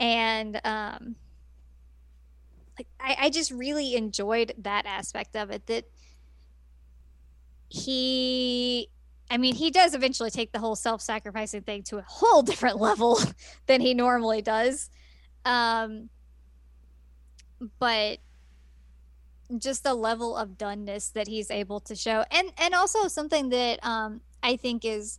And 0.00 0.60
um 0.64 1.16
like 2.78 2.88
I, 2.98 3.26
I 3.26 3.30
just 3.30 3.50
really 3.50 3.94
enjoyed 3.94 4.54
that 4.58 4.86
aspect 4.86 5.36
of 5.36 5.50
it 5.50 5.66
that 5.66 5.84
he 7.68 8.88
I 9.30 9.36
mean 9.36 9.54
he 9.54 9.70
does 9.70 9.94
eventually 9.94 10.30
take 10.30 10.52
the 10.52 10.58
whole 10.58 10.76
self-sacrificing 10.76 11.62
thing 11.62 11.82
to 11.84 11.98
a 11.98 12.04
whole 12.06 12.42
different 12.50 12.80
level 12.80 13.20
than 13.66 13.80
he 13.80 13.94
normally 13.94 14.42
does. 14.42 14.90
Um 15.44 16.10
but 17.78 18.18
just 19.58 19.84
the 19.84 19.94
level 19.94 20.36
of 20.36 20.56
doneness 20.56 21.12
that 21.12 21.28
he's 21.28 21.50
able 21.50 21.80
to 21.80 21.94
show. 21.94 22.24
And 22.30 22.52
and 22.58 22.74
also 22.74 23.08
something 23.08 23.50
that 23.50 23.84
um 23.84 24.20
i 24.42 24.56
think 24.56 24.84
is 24.84 25.18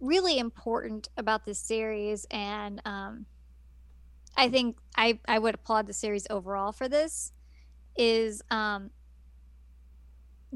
really 0.00 0.38
important 0.38 1.08
about 1.16 1.44
this 1.44 1.58
series. 1.58 2.26
And 2.30 2.80
um 2.84 3.26
i 4.36 4.48
think 4.48 4.78
i 4.96 5.18
i 5.28 5.38
would 5.38 5.54
applaud 5.54 5.86
the 5.86 5.92
series 5.92 6.26
overall 6.30 6.72
for 6.72 6.88
this 6.88 7.32
is 7.96 8.42
um 8.50 8.90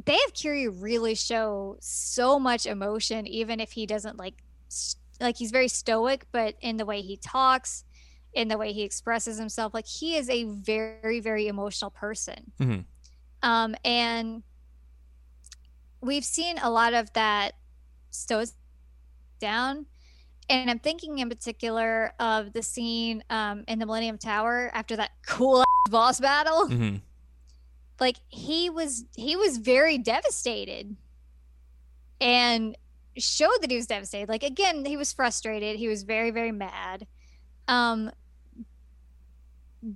they 0.05 0.12
have 0.12 0.35
Kiryu 0.35 0.83
really 0.83 1.14
show 1.14 1.77
so 1.81 2.38
much 2.38 2.66
emotion 2.66 3.27
even 3.27 3.61
if 3.61 3.72
he 3.72 3.87
doesn't 3.87 4.18
like 4.18 4.35
st- 4.68 5.01
like 5.20 5.37
he's 5.38 5.51
very 5.51 5.68
stoic 5.68 6.27
but 6.33 6.55
in 6.61 6.77
the 6.77 6.85
way 6.87 7.01
he 7.01 7.16
talks 7.16 7.85
in 8.32 8.48
the 8.48 8.58
way 8.58 8.72
he 8.72 8.82
expresses 8.82 9.38
himself. 9.38 9.72
Like 9.74 9.86
he 9.86 10.16
is 10.16 10.28
a 10.28 10.44
very, 10.44 11.20
very 11.20 11.48
emotional 11.48 11.90
person. 11.90 12.52
Mm-hmm. 12.60 12.80
Um, 13.42 13.74
and 13.84 14.42
we've 16.00 16.24
seen 16.24 16.58
a 16.58 16.70
lot 16.70 16.94
of 16.94 17.12
that 17.14 17.54
stows 18.10 18.54
down. 19.40 19.86
And 20.48 20.70
I'm 20.70 20.78
thinking 20.78 21.18
in 21.18 21.28
particular 21.28 22.12
of 22.20 22.52
the 22.52 22.62
scene 22.62 23.24
um, 23.30 23.64
in 23.66 23.78
the 23.78 23.86
Millennium 23.86 24.18
Tower 24.18 24.70
after 24.72 24.96
that 24.96 25.10
cool 25.26 25.64
boss 25.90 26.20
battle. 26.20 26.68
Mm-hmm. 26.68 26.96
Like 27.98 28.16
he 28.28 28.68
was, 28.70 29.04
he 29.16 29.36
was 29.36 29.56
very 29.56 29.96
devastated, 29.96 30.96
and 32.20 32.76
showed 33.16 33.58
that 33.62 33.70
he 33.70 33.76
was 33.76 33.86
devastated. 33.86 34.28
Like 34.28 34.42
again, 34.42 34.84
he 34.84 34.96
was 34.96 35.12
frustrated. 35.12 35.76
He 35.76 35.88
was 35.88 36.02
very, 36.02 36.30
very 36.30 36.52
mad. 36.52 37.06
Um, 37.68 38.11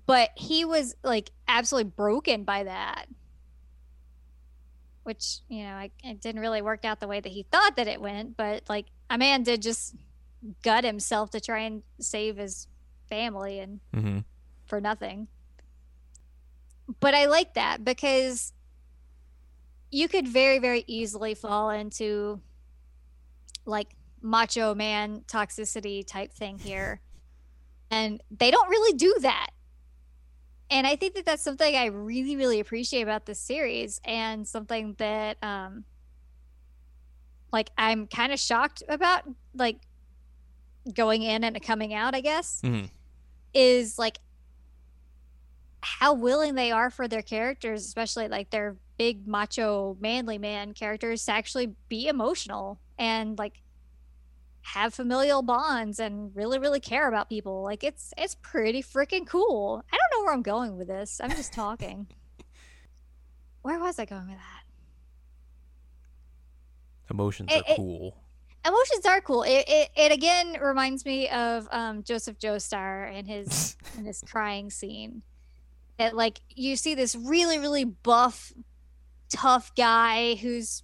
but 0.06 0.30
he 0.36 0.64
was 0.64 0.94
like 1.02 1.30
absolutely 1.48 1.92
broken 1.96 2.44
by 2.44 2.64
that. 2.64 3.06
Which 5.02 5.38
you 5.48 5.64
know 5.64 5.70
I, 5.72 5.90
it 6.04 6.20
didn't 6.20 6.40
really 6.40 6.62
work 6.62 6.84
out 6.84 7.00
the 7.00 7.08
way 7.08 7.20
that 7.20 7.32
he 7.32 7.44
thought 7.50 7.76
that 7.76 7.88
it 7.88 8.00
went 8.00 8.36
but 8.36 8.64
like 8.68 8.86
a 9.08 9.16
man 9.18 9.42
did 9.42 9.62
just 9.62 9.94
gut 10.62 10.84
himself 10.84 11.30
to 11.30 11.40
try 11.40 11.60
and 11.60 11.82
save 11.98 12.36
his 12.36 12.68
family 13.08 13.58
and 13.58 13.80
Mm-hmm. 13.94 14.18
for 14.66 14.80
nothing. 14.80 15.26
But 17.00 17.14
i 17.14 17.26
like 17.26 17.54
that 17.54 17.84
because 17.84 18.52
you 19.90 20.06
could 20.06 20.28
very 20.28 20.58
very 20.58 20.84
easily 20.86 21.34
fall 21.34 21.70
into 21.70 22.40
like 23.64 23.88
macho 24.22 24.74
man 24.74 25.22
toxicity 25.26 26.06
type 26.06 26.32
thing 26.32 26.58
here 26.58 27.00
and 27.90 28.22
they 28.30 28.50
don't 28.50 28.68
really 28.68 28.96
do 28.96 29.14
that 29.20 29.50
and 30.70 30.86
I 30.86 30.94
think 30.94 31.14
that 31.14 31.26
that's 31.26 31.42
something 31.42 31.74
I 31.74 31.86
really, 31.86 32.36
really 32.36 32.60
appreciate 32.60 33.02
about 33.02 33.26
this 33.26 33.40
series, 33.40 34.00
and 34.04 34.46
something 34.46 34.94
that, 34.98 35.36
um, 35.42 35.84
like, 37.52 37.70
I'm 37.76 38.06
kind 38.06 38.32
of 38.32 38.38
shocked 38.38 38.84
about, 38.88 39.24
like, 39.52 39.78
going 40.94 41.22
in 41.22 41.42
and 41.42 41.60
coming 41.60 41.92
out. 41.92 42.14
I 42.14 42.20
guess 42.20 42.60
Mhm. 42.62 42.88
is 43.52 43.98
like 43.98 44.18
how 45.82 46.14
willing 46.14 46.54
they 46.54 46.70
are 46.70 46.90
for 46.90 47.08
their 47.08 47.22
characters, 47.22 47.84
especially 47.84 48.28
like 48.28 48.50
their 48.50 48.76
big 48.96 49.26
macho 49.26 49.96
manly 50.00 50.38
man 50.38 50.72
characters, 50.72 51.24
to 51.24 51.32
actually 51.32 51.74
be 51.88 52.06
emotional 52.06 52.80
and 52.98 53.38
like 53.38 53.60
have 54.74 54.94
familial 54.94 55.42
bonds 55.42 55.98
and 55.98 56.34
really 56.36 56.58
really 56.58 56.80
care 56.80 57.08
about 57.08 57.28
people 57.28 57.62
like 57.62 57.82
it's 57.82 58.12
it's 58.16 58.36
pretty 58.36 58.82
freaking 58.82 59.26
cool. 59.26 59.82
I 59.92 59.96
don't 59.96 60.18
know 60.20 60.24
where 60.24 60.32
i'm 60.34 60.42
going 60.42 60.76
with 60.76 60.86
this. 60.88 61.20
I'm 61.22 61.30
just 61.30 61.52
talking. 61.52 62.06
Where 63.62 63.78
was 63.78 63.98
i 63.98 64.04
going 64.06 64.26
with 64.28 64.36
that? 64.38 64.62
Emotions 67.10 67.50
It- 67.52 67.64
are 67.66 67.72
it- 67.72 67.76
cool. 67.76 68.16
emotions 68.66 69.04
are 69.06 69.20
cool. 69.20 69.42
It, 69.42 69.64
it, 69.68 69.90
it 69.96 70.12
again 70.12 70.56
reminds 70.60 71.04
me 71.04 71.28
of 71.28 71.68
um, 71.72 72.02
joseph 72.02 72.38
joestar 72.38 73.12
and 73.12 73.26
his 73.26 73.76
and 73.96 74.06
his 74.06 74.22
crying 74.30 74.70
scene. 74.70 75.22
That 75.98 76.14
like 76.16 76.40
you 76.54 76.76
see 76.76 76.94
this 76.94 77.14
really 77.16 77.58
really 77.58 77.84
buff 77.84 78.52
tough 79.28 79.74
guy 79.74 80.34
who's 80.36 80.82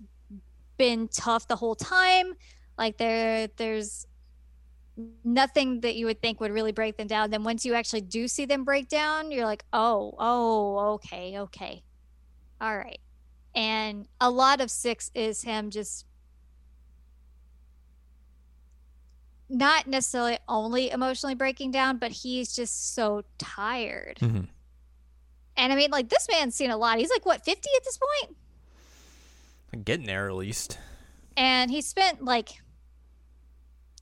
been 0.77 1.09
tough 1.09 1.49
the 1.49 1.57
whole 1.57 1.75
time 1.75 2.35
like 2.79 2.97
there 2.99 3.49
there's 3.57 4.07
nothing 5.25 5.81
that 5.81 5.95
you 5.95 6.07
would 6.07 6.21
think 6.23 6.41
would 6.41 6.51
really 6.53 6.73
break 6.73 6.97
them 6.97 7.07
down 7.07 7.31
then 7.31 7.45
once 7.45 7.65
you 7.67 7.75
actually 7.75 8.01
do 8.01 8.27
see 8.27 8.47
them 8.47 8.65
break 8.65 8.89
down 8.89 9.31
you're 9.31 9.45
like 9.45 9.65
oh 9.73 10.15
oh 10.19 10.79
okay 10.95 11.39
okay 11.39 11.83
all 12.61 12.77
right 12.77 13.01
and 13.55 14.07
a 14.21 14.31
lot 14.31 14.61
of 14.61 14.71
six 14.71 15.11
is 15.15 15.43
him 15.43 15.71
just 15.71 16.07
not 19.49 19.87
necessarily 19.87 20.39
only 20.49 20.91
emotionally 20.91 21.35
breaking 21.35 21.71
down 21.71 21.99
but 21.99 22.11
he's 22.11 22.55
just 22.55 22.95
so 22.95 23.23
tired 23.39 24.17
Mhm. 24.21 24.49
and 25.57 25.73
I 25.73 25.77
mean, 25.77 25.91
like 25.91 26.09
this 26.09 26.27
man's 26.31 26.55
seen 26.55 26.71
a 26.71 26.77
lot. 26.77 26.99
He's 26.99 27.11
like 27.11 27.25
what, 27.25 27.45
50 27.45 27.69
at 27.77 27.85
this 27.85 27.99
point? 27.99 28.37
I'm 29.73 29.83
Getting 29.83 30.07
there 30.07 30.29
at 30.29 30.35
least. 30.35 30.79
And 31.37 31.71
he 31.71 31.81
spent 31.81 32.25
like 32.25 32.61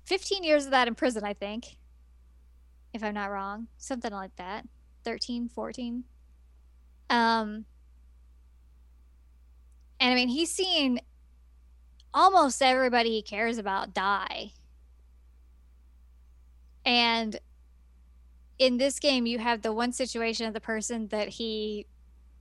15 0.05 0.45
years 0.45 0.67
of 0.67 0.71
that 0.73 0.89
in 0.89 0.95
prison, 0.95 1.25
I 1.25 1.35
think. 1.35 1.77
If 2.93 3.03
I'm 3.03 3.15
not 3.15 3.31
wrong. 3.31 3.69
Something 3.77 4.13
like 4.13 4.37
that. 4.37 4.67
13, 5.05 5.49
14. 5.49 6.05
Um 7.11 7.65
And 10.01 10.13
I 10.13 10.15
mean, 10.15 10.29
he's 10.29 10.51
seen 10.51 11.01
almost 12.13 12.63
everybody 12.63 13.11
he 13.11 13.23
cares 13.23 13.59
about 13.59 13.93
die. 13.93 14.53
And 16.85 17.39
in 18.59 18.77
this 18.77 18.99
game, 18.99 19.27
you 19.27 19.39
have 19.39 19.63
the 19.63 19.73
one 19.73 19.93
situation 19.93 20.47
of 20.47 20.55
the 20.55 20.61
person 20.61 21.09
that 21.09 21.29
he 21.29 21.87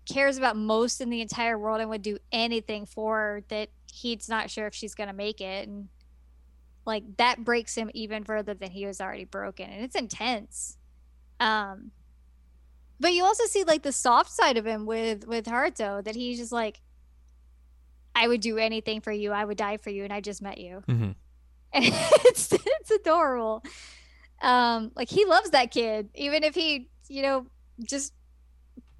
cares 0.05 0.37
about 0.37 0.57
most 0.57 1.01
in 1.01 1.09
the 1.09 1.21
entire 1.21 1.57
world 1.57 1.79
and 1.79 1.89
would 1.89 2.01
do 2.01 2.17
anything 2.31 2.85
for 2.85 3.41
that 3.47 3.69
he's 3.91 4.27
not 4.27 4.49
sure 4.49 4.67
if 4.67 4.75
she's 4.75 4.93
going 4.93 5.07
to 5.07 5.13
make 5.13 5.39
it. 5.41 5.67
And 5.67 5.87
like 6.85 7.17
that 7.17 7.43
breaks 7.43 7.75
him 7.75 7.89
even 7.93 8.23
further 8.23 8.53
than 8.53 8.71
he 8.71 8.85
was 8.85 8.99
already 8.99 9.25
broken. 9.25 9.69
And 9.69 9.83
it's 9.83 9.95
intense. 9.95 10.77
Um, 11.39 11.91
but 12.99 13.13
you 13.13 13.23
also 13.23 13.45
see 13.45 13.63
like 13.63 13.83
the 13.83 13.91
soft 13.91 14.31
side 14.31 14.57
of 14.57 14.65
him 14.65 14.85
with 14.85 15.27
with 15.27 15.45
Haruto 15.45 16.03
that 16.03 16.15
he's 16.15 16.37
just 16.37 16.51
like, 16.51 16.81
I 18.15 18.27
would 18.27 18.41
do 18.41 18.57
anything 18.57 19.01
for 19.01 19.11
you. 19.11 19.31
I 19.31 19.43
would 19.43 19.57
die 19.57 19.77
for 19.77 19.89
you, 19.89 20.03
and 20.03 20.13
I 20.13 20.21
just 20.21 20.41
met 20.41 20.57
you. 20.57 20.83
mm-hmm. 20.87 21.11
And 21.73 21.85
it's 22.25 22.51
it's 22.53 22.91
adorable. 22.91 23.63
Um, 24.41 24.91
like 24.95 25.09
he 25.09 25.25
loves 25.25 25.51
that 25.51 25.71
kid, 25.71 26.09
even 26.15 26.43
if 26.43 26.53
he, 26.53 26.89
you 27.07 27.21
know, 27.21 27.47
just 27.81 28.13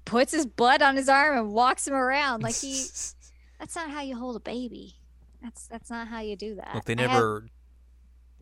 puts 0.04 0.32
his 0.32 0.46
blood 0.46 0.82
on 0.82 0.96
his 0.96 1.08
arm 1.08 1.38
and 1.38 1.52
walks 1.52 1.86
him 1.86 1.94
around. 1.94 2.42
Like 2.42 2.56
he, 2.56 2.74
that's 3.58 3.76
not 3.76 3.90
how 3.90 4.00
you 4.00 4.16
hold 4.16 4.36
a 4.36 4.40
baby. 4.40 4.96
That's 5.42 5.66
that's 5.66 5.90
not 5.90 6.08
how 6.08 6.20
you 6.20 6.36
do 6.36 6.56
that. 6.56 6.74
Look, 6.74 6.84
they 6.84 6.94
never 6.94 7.46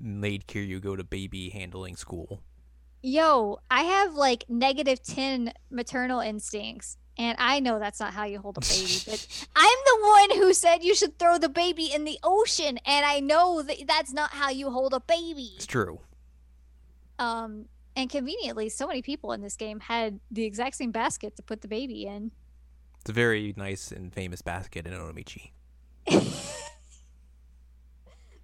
made 0.03 0.47
Kiryu 0.47 0.81
go 0.81 0.97
to 0.97 1.05
baby 1.05 1.51
handling 1.51 1.97
school. 1.97 2.43
yo, 3.03 3.59
I 3.71 3.83
have 3.83 4.15
like 4.15 4.45
negative 4.49 5.03
ten 5.03 5.53
maternal 5.71 6.21
instincts. 6.21 6.97
And 7.19 7.37
I 7.39 7.61
know 7.61 7.79
that's 7.79 8.01
not 8.01 8.15
how 8.15 8.25
you 8.25 8.39
hold 8.39 8.57
a 8.57 8.61
baby, 8.61 8.99
but 9.05 9.47
I'm 9.57 9.79
the 9.85 9.99
one 10.01 10.39
who 10.39 10.55
said 10.55 10.83
you 10.83 10.95
should 10.95 11.19
throw 11.19 11.37
the 11.37 11.51
baby 11.51 11.93
in 11.93 12.05
the 12.05 12.19
ocean, 12.23 12.79
and 12.87 13.05
I 13.05 13.21
know 13.21 13.61
that 13.61 13.77
that's 13.87 14.15
not 14.15 14.31
how 14.31 14.49
you 14.49 14.71
hold 14.71 14.95
a 14.95 15.01
baby. 15.01 15.53
It's 15.57 15.67
true. 15.67 16.01
Um, 17.19 17.67
and 17.95 18.09
conveniently, 18.09 18.71
so 18.71 18.87
many 18.87 19.03
people 19.03 19.33
in 19.33 19.43
this 19.43 19.57
game 19.57 19.81
had 19.81 20.21
the 20.31 20.45
exact 20.45 20.77
same 20.77 20.91
basket 20.91 21.37
to 21.37 21.43
put 21.43 21.61
the 21.61 21.69
baby 21.69 22.07
in. 22.07 22.31
It's 23.01 23.11
a 23.11 23.13
very 23.13 23.53
nice 23.59 23.93
and 23.93 24.13
famous 24.13 24.41
basket 24.41 24.87
in 24.87 24.95
Onomichi. 24.95 25.51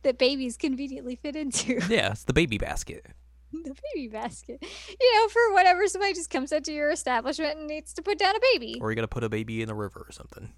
that 0.02 0.18
babies 0.18 0.56
conveniently 0.56 1.16
fit 1.16 1.36
into 1.36 1.80
Yeah, 1.88 2.12
it's 2.12 2.24
the 2.24 2.32
baby 2.32 2.58
basket. 2.58 3.06
the 3.52 3.74
baby 3.94 4.08
basket. 4.08 4.62
You 5.00 5.14
know, 5.14 5.28
for 5.28 5.52
whatever 5.54 5.86
somebody 5.88 6.12
just 6.14 6.30
comes 6.30 6.52
into 6.52 6.72
your 6.72 6.90
establishment 6.90 7.58
and 7.58 7.66
needs 7.66 7.92
to 7.94 8.02
put 8.02 8.18
down 8.18 8.34
a 8.36 8.40
baby. 8.52 8.78
Or 8.80 8.90
you 8.90 8.94
gotta 8.96 9.08
put 9.08 9.24
a 9.24 9.28
baby 9.28 9.62
in 9.62 9.68
the 9.68 9.74
river 9.74 10.04
or 10.08 10.12
something. 10.12 10.52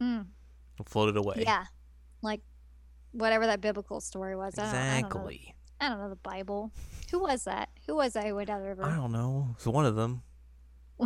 Mm, 0.00 0.26
Float 0.86 1.08
it 1.10 1.16
away. 1.16 1.42
yeah, 1.46 1.64
like 2.22 2.40
whatever 3.12 3.46
that 3.46 3.60
biblical 3.60 4.00
story 4.00 4.34
was. 4.36 4.58
I 4.58 4.62
don't, 4.64 4.74
I 4.74 4.74
don't 4.74 4.84
know. 4.84 4.96
Exactly. 5.28 5.54
I 5.80 5.88
don't 5.88 5.98
know 5.98 6.08
the 6.08 6.16
Bible. 6.16 6.72
Who 7.10 7.20
was 7.20 7.44
that? 7.44 7.68
Who 7.86 7.96
was 7.96 8.12
that 8.14 8.24
who 8.24 8.34
went 8.36 8.48
down 8.48 8.62
the 8.62 8.68
river? 8.68 8.84
I 8.84 8.94
don't 8.96 9.12
know. 9.12 9.48
It's 9.56 9.66
one 9.66 9.84
of 9.86 9.94
them. 9.96 10.22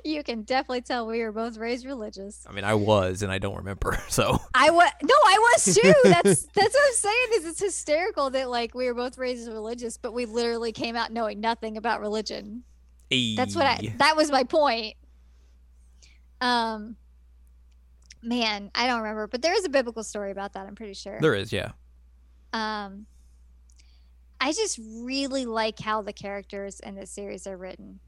you 0.04 0.22
can 0.22 0.42
definitely 0.42 0.82
tell 0.82 1.06
we 1.06 1.22
were 1.22 1.32
both 1.32 1.56
raised 1.56 1.86
religious. 1.86 2.46
I 2.48 2.52
mean, 2.52 2.64
I 2.64 2.74
was, 2.74 3.22
and 3.22 3.30
I 3.32 3.38
don't 3.38 3.56
remember. 3.56 3.98
So 4.10 4.40
I 4.54 4.70
was 4.70 4.90
no, 5.02 5.14
I 5.14 5.38
was 5.38 5.74
too. 5.76 5.94
That's 6.04 6.42
that's 6.46 6.74
what 6.74 6.82
I'm 6.88 6.94
saying. 6.94 7.26
Is 7.34 7.46
it's 7.46 7.60
hysterical 7.60 8.30
that 8.30 8.50
like 8.50 8.74
we 8.74 8.86
were 8.86 8.94
both 8.94 9.18
raised 9.18 9.48
religious, 9.48 9.96
but 9.96 10.12
we 10.12 10.26
literally 10.26 10.72
came 10.72 10.96
out 10.96 11.12
knowing 11.12 11.40
nothing 11.40 11.76
about 11.76 12.00
religion. 12.00 12.64
That's 13.36 13.54
what 13.54 13.66
I. 13.66 13.94
That 13.98 14.16
was 14.16 14.32
my 14.32 14.42
point. 14.44 14.96
Um, 16.40 16.96
man, 18.22 18.70
I 18.74 18.86
don't 18.86 19.00
remember, 19.00 19.26
but 19.26 19.42
there 19.42 19.54
is 19.54 19.64
a 19.64 19.68
biblical 19.68 20.02
story 20.02 20.30
about 20.30 20.54
that. 20.54 20.66
I'm 20.66 20.74
pretty 20.74 20.94
sure. 20.94 21.18
There 21.20 21.34
is, 21.34 21.52
yeah. 21.52 21.72
Um, 22.52 23.06
I 24.40 24.52
just 24.52 24.80
really 24.82 25.46
like 25.46 25.78
how 25.78 26.02
the 26.02 26.12
characters 26.12 26.80
in 26.80 26.94
this 26.94 27.10
series 27.10 27.46
are 27.46 27.56
written. 27.56 28.00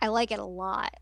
I 0.00 0.08
like 0.08 0.30
it 0.30 0.38
a 0.38 0.44
lot. 0.44 0.94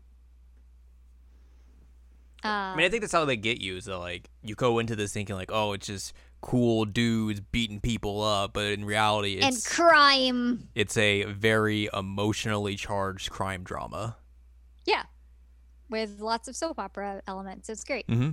Um, 2.43 2.51
I 2.51 2.75
mean, 2.75 2.85
I 2.85 2.89
think 2.89 3.01
that's 3.01 3.13
how 3.13 3.25
they 3.25 3.35
get 3.35 3.61
you. 3.61 3.75
Is 3.77 3.85
that 3.85 3.97
like, 3.97 4.29
you 4.43 4.55
go 4.55 4.79
into 4.79 4.95
this 4.95 5.11
thinking 5.11 5.35
like, 5.35 5.51
oh, 5.51 5.73
it's 5.73 5.87
just 5.87 6.13
cool 6.41 6.85
dudes 6.85 7.39
beating 7.39 7.79
people 7.79 8.21
up, 8.21 8.53
but 8.53 8.65
in 8.67 8.85
reality, 8.85 9.39
and 9.39 9.55
it's 9.55 9.67
crime. 9.67 10.69
it's 10.75 10.95
a 10.97 11.23
very 11.23 11.89
emotionally 11.93 12.75
charged 12.75 13.31
crime 13.31 13.63
drama. 13.63 14.17
Yeah, 14.85 15.03
with 15.89 16.19
lots 16.19 16.47
of 16.47 16.55
soap 16.55 16.79
opera 16.79 17.21
elements. 17.27 17.69
It's 17.69 17.83
great. 17.83 18.07
Mm-hmm. 18.07 18.31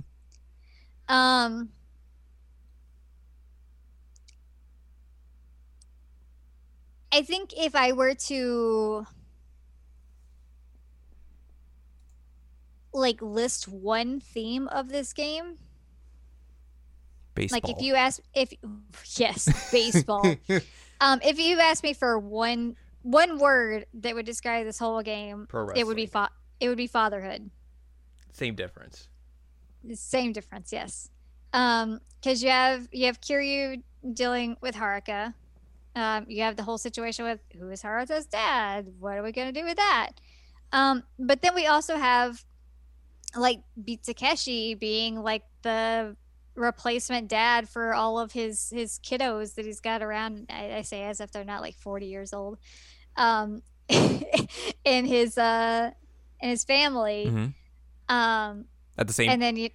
Um 1.13 1.69
I 7.11 7.21
think 7.21 7.53
if 7.57 7.75
I 7.75 7.93
were 7.93 8.13
to 8.13 9.07
like 12.95 13.21
list 13.21 13.67
one 13.67 14.19
theme 14.19 14.67
of 14.69 14.89
this 14.89 15.13
game, 15.13 15.57
Baseball. 17.35 17.59
like 17.63 17.69
if 17.77 17.83
you 17.83 17.95
ask 17.95 18.21
if 18.33 18.53
yes, 19.15 19.71
baseball. 19.71 20.35
um 21.01 21.19
if 21.23 21.39
you 21.39 21.59
asked 21.59 21.83
me 21.83 21.93
for 21.93 22.17
one 22.17 22.75
one 23.03 23.37
word 23.37 23.85
that 23.93 24.15
would 24.15 24.25
describe 24.25 24.65
this 24.65 24.79
whole 24.79 25.01
game, 25.03 25.47
it 25.75 25.85
would 25.85 25.95
be 25.95 26.07
fa- 26.07 26.31
it 26.59 26.69
would 26.69 26.77
be 26.77 26.87
fatherhood. 26.87 27.49
same 28.33 28.55
difference. 28.55 29.09
The 29.83 29.95
same 29.95 30.31
difference, 30.31 30.73
yes. 30.73 31.09
Um, 31.53 32.01
because 32.19 32.41
you 32.41 32.49
have 32.49 32.87
you 32.91 33.05
have 33.05 33.21
Kiryu 33.21 33.83
dealing 34.13 34.57
with 34.61 34.75
Haruka. 34.75 35.33
Um, 35.95 36.25
you 36.27 36.41
have 36.41 36.57
the 36.57 36.63
whole 36.63 36.77
situation 36.77 37.23
with 37.23 37.39
who 37.57 37.69
is 37.69 37.83
Haruto's 37.83 38.25
dad? 38.25 38.87
What 38.99 39.17
are 39.17 39.23
we 39.23 39.31
gonna 39.31 39.51
do 39.51 39.63
with 39.63 39.77
that? 39.77 40.11
Um, 40.71 41.03
but 41.19 41.41
then 41.41 41.53
we 41.53 41.67
also 41.67 41.95
have 41.97 42.43
like 43.35 43.61
Beat 43.83 44.03
Takeshi 44.03 44.75
being 44.75 45.21
like 45.21 45.43
the 45.61 46.15
replacement 46.55 47.27
dad 47.27 47.67
for 47.67 47.93
all 47.93 48.17
of 48.19 48.31
his 48.31 48.69
his 48.69 48.99
kiddos 48.99 49.55
that 49.55 49.65
he's 49.65 49.81
got 49.81 50.01
around. 50.01 50.47
I, 50.49 50.77
I 50.77 50.81
say 50.81 51.03
as 51.03 51.19
if 51.19 51.31
they're 51.31 51.43
not 51.43 51.61
like 51.61 51.75
forty 51.75 52.07
years 52.07 52.33
old. 52.33 52.57
Um, 53.17 53.61
in 53.89 55.05
his 55.05 55.37
uh 55.37 55.91
in 56.41 56.49
his 56.49 56.63
family. 56.63 57.25
Mhm. 57.27 57.53
Um, 58.07 58.65
At 58.97 59.07
the 59.07 59.13
same, 59.13 59.29
and 59.29 59.41
then 59.41 59.55
you, 59.57 59.69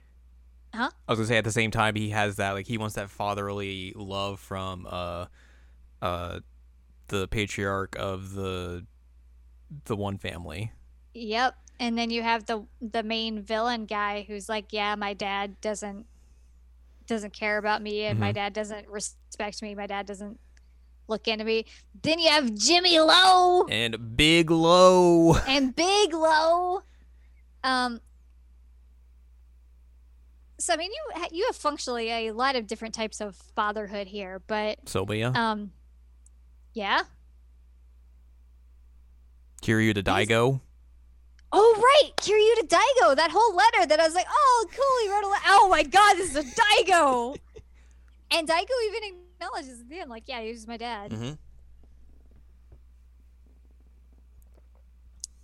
huh? 0.75 0.91
I 1.09 1.13
was 1.13 1.19
gonna 1.19 1.29
say 1.29 1.37
at 1.37 1.45
the 1.45 1.53
same 1.53 1.71
time 1.71 1.97
he 1.97 2.11
has 2.11 2.37
that 2.37 2.53
like 2.53 2.67
he 2.67 2.79
wants 2.79 2.95
that 2.95 3.11
fatherly 3.11 3.93
love 3.97 4.39
from 4.41 4.87
uh, 4.89 5.27
uh, 6.01 6.41
the 7.09 7.27
patriarch 7.29 7.97
of 7.99 8.35
the 8.35 8.87
the 9.85 9.97
one 9.97 10.17
family. 10.19 10.73
Yep. 11.15 11.57
And 11.81 11.97
then 11.99 12.11
you 12.11 12.23
have 12.23 12.45
the 12.47 12.67
the 12.81 13.03
main 13.03 13.43
villain 13.43 13.87
guy 13.87 14.25
who's 14.29 14.49
like, 14.49 14.67
yeah, 14.71 14.95
my 14.95 15.15
dad 15.15 15.61
doesn't 15.61 16.07
doesn't 17.07 17.33
care 17.33 17.59
about 17.59 17.83
me 17.83 18.05
and 18.05 18.21
my 18.21 18.31
Mhm. 18.31 18.35
dad 18.35 18.53
doesn't 18.53 18.87
respect 18.87 19.63
me. 19.63 19.75
My 19.75 19.87
dad 19.89 20.07
doesn't 20.07 20.39
look 21.09 21.27
into 21.27 21.45
me. 21.45 21.65
Then 22.03 22.21
you 22.21 22.29
have 22.29 22.55
Jimmy 22.55 23.01
Lowe 23.01 23.67
And 23.69 24.17
Big 24.17 24.49
Lau. 24.51 25.35
and 25.49 25.75
Big 25.75 26.13
low 26.15 26.83
Um 27.65 28.01
so 30.59 30.75
I 30.75 30.77
mean 30.77 30.91
you 30.93 31.25
you 31.33 31.47
have 31.47 31.57
functionally 31.57 32.11
a 32.11 32.31
lot 32.33 32.55
of 32.57 32.67
different 32.67 32.95
types 32.95 33.21
of 33.23 33.35
fatherhood 33.57 34.07
here, 34.07 34.41
but 34.47 34.87
Sylvia. 34.89 35.33
um 35.35 35.73
yeah. 36.75 37.01
Kiryu 39.63 39.95
to 39.95 40.03
Daigo. 40.03 40.61
Oh 41.53 41.75
right, 41.77 42.13
Kiryu 42.17 42.61
to 42.61 42.77
Daigo. 42.77 43.17
That 43.17 43.31
whole 43.33 43.55
letter 43.55 43.87
that 43.87 43.99
I 43.99 44.05
was 44.05 44.15
like, 44.15 44.27
oh 44.31 44.67
cool, 44.71 45.05
he 45.05 45.11
wrote 45.13 45.25
a 45.25 45.29
letter. 45.29 45.45
Oh 45.49 45.69
my 45.69 45.83
god, 45.83 46.15
this 46.15 46.31
is 46.31 46.37
a 46.37 46.43
Daigo. 46.43 47.37
and 48.31 48.49
Daigo 48.49 48.69
even 48.87 49.17
acknowledges 49.41 49.81
at 49.81 49.89
the 49.89 50.01
end, 50.01 50.11
like, 50.11 50.25
yeah, 50.27 50.41
he 50.41 50.51
was 50.51 50.69
my 50.69 50.77
dad. 50.77 51.11
Mm-hmm. 51.11 51.33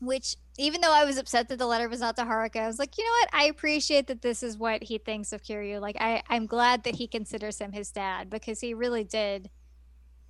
Which, 0.01 0.37
even 0.59 0.81
though 0.81 0.93
I 0.93 1.05
was 1.05 1.17
upset 1.17 1.49
that 1.49 1.59
the 1.59 1.67
letter 1.67 1.89
was 1.89 2.01
not 2.01 2.17
to 2.17 2.23
Haruka, 2.23 2.61
I 2.61 2.67
was 2.67 2.79
like, 2.79 2.97
you 2.99 3.05
know 3.05 3.11
what? 3.11 3.29
I 3.33 3.45
appreciate 3.47 4.07
that 4.07 4.23
this 4.23 4.43
is 4.43 4.57
what 4.57 4.85
he 4.85 4.99
thinks 4.99 5.33
of 5.33 5.43
Kiryu. 5.43 5.81
Like, 5.81 5.97
I, 5.99 6.23
I'm 6.29 6.47
glad 6.47 6.85
that 6.85 6.97
he 6.97 7.09
considers 7.09 7.59
him 7.59 7.73
his 7.73 7.91
dad 7.91 8.31
because 8.31 8.61
he 8.61 8.75
really 8.75 9.05
did 9.05 9.51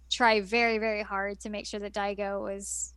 try 0.09 0.41
very, 0.41 0.79
very 0.79 1.03
hard 1.03 1.41
to 1.41 1.51
make 1.51 1.67
sure 1.67 1.81
that 1.81 1.93
Daigo 1.93 2.41
was 2.41 2.95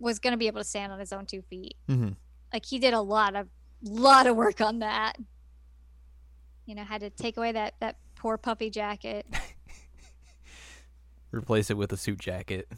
was 0.00 0.18
going 0.18 0.32
to 0.32 0.38
be 0.38 0.48
able 0.48 0.60
to 0.60 0.64
stand 0.64 0.92
on 0.92 0.98
his 0.98 1.12
own 1.12 1.26
two 1.26 1.42
feet. 1.42 1.76
Mm-hmm. 1.88 2.10
like 2.52 2.66
he 2.66 2.78
did 2.80 2.94
a 2.94 3.00
lot 3.00 3.36
of 3.36 3.46
lot 3.82 4.26
of 4.26 4.36
work 4.36 4.60
on 4.60 4.80
that 4.80 5.16
you 6.66 6.74
know 6.74 6.84
had 6.84 7.00
to 7.00 7.10
take 7.10 7.36
away 7.36 7.52
that 7.52 7.74
that 7.80 7.96
poor 8.16 8.36
puppy 8.36 8.70
jacket 8.70 9.26
Replace 11.32 11.70
it 11.70 11.76
with 11.76 11.92
a 11.92 11.96
suit 11.96 12.18
jacket. 12.18 12.68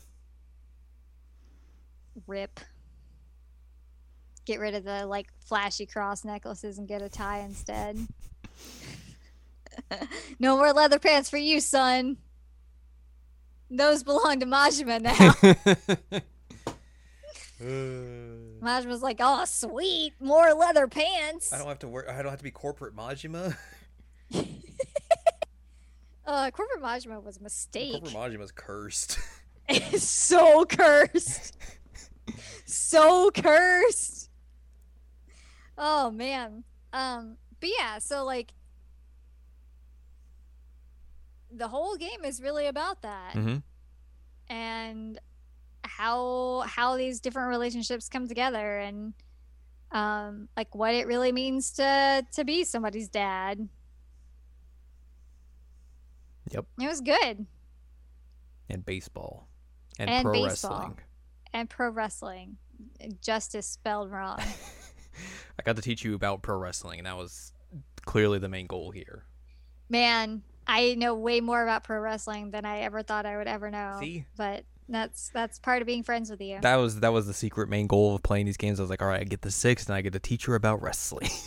rip 2.27 2.61
get 4.45 4.61
rid 4.61 4.75
of 4.75 4.85
the 4.85 5.07
like 5.07 5.29
flashy 5.47 5.87
cross 5.87 6.25
necklaces 6.25 6.79
and 6.79 6.87
get 6.87 7.03
a 7.03 7.09
tie 7.09 7.41
instead 7.41 7.97
no 10.39 10.57
more 10.57 10.73
leather 10.73 10.99
pants 10.99 11.31
for 11.31 11.39
you 11.39 11.61
son 11.61 12.17
those 13.71 14.03
belong 14.03 14.41
to 14.41 14.47
majima 14.47 15.01
now 15.01 16.21
majima's 17.62 19.03
like 19.03 19.18
oh 19.20 19.44
sweet 19.44 20.14
more 20.20 20.53
leather 20.53 20.87
pants 20.87 21.53
I 21.53 21.59
don't 21.59 21.68
have 21.68 21.79
to 21.81 21.88
work. 21.88 22.09
I 22.09 22.22
don't 22.22 22.31
have 22.31 22.38
to 22.38 22.44
be 22.44 22.51
corporate 22.51 22.96
Majima. 22.96 23.57
uh 26.27 26.51
corporate 26.51 26.83
majima 26.83 27.22
was 27.22 27.37
a 27.38 27.42
mistake 27.42 27.92
Corporate 27.92 28.14
Majima's 28.14 28.53
cursed. 28.53 29.18
It's 29.68 30.05
so 30.09 30.64
cursed. 30.64 31.57
so 32.64 33.31
cursed. 33.31 34.31
Oh 35.79 36.11
man. 36.11 36.64
Um 36.92 37.37
but 37.61 37.70
yeah, 37.79 37.98
so 37.98 38.25
like 38.25 38.55
the 41.55 41.68
whole 41.68 41.96
game 41.96 42.25
is 42.25 42.40
really 42.40 42.66
about 42.66 43.03
that 43.03 43.35
mm-hmm. 43.35 43.59
and 44.48 45.20
how 46.03 46.65
how 46.67 46.97
these 46.97 47.21
different 47.21 47.49
relationships 47.49 48.09
come 48.09 48.27
together 48.27 48.79
and 48.79 49.15
um 49.93 50.49
like 50.57 50.75
what 50.75 50.95
it 50.95 51.07
really 51.07 51.31
means 51.31 51.73
to 51.73 52.27
to 52.33 52.45
be 52.45 52.65
somebody's 52.65 53.09
dad. 53.09 53.69
Yep. 56.51 56.67
It 56.81 56.88
was 56.88 57.01
good. 57.01 57.47
And 58.69 58.85
baseball. 58.85 59.49
And, 59.99 60.11
And 60.11 60.25
pro 60.25 60.33
baseball. 60.33 60.73
wrestling. 60.73 60.99
And 61.53 61.71
pro 61.71 61.91
wrestling. 61.91 62.57
Justice 63.23 63.67
spelled 63.67 64.11
wrong. 64.11 64.38
I 65.59 65.62
got 65.65 65.77
to 65.77 65.83
teach 65.83 66.05
you 66.05 66.15
about 66.15 66.43
pro 66.43 66.57
wrestling, 66.57 66.99
and 66.99 67.07
that 67.07 67.17
was 67.17 67.53
clearly 68.05 68.38
the 68.38 68.49
main 68.49 68.67
goal 68.67 68.91
here. 68.91 69.25
Man, 69.88 70.43
I 70.67 70.95
know 70.95 71.15
way 71.15 71.41
more 71.41 71.62
about 71.62 71.85
pro 71.85 71.99
wrestling 72.01 72.51
than 72.51 72.65
I 72.65 72.81
ever 72.81 73.03
thought 73.03 73.25
I 73.25 73.37
would 73.37 73.49
ever 73.49 73.71
know. 73.71 73.99
See? 74.01 74.27
But 74.37 74.65
that's 74.88 75.31
that's 75.31 75.59
part 75.59 75.81
of 75.83 75.87
being 75.87 76.03
friends 76.03 76.31
with 76.31 76.40
you. 76.40 76.59
That 76.61 76.77
was 76.77 77.01
that 77.01 77.12
was 77.12 77.27
the 77.27 77.35
secret 77.35 77.68
main 77.68 77.87
goal 77.87 78.14
of 78.14 78.23
playing 78.23 78.47
these 78.47 78.57
games. 78.57 78.79
I 78.81 78.83
was 78.83 78.90
like, 78.90 79.01
all 79.03 79.09
right, 79.09 79.21
I 79.21 79.25
get 79.25 79.42
the 79.42 79.51
six, 79.51 79.87
and 79.87 79.95
I 79.95 80.01
get 80.03 80.12
to 80.14 80.18
teach 80.18 80.45
her 80.47 80.55
about 80.55 80.83
wrestling. 80.83 81.29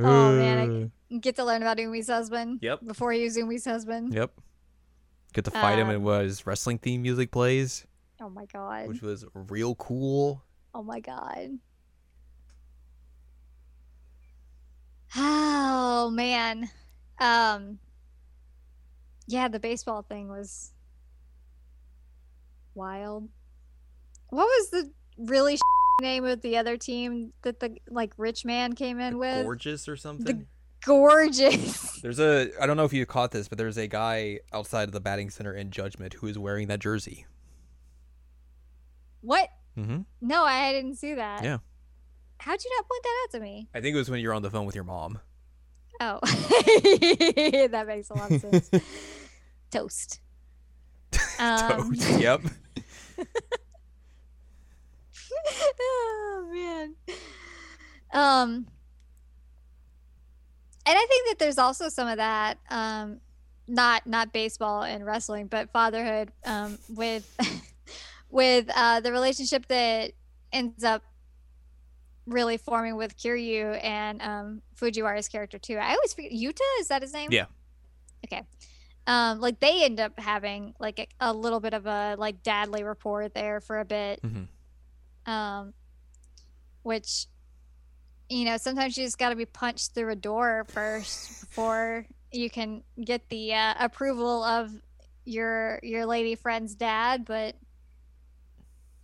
Oh, 0.00 0.32
man, 0.36 0.92
I 1.10 1.16
Get 1.18 1.34
to 1.36 1.44
learn 1.44 1.60
about 1.62 1.78
Umi's 1.78 2.06
husband. 2.08 2.60
Yep. 2.62 2.84
Before 2.86 3.10
he 3.10 3.24
was 3.24 3.36
Umi's 3.36 3.64
husband. 3.64 4.14
Yep. 4.14 4.30
Get 5.32 5.44
to 5.46 5.50
fight 5.50 5.76
him, 5.78 5.88
Um, 5.88 5.94
and 5.96 6.04
was 6.04 6.46
wrestling 6.46 6.78
theme 6.78 7.02
music 7.02 7.32
plays, 7.32 7.84
Oh 8.20 8.28
my 8.30 8.46
god. 8.46 8.86
which 8.88 9.02
was 9.02 9.24
real 9.34 9.74
cool. 9.74 10.42
Oh 10.74 10.82
my 10.84 11.00
god. 11.00 11.58
Oh 15.16 16.10
man. 16.10 16.70
Um 17.18 17.80
Yeah, 19.28 19.48
the 19.48 19.60
baseball 19.60 20.02
thing 20.02 20.28
was 20.28 20.72
wild. 22.74 23.28
What 24.30 24.44
was 24.44 24.70
the 24.70 24.90
really 25.18 25.58
name 26.00 26.24
of 26.24 26.40
the 26.40 26.56
other 26.56 26.76
team 26.76 27.32
that 27.42 27.60
the 27.60 27.76
like 27.88 28.12
rich 28.16 28.44
man 28.44 28.74
came 28.74 28.98
in 28.98 29.18
with? 29.18 29.44
Gorgeous 29.44 29.86
or 29.88 29.96
something. 29.96 30.24
The 30.38 30.46
Gorgeous. 30.84 32.00
There's 32.02 32.20
a 32.20 32.50
I 32.60 32.66
don't 32.66 32.76
know 32.76 32.84
if 32.84 32.92
you 32.92 33.04
caught 33.04 33.32
this, 33.32 33.48
but 33.48 33.58
there's 33.58 33.76
a 33.76 33.88
guy 33.88 34.38
outside 34.52 34.84
of 34.84 34.92
the 34.92 35.00
batting 35.00 35.28
center 35.28 35.52
in 35.52 35.70
Judgment 35.70 36.14
who 36.14 36.28
is 36.28 36.38
wearing 36.38 36.68
that 36.68 36.78
jersey. 36.78 37.26
what? 39.20 39.48
Mm-hmm. 39.76 40.02
No, 40.20 40.44
I 40.44 40.72
didn't 40.72 40.94
see 40.96 41.14
that. 41.14 41.44
Yeah. 41.44 41.58
How'd 42.38 42.64
you 42.64 42.70
not 42.76 42.88
point 42.88 43.02
that 43.02 43.16
out 43.24 43.30
to 43.32 43.40
me? 43.40 43.68
I 43.74 43.80
think 43.80 43.94
it 43.94 43.98
was 43.98 44.08
when 44.08 44.20
you 44.20 44.28
were 44.28 44.34
on 44.34 44.42
the 44.42 44.50
phone 44.50 44.66
with 44.66 44.74
your 44.76 44.84
mom. 44.84 45.18
Oh, 46.00 46.20
that 46.22 47.84
makes 47.88 48.10
a 48.10 48.14
lot 48.14 48.30
of 48.30 48.40
sense. 48.40 48.70
Toast. 49.70 50.20
Um, 51.40 51.94
Toast. 51.94 52.20
Yep. 52.20 52.42
oh 55.80 56.50
man. 56.52 56.94
Um, 58.12 58.66
and 60.86 60.96
I 60.96 61.06
think 61.06 61.28
that 61.28 61.38
there's 61.38 61.58
also 61.58 61.88
some 61.88 62.08
of 62.08 62.16
that, 62.16 62.58
um, 62.70 63.20
not 63.66 64.06
not 64.06 64.32
baseball 64.32 64.82
and 64.82 65.04
wrestling, 65.04 65.46
but 65.46 65.70
fatherhood, 65.70 66.32
um, 66.44 66.78
with 66.88 67.30
with 68.30 68.70
uh, 68.74 69.00
the 69.00 69.12
relationship 69.12 69.66
that 69.68 70.12
ends 70.52 70.82
up 70.84 71.02
really 72.26 72.56
forming 72.56 72.96
with 72.96 73.16
Kiryu 73.16 73.82
and 73.82 74.22
um, 74.22 74.62
Fujiwara's 74.80 75.28
character 75.28 75.58
too. 75.58 75.76
I 75.76 75.94
always 75.94 76.14
forget 76.14 76.32
Yuta. 76.32 76.60
Is 76.80 76.88
that 76.88 77.02
his 77.02 77.12
name? 77.12 77.28
Yeah. 77.30 77.46
Okay. 78.24 78.42
Um, 79.08 79.40
like 79.40 79.58
they 79.58 79.84
end 79.84 79.98
up 79.98 80.20
having 80.20 80.74
like 80.78 81.00
a, 81.00 81.06
a 81.18 81.32
little 81.32 81.58
bit 81.58 81.74
of 81.74 81.86
a 81.86 82.14
like 82.16 82.44
dadly 82.44 82.84
rapport 82.84 83.28
there 83.28 83.60
for 83.60 83.80
a 83.80 83.84
bit. 83.84 84.20
Hmm 84.22 84.44
um, 85.28 85.74
which 86.82 87.26
you 88.28 88.44
know 88.44 88.56
sometimes 88.56 88.96
you 88.96 89.04
just 89.04 89.18
got 89.18 89.28
to 89.28 89.36
be 89.36 89.46
punched 89.46 89.94
through 89.94 90.10
a 90.10 90.16
door 90.16 90.66
first 90.68 91.40
before 91.40 92.06
you 92.32 92.50
can 92.50 92.82
get 93.04 93.28
the 93.28 93.54
uh, 93.54 93.74
approval 93.78 94.42
of 94.42 94.72
your 95.24 95.78
your 95.82 96.06
lady 96.06 96.34
friend's 96.34 96.74
dad 96.74 97.24
but 97.26 97.54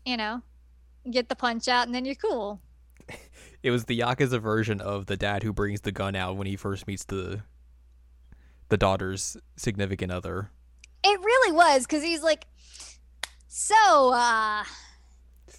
you 0.06 0.16
know 0.16 0.42
get 1.10 1.28
the 1.28 1.36
punch 1.36 1.68
out 1.68 1.86
and 1.86 1.94
then 1.94 2.04
you're 2.04 2.14
cool. 2.16 2.60
It 3.62 3.70
was 3.70 3.86
the 3.86 3.98
Yakuza 3.98 4.42
version 4.42 4.82
of 4.82 5.06
the 5.06 5.16
dad 5.16 5.42
who 5.42 5.50
brings 5.50 5.80
the 5.80 5.90
gun 5.90 6.14
out 6.14 6.36
when 6.36 6.46
he 6.46 6.54
first 6.54 6.86
meets 6.86 7.04
the 7.04 7.40
the 8.68 8.76
daughter's 8.76 9.36
significant 9.56 10.10
other. 10.12 10.50
it 11.04 11.20
really 11.20 11.52
was 11.52 11.86
because 11.86 12.02
he's 12.02 12.22
like 12.22 12.46
so 13.48 14.12
uh 14.12 14.64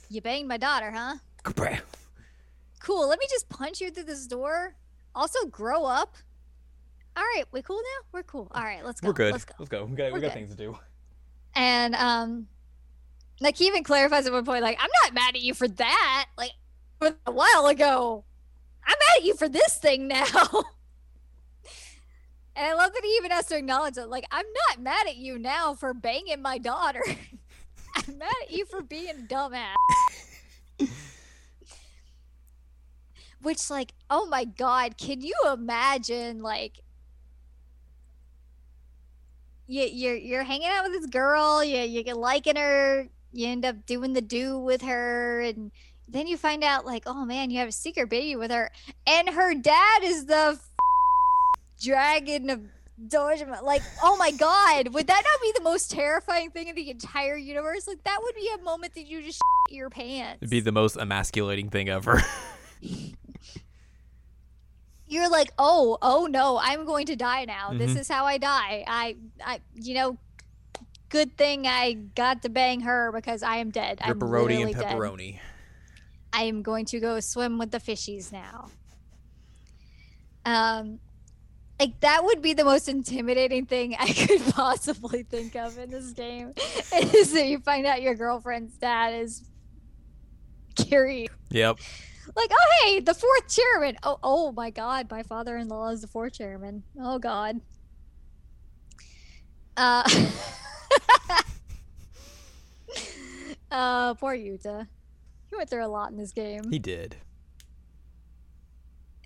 you 0.09 0.21
banged 0.21 0.47
my 0.47 0.57
daughter 0.57 0.91
huh 0.91 1.15
cool. 2.85 3.09
Let 3.09 3.19
me 3.19 3.25
just 3.29 3.49
punch 3.49 3.81
you 3.81 3.89
through 3.89 4.03
this 4.03 4.27
door. 4.27 4.75
Also, 5.15 5.45
grow 5.47 5.85
up. 5.85 6.15
All 7.17 7.23
right, 7.23 7.45
we 7.51 7.61
cool 7.61 7.77
now? 7.77 8.07
We're 8.11 8.23
cool. 8.23 8.47
All 8.53 8.63
right, 8.63 8.85
let's 8.85 9.01
go. 9.01 9.07
We're 9.07 9.13
good. 9.13 9.31
Let's 9.31 9.45
go. 9.45 9.55
Let's 9.57 9.69
go. 9.69 9.85
We 9.85 9.95
got, 9.95 10.11
We're 10.11 10.19
got 10.19 10.27
good. 10.27 10.33
things 10.33 10.51
to 10.51 10.55
do. 10.55 10.77
And 11.55 11.95
um, 11.95 12.47
like 13.39 13.57
he 13.57 13.65
even 13.67 13.83
clarifies 13.83 14.27
at 14.27 14.33
one 14.33 14.45
point, 14.45 14.61
like, 14.61 14.77
I'm 14.79 14.89
not 15.03 15.13
mad 15.13 15.35
at 15.35 15.41
you 15.41 15.53
for 15.53 15.67
that. 15.67 16.25
Like 16.37 16.51
a 17.01 17.31
while 17.31 17.67
ago, 17.67 18.23
I'm 18.85 18.95
mad 18.99 19.17
at 19.17 19.23
you 19.23 19.35
for 19.35 19.49
this 19.49 19.77
thing 19.77 20.07
now. 20.07 20.25
and 22.55 22.65
I 22.65 22.73
love 22.73 22.93
that 22.93 23.03
he 23.03 23.09
even 23.17 23.31
has 23.31 23.47
to 23.47 23.57
acknowledge 23.57 23.97
it. 23.97 24.07
Like, 24.07 24.25
I'm 24.31 24.45
not 24.67 24.81
mad 24.81 25.07
at 25.07 25.17
you 25.17 25.37
now 25.37 25.73
for 25.73 25.93
banging 25.93 26.41
my 26.41 26.57
daughter. 26.57 27.03
I'm 27.95 28.17
mad 28.17 28.33
at 28.43 28.51
you 28.51 28.65
for 28.65 28.81
being 28.81 29.27
dumbass. 29.27 29.75
Which, 33.41 33.69
like, 33.69 33.93
oh 34.09 34.25
my 34.25 34.45
god, 34.45 34.97
can 34.97 35.21
you 35.21 35.35
imagine, 35.51 36.41
like, 36.41 36.79
you, 39.67 39.83
you're 39.83 40.15
you're 40.15 40.43
hanging 40.43 40.67
out 40.67 40.83
with 40.83 40.93
this 40.93 41.07
girl, 41.07 41.63
you 41.63 41.79
you're 41.79 42.15
liking 42.15 42.55
her, 42.55 43.07
you 43.33 43.47
end 43.47 43.65
up 43.65 43.85
doing 43.85 44.13
the 44.13 44.21
do 44.21 44.57
with 44.59 44.81
her, 44.81 45.41
and 45.41 45.71
then 46.07 46.27
you 46.27 46.37
find 46.37 46.63
out 46.63 46.85
like, 46.85 47.03
oh 47.05 47.25
man, 47.25 47.49
you 47.49 47.59
have 47.59 47.69
a 47.69 47.73
secret 47.73 48.09
baby 48.09 48.35
with 48.35 48.51
her, 48.51 48.71
and 49.05 49.29
her 49.29 49.53
dad 49.53 50.03
is 50.03 50.25
the 50.25 50.59
dragon 51.85 52.49
of 52.49 52.61
Dojima. 53.07 53.61
Like, 53.61 53.81
oh 54.03 54.17
my 54.17 54.31
god, 54.31 54.93
would 54.93 55.07
that 55.07 55.23
not 55.23 55.41
be 55.41 55.51
the 55.55 55.63
most 55.63 55.91
terrifying 55.91 56.49
thing 56.51 56.67
in 56.67 56.75
the 56.75 56.89
entire 56.89 57.35
universe? 57.37 57.87
Like, 57.87 58.03
that 58.03 58.19
would 58.23 58.35
be 58.35 58.49
a 58.59 58.61
moment 58.63 58.95
that 58.95 59.05
you 59.05 59.21
just 59.21 59.41
shit 59.69 59.75
your 59.77 59.89
pants. 59.89 60.39
It'd 60.41 60.49
be 60.49 60.59
the 60.61 60.71
most 60.71 60.97
emasculating 60.97 61.69
thing 61.69 61.89
ever. 61.89 62.21
you're 65.07 65.29
like, 65.29 65.51
oh, 65.59 65.97
oh 66.01 66.25
no, 66.25 66.57
I'm 66.61 66.85
going 66.85 67.05
to 67.07 67.15
die 67.15 67.45
now. 67.45 67.71
This 67.73 67.91
Mhm. 67.91 67.99
is 67.99 68.07
how 68.07 68.25
I 68.25 68.37
die. 68.37 68.83
I, 68.87 69.17
I, 69.43 69.59
you 69.75 69.93
know, 69.93 70.17
good 71.09 71.37
thing 71.37 71.67
I 71.67 71.93
got 71.93 72.41
to 72.43 72.49
bang 72.49 72.81
her 72.81 73.11
because 73.11 73.43
I 73.43 73.57
am 73.57 73.69
dead. 73.71 73.99
I'm 74.01 74.17
literally 74.19 74.61
and 74.63 74.73
dead. 74.73 74.83
pepperoni. 74.85 75.39
I 76.33 76.43
am 76.43 76.63
going 76.63 76.85
to 76.85 76.99
go 76.99 77.19
swim 77.19 77.57
with 77.57 77.71
the 77.71 77.77
fishies 77.79 78.31
now. 78.31 78.69
Um, 80.43 80.99
like 81.79 81.99
that 81.99 82.23
would 82.23 82.41
be 82.41 82.53
the 82.53 82.63
most 82.63 82.87
intimidating 82.87 83.65
thing 83.65 83.95
I 83.99 84.07
could 84.11 84.41
possibly 84.53 85.23
think 85.23 85.55
of 85.55 85.77
in 85.77 85.89
this 85.89 86.11
game. 86.11 86.53
Is 86.93 87.33
that 87.33 87.47
you 87.47 87.59
find 87.59 87.85
out 87.85 88.01
your 88.01 88.15
girlfriend's 88.15 88.77
dad 88.77 89.13
is 89.13 89.43
Kiryu. 90.75 91.27
Yep. 91.49 91.79
Like, 92.35 92.49
oh 92.51 92.71
hey, 92.83 92.99
the 93.01 93.13
fourth 93.13 93.47
chairman. 93.53 93.97
Oh, 94.03 94.17
oh 94.23 94.51
my 94.51 94.69
God, 94.71 95.11
my 95.11 95.23
father-in-law 95.23 95.89
is 95.89 96.01
the 96.01 96.07
fourth 96.07 96.33
chairman. 96.33 96.83
Oh 96.99 97.19
God. 97.19 97.59
Uh, 99.77 100.03
uh, 103.71 104.13
poor 104.15 104.35
Yuta. 104.35 104.87
He 105.49 105.55
went 105.55 105.69
through 105.69 105.85
a 105.85 105.87
lot 105.87 106.11
in 106.11 106.17
this 106.17 106.31
game, 106.31 106.69
He 106.71 106.79
did. 106.79 107.17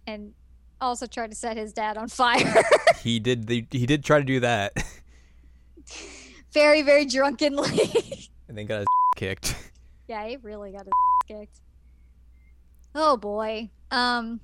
and 0.06 0.34
also 0.82 1.06
tried 1.08 1.32
to 1.32 1.36
set 1.36 1.58
his 1.58 1.74
dad 1.74 1.98
on 1.98 2.08
fire. 2.10 2.64
He 3.02 3.18
did. 3.20 3.48
The, 3.48 3.66
he 3.72 3.86
did 3.86 4.04
try 4.04 4.20
to 4.20 4.26
do 4.26 4.42
that, 4.42 4.74
very, 6.52 6.82
very 6.82 7.06
drunkenly. 7.06 8.30
and 8.50 8.58
then 8.58 8.66
got 8.66 8.80
his 8.80 8.88
kicked. 9.16 9.56
yeah, 10.08 10.28
he 10.28 10.36
really 10.38 10.72
got 10.74 10.84
his 10.86 10.92
kicked. 11.28 11.60
Oh 12.96 13.16
boy. 13.18 13.70
Um, 13.92 14.42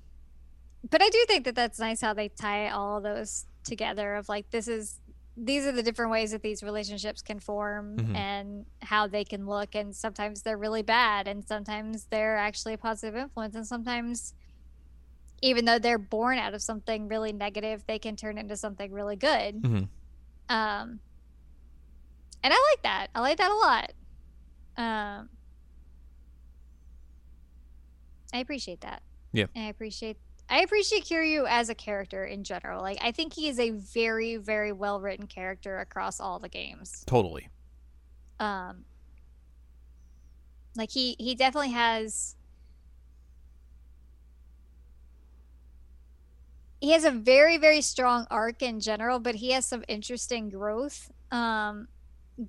but 0.90 1.02
I 1.02 1.10
do 1.10 1.26
think 1.28 1.46
that 1.46 1.56
that's 1.56 1.80
nice 1.80 2.00
how 2.00 2.14
they 2.14 2.30
tie 2.30 2.70
all 2.70 3.02
those 3.02 3.46
together. 3.64 4.16
Of 4.16 4.30
like, 4.30 4.50
this 4.52 4.68
is 4.68 5.00
these 5.36 5.66
are 5.66 5.74
the 5.74 5.84
different 5.84 6.12
ways 6.12 6.32
that 6.32 6.42
these 6.42 6.64
relationships 6.64 7.22
can 7.22 7.40
form 7.42 7.98
Mhm. 7.98 8.16
and 8.16 8.66
how 8.84 9.06
they 9.08 9.26
can 9.26 9.46
look. 9.48 9.76
And 9.76 9.94
sometimes 9.94 10.44
they're 10.44 10.58
really 10.58 10.84
bad, 10.84 11.28
and 11.28 11.46
sometimes 11.46 12.06
they're 12.10 12.38
actually 12.38 12.74
a 12.76 12.78
positive 12.78 13.16
influence, 13.18 13.56
and 13.56 13.68
sometimes. 13.68 14.34
Even 15.42 15.66
though 15.66 15.80
they're 15.80 15.98
born 15.98 16.38
out 16.38 16.54
of 16.54 16.62
something 16.62 17.08
really 17.08 17.34
negative, 17.34 17.84
they 17.88 18.00
can 18.00 18.16
turn 18.16 18.38
into 18.38 18.56
something 18.58 18.92
really 18.92 19.16
good. 19.16 19.62
Mhm. 19.62 19.90
Um, 20.50 21.00
and 22.44 22.54
I 22.54 22.72
like 22.74 22.84
that. 22.84 23.08
I 23.14 23.20
like 23.22 23.38
that 23.38 23.52
a 23.52 23.56
lot. 23.56 23.92
Um, 24.78 25.30
I 28.34 28.40
appreciate 28.40 28.82
that. 28.82 29.02
Yeah. 29.32 29.46
And 29.56 29.66
I 29.66 29.70
appreciate 29.70 30.18
I 30.48 30.62
appreciate 30.62 31.06
Kiryu 31.06 31.48
as 31.50 31.70
a 31.70 31.76
character 31.76 32.24
in 32.26 32.44
general. 32.44 32.82
Like 32.82 33.00
I 33.02 33.12
think 33.12 33.34
he 33.34 33.48
is 33.48 33.60
a 33.60 33.72
very 33.72 34.38
very 34.38 34.72
well 34.72 35.00
written 35.00 35.26
character 35.28 35.80
across 35.80 36.20
all 36.20 36.40
the 36.40 36.50
games. 36.50 37.04
Totally. 37.08 37.50
Um, 38.40 38.86
like 40.76 40.92
he 40.92 41.16
he 41.20 41.36
definitely 41.36 41.72
has. 41.72 42.35
He 46.82 46.91
has 46.91 47.05
a 47.05 47.11
very 47.11 47.57
very 47.57 47.82
strong 47.82 48.28
arc 48.30 48.61
in 48.61 48.80
general, 48.80 49.19
but 49.19 49.36
he 49.36 49.51
has 49.51 49.65
some 49.65 49.84
interesting 49.88 50.49
growth. 50.49 51.11
Um, 51.32 51.88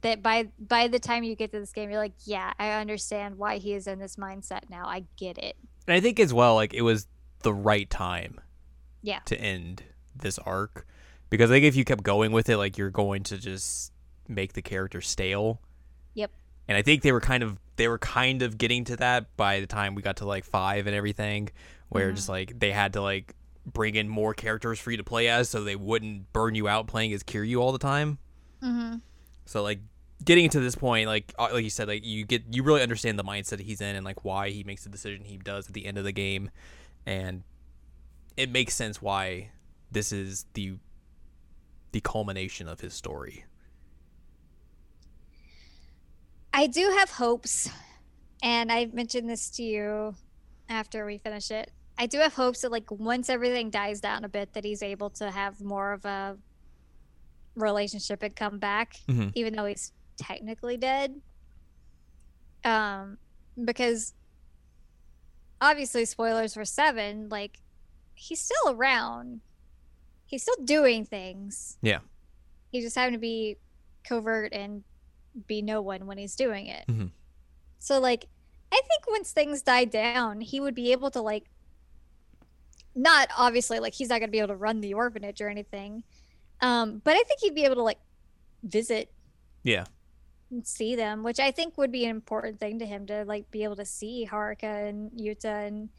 that 0.03 0.23
by 0.23 0.49
by 0.59 0.89
the 0.89 0.99
time 0.99 1.23
you 1.23 1.37
get 1.37 1.53
to 1.53 1.61
this 1.61 1.73
game, 1.73 1.91
you're 1.91 2.01
like, 2.01 2.15
yeah, 2.25 2.53
I 2.59 2.73
understand 2.73 3.39
why 3.39 3.59
he 3.59 3.75
is 3.75 3.87
in 3.87 3.99
this 3.99 4.17
mindset 4.17 4.69
now. 4.69 4.87
I 4.87 5.05
get 5.17 5.39
it. 5.39 5.57
And 5.87 5.95
I 5.95 6.01
think 6.01 6.19
as 6.19 6.35
well, 6.35 6.55
like 6.55 6.75
it 6.75 6.83
was 6.83 7.07
the 7.43 7.55
right 7.55 7.89
time. 7.89 8.41
Yeah. 9.03 9.21
To 9.27 9.41
end 9.41 9.85
this 10.17 10.39
arc, 10.41 10.85
because 11.31 11.51
I 11.51 11.55
think 11.55 11.65
if 11.65 11.77
you 11.77 11.85
kept 11.85 12.03
going 12.03 12.33
with 12.33 12.49
it, 12.49 12.57
like 12.57 12.77
you're 12.77 12.91
going 12.91 13.23
to 13.25 13.39
just 13.39 13.93
make 14.27 14.55
the 14.55 14.63
character 14.63 15.01
stale. 15.01 15.61
Yep. 16.15 16.33
And 16.67 16.77
I 16.77 16.83
think 16.83 17.03
they 17.03 17.13
were 17.13 17.21
kind 17.21 17.45
of 17.45 17.61
they 17.77 17.87
were 17.87 17.99
kind 17.99 18.43
of 18.43 18.59
getting 18.59 18.85
to 18.87 18.97
that 18.97 19.37
by 19.37 19.61
the 19.61 19.67
time 19.67 19.95
we 19.95 20.03
got 20.03 20.17
to 20.17 20.27
like 20.27 20.45
five 20.45 20.89
and 20.89 20.97
everything, 20.97 21.51
where 21.89 22.11
just 22.11 22.29
like 22.29 22.59
they 22.59 22.73
had 22.73 22.95
to 22.95 23.03
like 23.03 23.37
bring 23.67 23.97
in 23.97 24.09
more 24.09 24.33
characters 24.33 24.79
for 24.79 24.91
you 24.91 24.97
to 24.97 25.05
play 25.05 25.29
as, 25.29 25.49
so 25.49 25.65
they 25.65 25.77
wouldn't 25.77 26.33
burn 26.33 26.55
you 26.55 26.69
out 26.69 26.87
playing 26.87 27.13
as 27.13 27.23
Kiryu 27.23 27.61
all 27.61 27.73
the 27.73 27.79
time. 27.79 28.19
Mm-hmm. 28.63 28.97
So 29.45 29.63
like 29.63 29.81
getting 30.25 30.49
to 30.51 30.61
this 30.61 30.75
point, 30.75 31.09
like 31.09 31.33
uh, 31.39 31.49
like 31.53 31.65
you 31.65 31.71
said, 31.71 31.89
like 31.89 32.05
you 32.05 32.25
get 32.25 32.45
you 32.51 32.63
really 32.63 32.83
understand 32.83 33.19
the 33.19 33.25
mindset 33.25 33.61
he's 33.61 33.81
in 33.81 33.97
and 33.97 34.05
like 34.05 34.25
why 34.25 34.51
he 34.51 34.65
makes 34.65 34.85
the 34.85 34.91
decision 34.91 35.25
he 35.25 35.37
does 35.37 35.69
at 35.69 35.75
the 35.75 35.87
end 35.87 35.99
of 35.99 36.05
the 36.05 36.13
game, 36.13 36.51
and 37.05 37.43
it 38.37 38.51
makes 38.51 38.75
sense 38.75 39.03
why 39.03 39.51
this 39.91 40.13
is 40.13 40.47
the 40.55 40.79
the 41.93 42.01
culmination 42.01 42.69
of 42.69 42.81
his 42.81 42.95
story. 42.95 43.45
I 46.53 46.67
do 46.67 46.95
have 46.99 47.11
hopes, 47.11 47.69
and 48.43 48.73
I 48.73 48.87
mentioned 48.87 49.29
this 49.29 49.51
to 49.51 49.63
you 49.63 50.15
after 50.69 51.05
we 51.05 51.19
finish 51.19 51.51
it. 51.51 51.71
I 51.99 52.07
do 52.07 52.19
have 52.19 52.35
hopes 52.35 52.61
that 52.61 52.71
like 52.73 52.91
once 52.91 53.29
everything 53.31 53.71
dies 53.71 54.01
down 54.01 54.25
a 54.25 54.29
bit, 54.29 54.53
that 54.53 54.65
he's 54.65 54.83
able 54.83 55.11
to 55.11 55.31
have 55.31 55.61
more 55.63 55.93
of 55.93 56.05
a 56.05 56.37
relationship 57.55 58.23
and 58.23 58.37
come 58.37 58.59
back, 58.59 58.97
Mhm. 59.09 59.33
even 59.35 59.55
though 59.55 59.65
he's 59.65 59.93
technically 60.17 60.77
dead. 60.77 61.21
Um, 62.65 63.19
because 63.65 64.15
obviously, 65.61 66.05
spoilers 66.05 66.55
for 66.55 66.65
seven, 66.65 67.29
like 67.29 67.61
he's 68.15 68.41
still 68.41 68.71
around, 68.75 69.41
he's 70.27 70.43
still 70.43 70.63
doing 70.65 71.05
things. 71.05 71.79
Yeah. 71.83 72.01
he 72.73 72.81
just 72.83 72.97
having 72.97 73.13
to 73.15 73.19
be 73.19 73.57
covert 74.05 74.53
and 74.53 74.83
be 75.47 75.63
no 75.63 75.81
one 75.81 76.05
when 76.05 76.19
he's 76.19 76.35
doing 76.37 76.67
it. 76.67 76.85
Mhm. 76.89 77.11
So 77.79 77.99
like 78.01 78.27
I 78.71 78.81
think 78.89 79.07
once 79.09 79.31
things 79.33 79.63
die 79.63 79.85
down, 79.87 80.41
he 80.43 80.61
would 80.61 80.75
be 80.75 80.91
able 80.93 81.11
to 81.13 81.23
like 81.23 81.49
not 82.97 83.29
obviously 83.39 83.79
like 83.79 83.95
he's 83.95 84.09
not 84.09 84.19
going 84.19 84.29
to 84.29 84.33
be 84.33 84.39
able 84.39 84.49
to 84.49 84.57
run 84.57 84.81
the 84.81 84.95
orphanage 84.95 85.41
or 85.41 85.49
anything. 85.49 86.03
Um 86.61 87.01
but 87.05 87.15
I 87.15 87.23
think 87.23 87.41
he'd 87.41 87.55
be 87.55 87.65
able 87.65 87.75
to 87.77 87.83
like 87.83 87.99
visit 88.65 89.13
Yeah. 89.63 89.85
and 90.51 90.67
see 90.67 90.97
them, 90.97 91.23
which 91.23 91.39
I 91.39 91.51
think 91.53 91.77
would 91.79 91.93
be 91.93 92.05
an 92.05 92.11
important 92.11 92.59
thing 92.59 92.79
to 92.81 92.87
him 92.87 93.07
to 93.07 93.25
like 93.25 93.51
be 93.51 93.63
able 93.65 93.77
to 93.77 93.85
see 93.85 94.27
Haruka 94.29 94.89
and 94.89 95.11
Yuta 95.13 95.67
and 95.69 95.91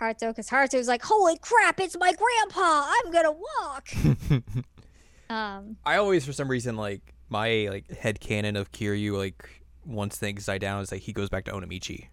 Haruto 0.00 0.34
cuz 0.34 0.48
Haruto's 0.48 0.86
like, 0.86 1.02
"Holy 1.02 1.36
crap, 1.38 1.80
it's 1.80 1.96
my 1.98 2.12
grandpa. 2.12 2.86
I'm 2.88 3.10
going 3.10 3.24
to 3.24 3.32
walk." 3.32 3.88
um 5.30 5.76
I 5.84 5.96
always, 5.96 6.24
for 6.24 6.32
some 6.32 6.48
reason, 6.48 6.76
like 6.76 7.14
my 7.28 7.66
like 7.68 7.90
head 7.90 8.20
canon 8.20 8.54
of 8.56 8.70
Kiryu, 8.70 9.16
like 9.18 9.64
once 9.84 10.16
things 10.16 10.46
die 10.46 10.58
down, 10.58 10.82
is 10.82 10.92
like 10.92 11.02
he 11.02 11.12
goes 11.12 11.28
back 11.28 11.44
to 11.46 11.52
Onomichi. 11.52 12.06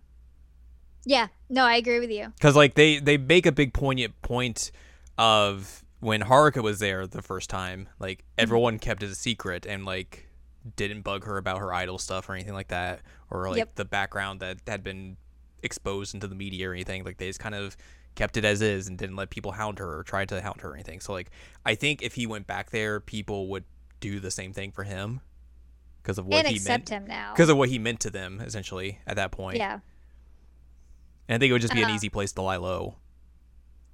Yeah, 1.06 1.28
no, 1.49 1.64
I 1.64 1.76
agree 1.76 1.99
with 1.99 2.12
you. 2.12 2.32
because 2.36 2.56
like 2.56 2.74
they 2.74 2.99
they 2.99 3.18
make 3.18 3.45
a 3.45 3.51
big 3.51 3.74
poignant 3.74 4.20
point 4.22 4.72
of 5.18 5.84
when 5.99 6.22
Haruka 6.22 6.62
was 6.62 6.80
there 6.80 7.08
the 7.08 7.22
first 7.22 7.49
time, 7.49 7.88
like 7.99 8.20
mm-hmm. 8.20 8.41
everyone 8.43 8.80
kept 8.80 9.03
it 9.03 9.10
a 9.10 9.16
secret 9.16 9.66
and 9.66 9.86
like 9.86 10.28
didn't 10.76 11.01
bug 11.01 11.26
her 11.26 11.38
about 11.38 11.60
her 11.60 11.74
idol 11.74 11.97
stuff 11.97 12.28
or 12.28 12.34
anything 12.34 12.53
like 12.53 12.68
that, 12.70 13.01
or 13.30 13.47
like 13.49 13.58
Yep. 13.58 13.76
the 13.76 13.86
background 13.86 14.39
that 14.39 14.58
had 14.68 14.84
been 14.84 15.18
exposed 15.64 16.14
into 16.14 16.28
the 16.28 16.36
media 16.36 16.70
or 16.70 16.74
anything. 16.74 17.03
Like 17.03 17.18
they 17.18 17.28
just 17.28 17.39
kind 17.39 17.56
of 17.56 17.78
kept 18.16 18.38
it 18.38 18.45
as 18.45 18.62
is 18.62 18.88
and 18.88 18.97
didn't 18.97 19.16
let 19.16 19.30
people 19.30 19.51
hound 19.51 19.78
her 19.80 19.97
or 19.99 20.03
try 20.03 20.26
to 20.26 20.41
hound 20.41 20.62
her 20.62 20.72
or 20.72 20.74
anything. 20.74 20.99
So 20.99 21.14
like 21.14 21.30
I 21.66 21.76
think 21.76 22.01
if 22.01 22.16
he 22.16 22.26
went 22.28 22.47
back 22.47 22.72
there, 22.72 22.99
people 22.99 23.47
would 23.49 23.64
do 23.99 24.20
the 24.20 24.32
same 24.32 24.53
thing 24.53 24.72
for 24.72 24.84
him 24.84 25.22
because 26.01 26.18
of 26.18 26.26
what 26.28 26.39
and 26.39 26.47
he 26.47 26.56
accept 26.56 26.89
meant 26.91 27.03
him 27.03 27.08
now. 27.08 27.34
because 27.34 27.49
of 27.49 27.58
what 27.58 27.70
he 27.70 27.80
meant 27.80 27.99
to 28.01 28.10
them 28.10 28.41
essentially 28.41 28.99
at 29.08 29.16
that 29.16 29.32
point. 29.32 29.58
Yeah. 29.58 29.80
And 31.28 31.36
I 31.36 31.40
think 31.40 31.50
it 31.50 31.54
would 31.54 31.62
just 31.62 31.74
be 31.74 31.82
an 31.82 31.90
Uh, 31.90 31.96
easy 31.96 32.10
place 32.10 32.32
to 32.34 32.42
lie 32.42 32.58
low. 32.58 32.96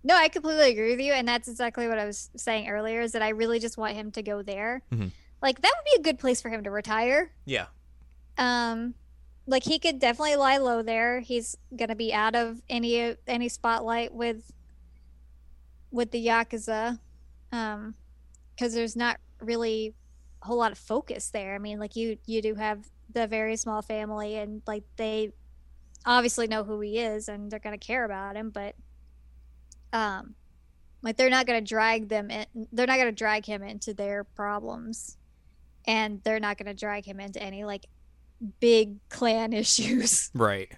No, 0.03 0.15
I 0.15 0.29
completely 0.29 0.71
agree 0.71 0.91
with 0.91 0.99
you, 0.99 1.13
and 1.13 1.27
that's 1.27 1.47
exactly 1.47 1.87
what 1.87 1.99
I 1.99 2.05
was 2.05 2.29
saying 2.35 2.67
earlier. 2.67 3.01
Is 3.01 3.11
that 3.11 3.21
I 3.21 3.29
really 3.29 3.59
just 3.59 3.77
want 3.77 3.93
him 3.95 4.11
to 4.13 4.23
go 4.23 4.41
there. 4.41 4.81
Mhm. 4.91 5.11
Like 5.41 5.61
that 5.61 5.71
would 5.75 5.85
be 5.95 5.99
a 5.99 6.03
good 6.03 6.19
place 6.19 6.41
for 6.41 6.49
him 6.49 6.63
to 6.63 6.71
retire. 6.71 7.31
Yeah. 7.45 7.67
Um, 8.37 8.95
like 9.45 9.63
he 9.63 9.79
could 9.79 9.99
definitely 9.99 10.35
lie 10.35 10.57
low 10.57 10.81
there. 10.81 11.19
He's 11.19 11.55
gonna 11.75 11.95
be 11.95 12.13
out 12.13 12.35
of 12.35 12.61
any 12.69 13.15
any 13.27 13.49
spotlight 13.49 14.13
with 14.13 14.51
with 15.91 16.11
the 16.11 16.25
yakuza, 16.25 16.99
um, 17.51 17.95
because 18.55 18.73
there's 18.73 18.95
not 18.95 19.19
really 19.39 19.93
a 20.41 20.45
whole 20.47 20.57
lot 20.57 20.71
of 20.71 20.77
focus 20.77 21.29
there. 21.29 21.53
I 21.53 21.57
mean, 21.59 21.79
like 21.79 21.95
you 21.95 22.17
you 22.25 22.41
do 22.41 22.55
have 22.55 22.89
the 23.13 23.27
very 23.27 23.55
small 23.55 23.81
family, 23.81 24.35
and 24.37 24.61
like 24.65 24.83
they 24.95 25.31
obviously 26.05 26.47
know 26.47 26.63
who 26.63 26.79
he 26.79 26.99
is, 26.99 27.27
and 27.27 27.51
they're 27.51 27.59
gonna 27.59 27.77
care 27.77 28.05
about 28.05 28.35
him, 28.35 28.49
but 28.49 28.75
um, 29.93 30.35
like 31.01 31.17
they're 31.17 31.29
not 31.29 31.47
gonna 31.47 31.61
drag 31.61 32.09
them 32.09 32.29
in. 32.29 32.45
They're 32.71 32.87
not 32.87 32.97
gonna 32.97 33.11
drag 33.11 33.45
him 33.45 33.63
into 33.63 33.93
their 33.93 34.23
problems, 34.23 35.17
and 35.85 36.21
they're 36.23 36.39
not 36.39 36.57
gonna 36.57 36.73
drag 36.73 37.05
him 37.05 37.19
into 37.19 37.41
any 37.41 37.63
like 37.63 37.85
big 38.59 38.97
clan 39.09 39.53
issues. 39.53 40.29
Right. 40.33 40.71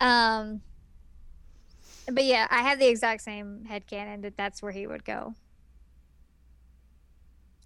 Um, 0.00 0.60
but 2.10 2.24
yeah, 2.24 2.46
I 2.50 2.62
have 2.62 2.78
the 2.78 2.86
exact 2.86 3.22
same 3.22 3.66
headcanon 3.68 4.22
that 4.22 4.36
that's 4.36 4.62
where 4.62 4.72
he 4.72 4.86
would 4.86 5.04
go. 5.04 5.34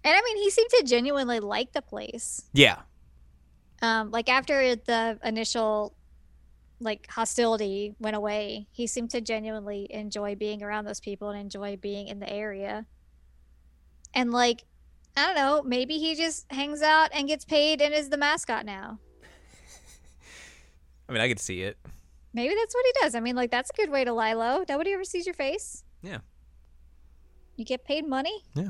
And 0.03 0.13
I 0.13 0.21
mean, 0.21 0.37
he 0.37 0.49
seemed 0.49 0.69
to 0.71 0.83
genuinely 0.83 1.39
like 1.39 1.71
the 1.71 1.81
place. 1.81 2.43
Yeah. 2.51 2.79
Um, 3.81 4.11
like 4.11 4.29
after 4.29 4.75
the 4.75 5.17
initial 5.23 5.95
like 6.83 7.09
hostility 7.09 7.95
went 7.99 8.15
away, 8.15 8.67
he 8.71 8.87
seemed 8.87 9.09
to 9.11 9.21
genuinely 9.21 9.87
enjoy 9.89 10.35
being 10.35 10.61
around 10.63 10.85
those 10.85 10.99
people 10.99 11.29
and 11.29 11.39
enjoy 11.39 11.77
being 11.77 12.07
in 12.07 12.19
the 12.19 12.29
area. 12.29 12.85
And 14.13 14.31
like, 14.31 14.63
I 15.15 15.25
don't 15.25 15.35
know, 15.35 15.63
maybe 15.63 15.97
he 15.97 16.15
just 16.15 16.51
hangs 16.51 16.81
out 16.81 17.09
and 17.13 17.27
gets 17.27 17.45
paid 17.45 17.81
and 17.81 17.93
is 17.93 18.09
the 18.09 18.17
mascot 18.17 18.65
now. 18.65 18.99
I 21.09 21.11
mean, 21.11 21.21
I 21.21 21.27
could 21.27 21.39
see 21.39 21.61
it. 21.63 21.77
Maybe 22.33 22.55
that's 22.55 22.73
what 22.73 22.85
he 22.85 23.01
does. 23.01 23.15
I 23.15 23.19
mean, 23.19 23.35
like 23.35 23.51
that's 23.51 23.69
a 23.69 23.73
good 23.73 23.89
way 23.89 24.03
to 24.03 24.13
lie 24.13 24.33
low. 24.33 24.63
Nobody 24.67 24.93
ever 24.93 25.03
sees 25.03 25.25
your 25.25 25.35
face. 25.35 25.83
Yeah. 26.01 26.19
You 27.55 27.65
get 27.65 27.85
paid 27.85 28.07
money. 28.07 28.43
Yeah. 28.55 28.69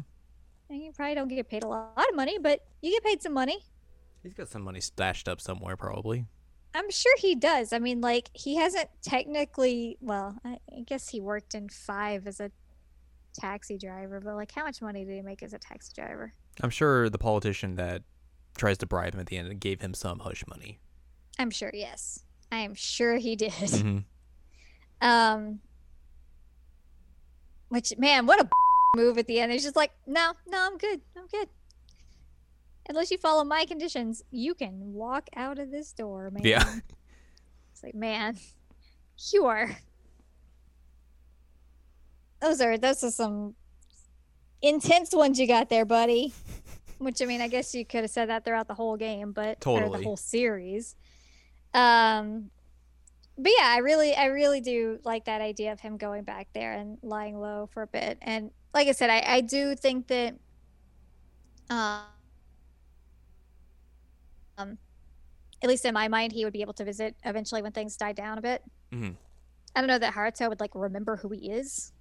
And 0.70 0.82
you 0.82 0.92
probably 0.92 1.16
don't 1.16 1.28
get 1.28 1.48
paid 1.48 1.64
a 1.64 1.68
lot 1.68 2.06
of 2.10 2.16
money, 2.16 2.38
but 2.40 2.62
you 2.82 2.92
get 2.92 3.04
paid 3.04 3.22
some 3.22 3.34
money. 3.34 3.60
He's 4.22 4.34
got 4.34 4.50
some 4.50 4.62
money 4.62 4.82
stashed 4.82 5.28
up 5.28 5.40
somewhere, 5.40 5.78
probably. 5.78 6.26
I'm 6.74 6.90
sure 6.90 7.16
he 7.18 7.36
does. 7.36 7.72
I 7.74 7.80
mean, 7.80 8.02
like 8.02 8.30
he 8.34 8.56
hasn't 8.56 8.90
technically. 9.02 9.98
Well, 10.02 10.38
I, 10.44 10.58
I 10.76 10.82
guess 10.86 11.10
he 11.10 11.22
worked 11.22 11.54
in 11.54 11.70
five 11.70 12.26
as 12.28 12.40
a 12.40 12.52
taxi 13.34 13.78
driver, 13.78 14.20
but 14.20 14.36
like, 14.36 14.52
how 14.52 14.64
much 14.64 14.82
money 14.82 15.06
did 15.06 15.14
he 15.14 15.22
make 15.22 15.44
as 15.44 15.54
a 15.54 15.60
taxi 15.60 15.92
driver? 15.96 16.34
I'm 16.62 16.70
sure 16.70 17.10
the 17.10 17.18
politician 17.18 17.76
that 17.76 18.04
tries 18.58 18.78
to 18.80 18.86
bribe 18.86 19.14
him 19.14 19.20
at 19.20 19.28
the 19.28 19.38
end 19.38 19.60
gave 19.60 19.82
him 19.82 19.94
some 19.94 20.20
hush 20.20 20.44
money. 20.48 20.80
I'm 21.40 21.50
sure. 21.52 21.72
Yes, 21.74 22.24
I 22.52 22.58
am 22.60 22.74
sure 22.76 23.18
he 23.18 23.36
did. 23.36 23.52
hmm 23.54 24.00
Um, 25.02 25.60
which 27.70 27.94
man, 27.98 28.26
what 28.26 28.40
a 28.40 28.50
move 28.96 29.18
at 29.18 29.28
the 29.28 29.40
end. 29.40 29.52
It's 29.52 29.64
just 29.64 29.76
like, 29.76 29.92
no, 30.06 30.34
no, 30.48 30.68
I'm 30.72 30.78
good. 30.78 31.02
I'm 31.18 31.28
good. 31.28 31.50
Unless 32.90 33.12
you 33.12 33.18
follow 33.18 33.44
my 33.44 33.66
conditions, 33.66 34.24
you 34.32 34.54
can 34.54 34.94
walk 34.94 35.30
out 35.36 35.58
of 35.60 35.72
this 35.72 35.94
door, 35.94 36.32
man. 36.32 36.44
Yeah. 36.44 36.76
It's 37.72 37.82
like, 37.82 37.96
man, 37.96 38.38
you 39.32 39.46
are. 39.46 39.76
Those 42.40 42.62
are 42.62 42.78
those 42.78 43.04
are 43.04 43.10
some 43.10 43.56
intense 44.62 45.14
ones 45.14 45.40
you 45.40 45.48
got 45.48 45.70
there, 45.70 45.84
buddy. 45.84 46.34
Which 47.00 47.22
I 47.22 47.26
mean, 47.26 47.42
I 47.42 47.48
guess 47.48 47.74
you 47.74 47.84
could 47.84 48.02
have 48.02 48.12
said 48.12 48.30
that 48.30 48.46
throughout 48.46 48.68
the 48.68 48.76
whole 48.76 48.96
game, 48.96 49.32
but 49.32 49.60
Totally. 49.60 49.98
the 49.98 50.04
whole 50.04 50.18
series. 50.18 50.96
Um, 51.74 52.52
but 53.38 53.52
yeah, 53.58 53.68
I 53.68 53.78
really, 53.80 54.14
I 54.16 54.26
really 54.26 54.62
do 54.62 55.00
like 55.04 55.26
that 55.26 55.42
idea 55.42 55.72
of 55.72 55.80
him 55.80 55.98
going 55.98 56.24
back 56.24 56.48
there 56.54 56.74
and 56.74 56.98
lying 57.02 57.40
low 57.40 57.68
for 57.74 57.82
a 57.82 57.88
bit. 57.88 58.20
And 58.22 58.52
like 58.74 58.88
I 58.88 58.92
said, 58.92 59.10
I, 59.10 59.24
I 59.26 59.42
do 59.42 59.76
think 59.76 60.08
that, 60.08 60.36
um, 61.70 62.02
at 65.64 65.70
least 65.70 65.86
in 65.86 65.94
my 65.94 66.08
mind, 66.10 66.34
he 66.34 66.44
would 66.44 66.54
be 66.54 66.62
able 66.62 66.74
to 66.74 66.84
visit 66.84 67.16
eventually 67.24 67.62
when 67.62 67.72
things 67.72 67.96
die 67.96 68.12
down 68.12 68.38
a 68.38 68.42
bit. 68.42 68.64
Mhm. 68.92 69.16
I 69.76 69.80
don't 69.82 69.88
know 69.88 69.98
that 69.98 70.14
Haruto 70.14 70.50
would 70.50 70.60
like 70.60 70.76
remember 70.76 71.16
who 71.18 71.30
he 71.30 71.50
is, 71.50 71.94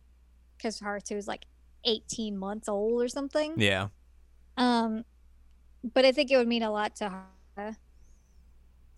because 0.56 0.80
Haruto 0.80 1.16
is 1.16 1.26
like 1.28 1.46
18 1.84 2.36
months 2.36 2.68
old 2.68 3.00
or 3.02 3.08
something. 3.08 3.54
Yeah. 3.58 3.88
Um, 4.56 5.04
but 5.94 6.04
I 6.04 6.12
think 6.12 6.30
it 6.30 6.36
would 6.36 6.48
mean 6.48 6.62
a 6.62 6.70
lot 6.70 6.96
to 6.96 7.04
Haruto. 7.56 7.76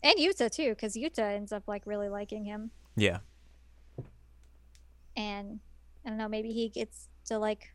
And 0.03 0.19
Yuta 0.19 0.51
too, 0.51 0.71
because 0.71 0.95
Yuta 0.95 1.19
ends 1.35 1.53
up 1.53 1.69
like 1.69 1.87
really 1.87 2.09
liking 2.09 2.45
him, 2.45 2.71
Yeah. 2.97 3.21
and 5.17 5.61
I 6.05 6.09
don't 6.09 6.19
know, 6.19 6.29
maybe 6.29 6.53
he 6.53 6.69
gets 6.69 7.09
to 7.27 7.39
like 7.39 7.73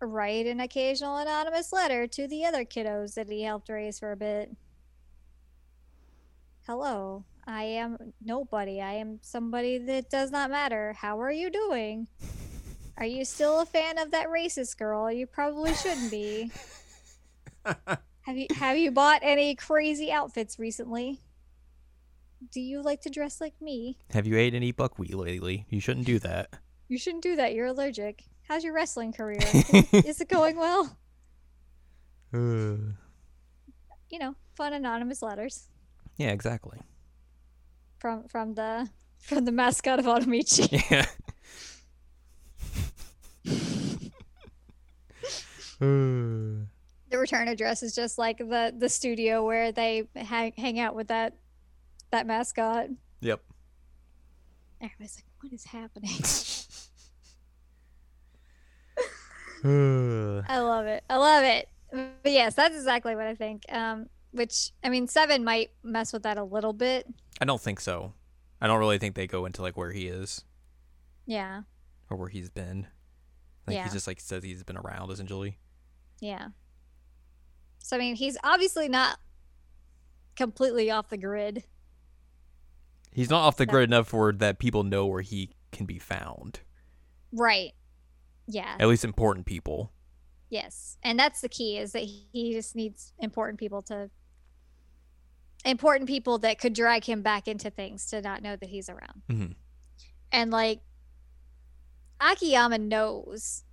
write 0.00 0.46
an 0.46 0.60
occasional 0.60 1.18
anonymous 1.18 1.72
letter 1.72 2.06
to 2.06 2.26
the 2.26 2.44
other 2.44 2.64
kiddos 2.64 3.14
that 3.14 3.28
he 3.28 3.42
helped 3.42 3.68
raise 3.68 3.98
for 3.98 4.12
a 4.12 4.16
bit. 4.16 4.56
Hello, 6.66 7.24
I 7.46 7.64
am 7.64 8.12
nobody. 8.22 8.80
I 8.80 8.92
am 8.94 9.18
somebody 9.22 9.78
that 9.78 10.10
does 10.10 10.30
not 10.30 10.50
matter. 10.50 10.92
How 10.92 11.20
are 11.20 11.32
you 11.32 11.50
doing? 11.50 12.06
Are 12.98 13.06
you 13.06 13.24
still 13.24 13.60
a 13.60 13.66
fan 13.66 13.98
of 13.98 14.10
that 14.10 14.28
racist 14.28 14.76
girl? 14.76 15.10
You 15.10 15.26
probably 15.26 15.74
shouldn't 15.74 16.10
be. 16.10 16.50
Have 17.64 18.36
you 18.36 18.46
have 18.54 18.76
you 18.76 18.90
bought 18.90 19.20
any 19.22 19.54
crazy 19.54 20.12
outfits 20.12 20.58
recently? 20.58 21.20
Do 22.52 22.60
you 22.60 22.82
like 22.82 23.00
to 23.02 23.10
dress 23.10 23.40
like 23.40 23.60
me? 23.60 23.98
Have 24.10 24.26
you 24.26 24.36
ate 24.36 24.54
any 24.54 24.70
buckwheat 24.70 25.14
lately? 25.14 25.66
You 25.70 25.80
shouldn't 25.80 26.06
do 26.06 26.18
that. 26.20 26.50
You 26.88 26.98
shouldn't 26.98 27.22
do 27.22 27.36
that. 27.36 27.54
You're 27.54 27.66
allergic. 27.66 28.24
How's 28.48 28.64
your 28.64 28.74
wrestling 28.74 29.12
career? 29.12 29.40
Is, 29.92 30.20
it 30.20 30.28
going 30.28 30.56
well? 30.56 30.96
Uh, 32.32 32.94
You 34.10 34.18
know, 34.18 34.34
fun 34.54 34.72
anonymous 34.72 35.22
letters 35.22 35.68
yeah, 36.20 36.32
exactly. 36.32 36.78
from 37.98 38.28
from 38.28 38.52
the 38.54 38.90
from 39.20 39.46
the 39.46 39.52
mascot 39.52 39.98
of 39.98 40.04
Onomichi. 40.04 40.68
Yeah. 40.90 41.06
The 47.08 47.16
return 47.18 47.48
address 47.48 47.82
is 47.82 47.94
just 47.94 48.18
like 48.18 48.36
the 48.36 48.74
the 48.76 48.90
studio 48.90 49.42
where 49.46 49.72
they 49.72 50.06
hang, 50.14 50.52
hang 50.58 50.78
out 50.78 50.94
with 50.94 51.08
that 51.08 51.32
that 52.10 52.26
mascot. 52.26 52.88
yep. 53.20 53.40
Everybody's 54.82 55.16
like, 55.16 55.24
"What 55.40 55.54
is 55.54 55.64
happening?" 55.64 56.20
I 60.48 60.58
love 60.58 60.84
it. 60.84 61.02
I 61.08 61.16
love 61.16 61.44
it. 61.44 61.68
But 61.90 62.32
yes, 62.32 62.54
that's 62.54 62.74
exactly 62.76 63.16
what 63.16 63.26
I 63.26 63.34
think. 63.34 63.64
Um, 63.70 64.10
which 64.32 64.70
I 64.84 64.88
mean, 64.88 65.06
seven 65.08 65.44
might 65.44 65.70
mess 65.82 66.12
with 66.12 66.22
that 66.24 66.38
a 66.38 66.44
little 66.44 66.72
bit. 66.72 67.06
I 67.40 67.44
don't 67.44 67.60
think 67.60 67.80
so. 67.80 68.14
I 68.60 68.66
don't 68.66 68.78
really 68.78 68.98
think 68.98 69.14
they 69.14 69.26
go 69.26 69.46
into 69.46 69.62
like 69.62 69.76
where 69.76 69.92
he 69.92 70.06
is 70.06 70.44
Yeah, 71.26 71.62
or 72.10 72.16
where 72.16 72.28
he's 72.28 72.50
been. 72.50 72.86
Like 73.66 73.76
Yeah. 73.76 73.84
he 73.84 73.90
just 73.90 74.06
like 74.06 74.20
says 74.20 74.42
he's 74.44 74.62
been 74.64 74.76
around 74.76 75.10
essentially. 75.10 75.58
yeah. 76.20 76.48
So 77.82 77.96
I 77.96 77.98
mean, 77.98 78.14
he's 78.16 78.36
obviously 78.44 78.88
not 78.88 79.18
completely 80.36 80.90
off 80.90 81.08
the 81.08 81.16
grid. 81.16 81.64
He's 83.12 83.30
not 83.30 83.40
off 83.40 83.56
the 83.56 83.64
So- 83.64 83.70
grid 83.70 83.84
enough 83.90 84.08
for 84.08 84.32
that 84.32 84.58
people 84.58 84.84
know 84.84 85.06
where 85.06 85.22
he 85.22 85.50
can 85.72 85.86
be 85.86 85.98
found. 85.98 86.60
Right. 87.32 87.72
Yeah. 88.46 88.76
At 88.78 88.88
least 88.88 89.04
important 89.04 89.46
people. 89.46 89.92
Yes. 90.50 90.98
And 91.02 91.18
that's 91.18 91.40
the 91.40 91.48
key 91.48 91.78
is 91.78 91.92
that 91.92 92.00
he 92.02 92.52
just 92.52 92.74
needs 92.76 93.12
important 93.18 93.58
people 93.58 93.82
to 93.82 94.10
important 95.64 96.08
people 96.08 96.38
that 96.38 96.58
could 96.58 96.72
drag 96.72 97.04
him 97.04 97.22
back 97.22 97.46
into 97.48 97.70
things 97.70 98.06
to 98.06 98.20
not 98.22 98.42
know 98.42 98.56
that 98.56 98.68
he's 98.68 98.88
around. 98.88 99.22
Mhm. 99.28 99.54
And 100.32 100.50
like 100.50 100.80
Akiyama 102.20 102.78
knows 102.78 103.64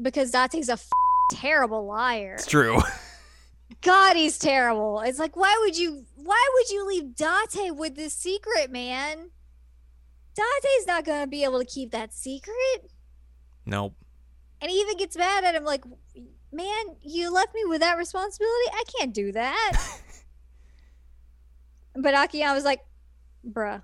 because 0.00 0.30
Date's 0.30 0.68
a 0.68 0.72
f- 0.72 0.88
terrible 1.32 1.86
liar. 1.86 2.34
It's 2.34 2.46
true. 2.46 2.80
God, 3.80 4.16
he's 4.16 4.38
terrible. 4.38 5.00
It's 5.00 5.18
like, 5.18 5.36
why 5.36 5.56
would 5.62 5.76
you? 5.78 6.04
Why 6.16 6.48
would 6.54 6.70
you 6.70 6.86
leave 6.86 7.14
Date 7.16 7.74
with 7.74 7.94
this 7.96 8.14
secret, 8.14 8.70
man? 8.70 9.30
Date's 10.34 10.86
not 10.86 11.04
gonna 11.04 11.26
be 11.26 11.44
able 11.44 11.58
to 11.58 11.64
keep 11.64 11.90
that 11.90 12.12
secret. 12.12 12.90
Nope. 13.66 13.94
And 14.60 14.70
he 14.70 14.78
even 14.78 14.96
gets 14.96 15.16
mad 15.16 15.44
at 15.44 15.54
him, 15.54 15.64
like, 15.64 15.84
man, 16.52 16.84
you 17.02 17.32
left 17.32 17.54
me 17.54 17.62
with 17.64 17.80
that 17.80 17.96
responsibility. 17.98 18.70
I 18.72 18.84
can't 18.98 19.12
do 19.12 19.32
that. 19.32 19.72
but 21.94 22.14
Akiyama's 22.14 22.64
like, 22.64 22.80
bruh, 23.46 23.82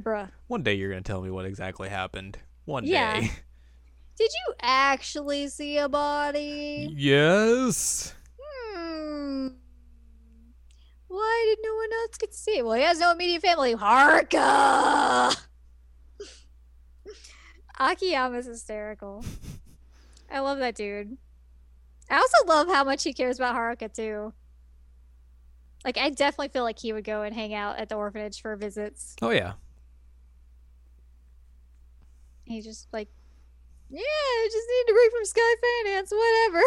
bruh. 0.00 0.30
One 0.46 0.62
day 0.62 0.74
you're 0.74 0.90
gonna 0.90 1.02
tell 1.02 1.22
me 1.22 1.30
what 1.30 1.44
exactly 1.46 1.88
happened. 1.88 2.38
One 2.64 2.84
Yeah. 2.84 3.20
day. 3.20 3.30
Did 4.18 4.30
you 4.32 4.54
actually 4.62 5.48
see 5.48 5.78
a 5.78 5.88
body? 5.88 6.88
yes. 6.96 8.14
Hmm. 8.40 9.48
Why 11.08 11.44
did 11.48 11.58
no 11.68 11.74
one 11.76 11.92
else 11.92 12.16
get 12.18 12.32
to 12.32 12.36
see 12.36 12.58
it? 12.58 12.64
Well, 12.64 12.74
he 12.74 12.82
has 12.82 12.98
no 12.98 13.12
immediate 13.12 13.42
family. 13.42 13.74
Haruka! 13.74 15.36
Akiyama's 17.78 18.46
hysterical. 18.46 19.24
I 20.30 20.40
love 20.40 20.58
that 20.58 20.74
dude. 20.74 21.16
I 22.10 22.16
also 22.16 22.46
love 22.46 22.68
how 22.68 22.84
much 22.84 23.02
he 23.04 23.12
cares 23.12 23.38
about 23.38 23.54
Haruka 23.56 23.92
too. 23.92 24.32
Like 25.84 25.98
I 25.98 26.10
definitely 26.10 26.48
feel 26.48 26.62
like 26.62 26.78
he 26.78 26.92
would 26.92 27.04
go 27.04 27.22
and 27.22 27.34
hang 27.34 27.54
out 27.54 27.78
at 27.78 27.88
the 27.88 27.96
orphanage 27.96 28.40
for 28.40 28.56
visits. 28.56 29.14
Oh 29.20 29.30
yeah. 29.30 29.52
He 32.44 32.60
just 32.60 32.88
like, 32.92 33.08
yeah, 33.90 34.00
I 34.00 34.48
just 34.50 34.68
need 34.68 34.84
to 34.88 34.94
break 34.94 35.10
from 35.12 35.24
Sky 35.24 35.54
Finance, 35.84 36.12
whatever. 36.12 36.62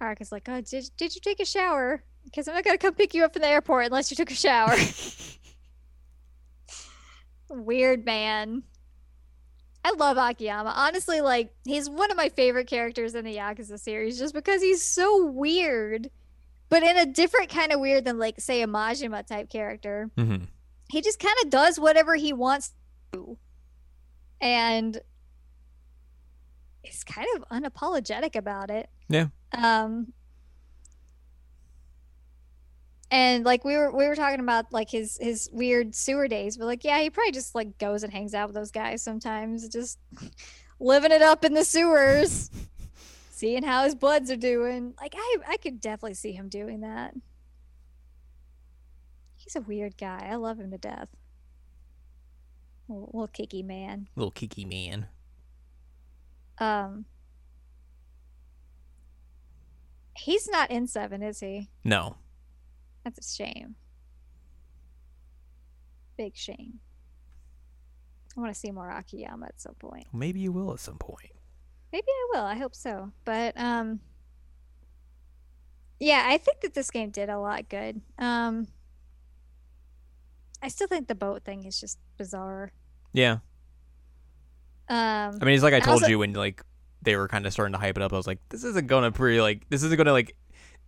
Haruka's 0.00 0.32
like, 0.32 0.48
oh, 0.48 0.60
did, 0.62 0.90
did 0.96 1.14
you 1.14 1.20
take 1.20 1.40
a 1.40 1.44
shower? 1.44 2.02
Because 2.24 2.48
I'm 2.48 2.54
not 2.54 2.64
going 2.64 2.76
to 2.76 2.82
come 2.82 2.94
pick 2.94 3.14
you 3.14 3.24
up 3.24 3.32
from 3.34 3.42
the 3.42 3.48
airport 3.48 3.86
unless 3.86 4.10
you 4.10 4.16
took 4.16 4.30
a 4.30 4.34
shower. 4.34 4.74
Weird 7.50 8.04
man. 8.04 8.62
I 9.84 9.92
love 9.92 10.16
Akiyama. 10.18 10.72
Honestly, 10.76 11.20
like, 11.20 11.52
he's 11.64 11.88
one 11.88 12.10
of 12.10 12.16
my 12.16 12.28
favorite 12.28 12.66
characters 12.66 13.14
in 13.14 13.24
the 13.24 13.36
Yakuza 13.36 13.78
series 13.78 14.18
just 14.18 14.34
because 14.34 14.60
he's 14.60 14.82
so 14.84 15.24
weird, 15.24 16.10
but 16.68 16.82
in 16.82 16.96
a 16.98 17.06
different 17.06 17.48
kind 17.48 17.72
of 17.72 17.80
weird 17.80 18.04
than, 18.04 18.18
like, 18.18 18.40
say, 18.40 18.62
a 18.62 18.66
Majima 18.66 19.26
type 19.26 19.48
character 19.50 20.10
hmm 20.16 20.36
he 20.90 21.00
just 21.00 21.20
kind 21.20 21.36
of 21.44 21.50
does 21.50 21.78
whatever 21.78 22.16
he 22.16 22.32
wants 22.32 22.72
to 23.12 23.38
and 24.40 25.00
is 26.82 27.04
kind 27.04 27.28
of 27.36 27.44
unapologetic 27.48 28.34
about 28.34 28.70
it 28.70 28.88
Yeah. 29.08 29.26
um 29.56 30.12
and 33.10 33.44
like 33.44 33.64
we 33.64 33.76
were 33.76 33.90
we 33.90 34.06
were 34.06 34.14
talking 34.14 34.40
about 34.40 34.72
like 34.72 34.90
his 34.90 35.18
his 35.20 35.48
weird 35.52 35.94
sewer 35.94 36.28
days 36.28 36.56
but 36.56 36.66
like 36.66 36.84
yeah 36.84 37.00
he 37.00 37.10
probably 37.10 37.32
just 37.32 37.54
like 37.54 37.76
goes 37.78 38.02
and 38.02 38.12
hangs 38.12 38.34
out 38.34 38.48
with 38.48 38.54
those 38.54 38.70
guys 38.70 39.02
sometimes 39.02 39.68
just 39.68 39.98
living 40.80 41.12
it 41.12 41.22
up 41.22 41.44
in 41.44 41.54
the 41.54 41.64
sewers 41.64 42.50
seeing 43.30 43.62
how 43.62 43.84
his 43.84 43.94
buds 43.94 44.30
are 44.30 44.36
doing. 44.36 44.94
Like 45.00 45.14
i 45.16 45.36
i 45.48 45.56
could 45.56 45.80
definitely 45.80 46.14
see 46.14 46.32
him 46.32 46.48
doing 46.48 46.80
that. 46.80 47.14
He's 49.36 49.56
a 49.56 49.60
weird 49.62 49.96
guy. 49.96 50.28
I 50.30 50.36
love 50.36 50.60
him 50.60 50.70
to 50.70 50.78
death. 50.78 51.08
Little, 52.88 53.10
little 53.12 53.28
kicky 53.28 53.62
man. 53.62 54.08
Little 54.14 54.30
kiki 54.30 54.64
man. 54.64 55.06
um 56.58 57.06
he's 60.16 60.48
not 60.48 60.70
in 60.70 60.86
seven 60.86 61.22
is 61.22 61.40
he? 61.40 61.68
No. 61.82 62.16
That's 63.04 63.18
a 63.18 63.34
shame. 63.36 63.76
Big 66.16 66.36
shame. 66.36 66.80
I 68.36 68.40
want 68.40 68.52
to 68.52 68.58
see 68.58 68.70
more 68.70 68.90
Akiyama 68.90 69.46
at 69.46 69.60
some 69.60 69.74
point. 69.74 70.06
Maybe 70.12 70.40
you 70.40 70.52
will 70.52 70.72
at 70.72 70.80
some 70.80 70.98
point. 70.98 71.32
Maybe 71.92 72.06
I 72.08 72.26
will. 72.32 72.44
I 72.44 72.54
hope 72.56 72.74
so. 72.74 73.10
But 73.24 73.58
um 73.58 74.00
yeah, 75.98 76.24
I 76.26 76.38
think 76.38 76.60
that 76.60 76.74
this 76.74 76.90
game 76.90 77.10
did 77.10 77.28
a 77.28 77.38
lot 77.38 77.68
good. 77.68 78.00
Um 78.18 78.68
I 80.62 80.68
still 80.68 80.86
think 80.86 81.08
the 81.08 81.14
boat 81.14 81.42
thing 81.44 81.64
is 81.64 81.80
just 81.80 81.98
bizarre. 82.18 82.70
Yeah. 83.12 83.38
Um 84.88 85.38
I 85.40 85.44
mean, 85.44 85.54
it's 85.54 85.62
like 85.64 85.74
I 85.74 85.80
told 85.80 86.02
also- 86.02 86.08
you 86.08 86.18
when 86.18 86.32
like 86.34 86.62
they 87.02 87.16
were 87.16 87.28
kind 87.28 87.46
of 87.46 87.52
starting 87.52 87.72
to 87.72 87.78
hype 87.78 87.96
it 87.96 88.02
up. 88.02 88.12
I 88.12 88.16
was 88.16 88.26
like, 88.26 88.40
this 88.50 88.62
isn't 88.62 88.86
gonna 88.86 89.10
pretty 89.10 89.40
like 89.40 89.68
this 89.70 89.82
isn't 89.82 89.96
gonna 89.96 90.12
like 90.12 90.36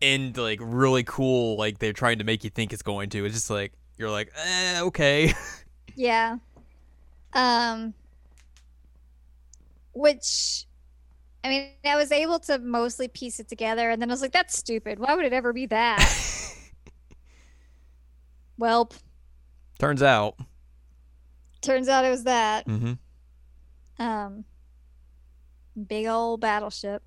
end 0.02 0.36
like 0.36 0.58
really 0.62 1.04
cool. 1.04 1.56
Like 1.56 1.78
they're 1.78 1.92
trying 1.92 2.18
to 2.18 2.24
make 2.24 2.44
you 2.44 2.50
think 2.50 2.72
it's 2.72 2.82
going 2.82 3.10
to. 3.10 3.24
It's 3.24 3.34
just 3.34 3.50
like 3.50 3.72
you're 3.96 4.10
like, 4.10 4.32
eh, 4.36 4.80
okay. 4.82 5.32
yeah. 5.94 6.36
Um 7.32 7.94
which 9.94 10.66
I 11.44 11.48
mean, 11.48 11.70
I 11.84 11.96
was 11.96 12.12
able 12.12 12.38
to 12.40 12.58
mostly 12.58 13.08
piece 13.08 13.40
it 13.40 13.48
together 13.48 13.90
and 13.90 14.00
then 14.00 14.10
I 14.10 14.12
was 14.12 14.22
like 14.22 14.32
that's 14.32 14.56
stupid. 14.56 14.98
Why 14.98 15.14
would 15.14 15.24
it 15.24 15.32
ever 15.32 15.52
be 15.52 15.66
that? 15.66 15.98
Welp. 18.60 18.92
Turns 19.78 20.02
out. 20.02 20.36
Turns 21.62 21.88
out 21.88 22.04
it 22.04 22.10
was 22.10 22.24
that. 22.24 22.66
Mm-hmm. 22.66 24.02
Um, 24.02 24.44
big 25.88 26.06
old 26.06 26.40
battleship. 26.40 27.02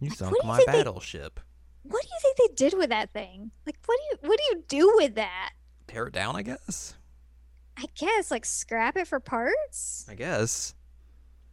You 0.00 0.10
Like, 0.10 0.18
sunk 0.18 0.32
what 0.32 0.40
do 0.42 0.46
you 0.46 0.50
my 0.52 0.56
think 0.58 0.66
they- 0.70 0.78
battleship. 0.84 1.40
What 1.82 2.02
do 2.02 2.08
you 2.08 2.18
think 2.20 2.36
they 2.36 2.54
did 2.56 2.76
with 2.76 2.90
that 2.90 3.12
thing? 3.12 3.52
Like, 3.64 3.76
what 3.86 3.96
do 3.96 4.02
you 4.26 4.28
what 4.28 4.38
do 4.38 4.44
you 4.56 4.64
do 4.66 4.92
with 4.96 5.14
that? 5.14 5.52
Tear 5.86 6.08
it 6.08 6.12
down, 6.14 6.34
I 6.34 6.42
guess. 6.42 6.94
I 7.78 7.84
guess 7.94 8.30
like 8.30 8.44
scrap 8.44 8.96
it 8.96 9.06
for 9.06 9.20
parts. 9.20 10.04
I 10.08 10.14
guess. 10.16 10.74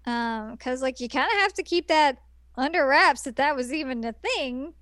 Um, 0.06 0.52
because 0.52 0.82
like 0.82 1.00
you 1.00 1.08
kind 1.08 1.28
of 1.32 1.38
have 1.40 1.54
to 1.54 1.64
keep 1.64 1.88
that 1.90 2.18
under 2.56 2.86
wraps 2.88 3.22
that 3.24 3.36
that 3.36 3.56
was 3.56 3.72
even 3.72 4.04
a 4.04 4.14
thing. 4.14 4.74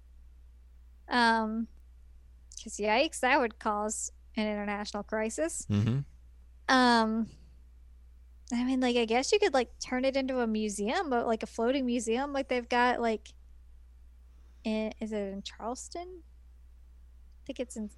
Um, 1.10 1.68
because 2.56 2.78
yikes, 2.78 3.20
that 3.20 3.40
would 3.40 3.60
cause 3.60 4.12
an 4.38 4.48
international 4.48 5.04
crisis. 5.04 5.66
Mm-hmm. 5.70 6.00
Um, 6.70 7.28
I 8.54 8.64
mean, 8.64 8.80
like 8.80 8.96
I 8.96 9.04
guess 9.06 9.32
you 9.34 9.40
could 9.40 9.54
like 9.54 9.70
turn 9.80 10.06
it 10.06 10.16
into 10.16 10.40
a 10.40 10.48
museum, 10.48 11.10
but 11.10 11.28
like 11.28 11.44
a 11.44 11.48
floating 11.48 11.86
museum, 11.86 12.32
like 12.32 12.48
they've 12.48 12.70
got 12.70 13.02
like. 13.02 13.34
In, 14.64 14.94
is 15.00 15.12
it 15.12 15.18
in 15.34 15.42
Charleston? 15.42 16.22
I 16.22 17.42
think 17.46 17.60
it's 17.60 17.76
in 17.76 17.90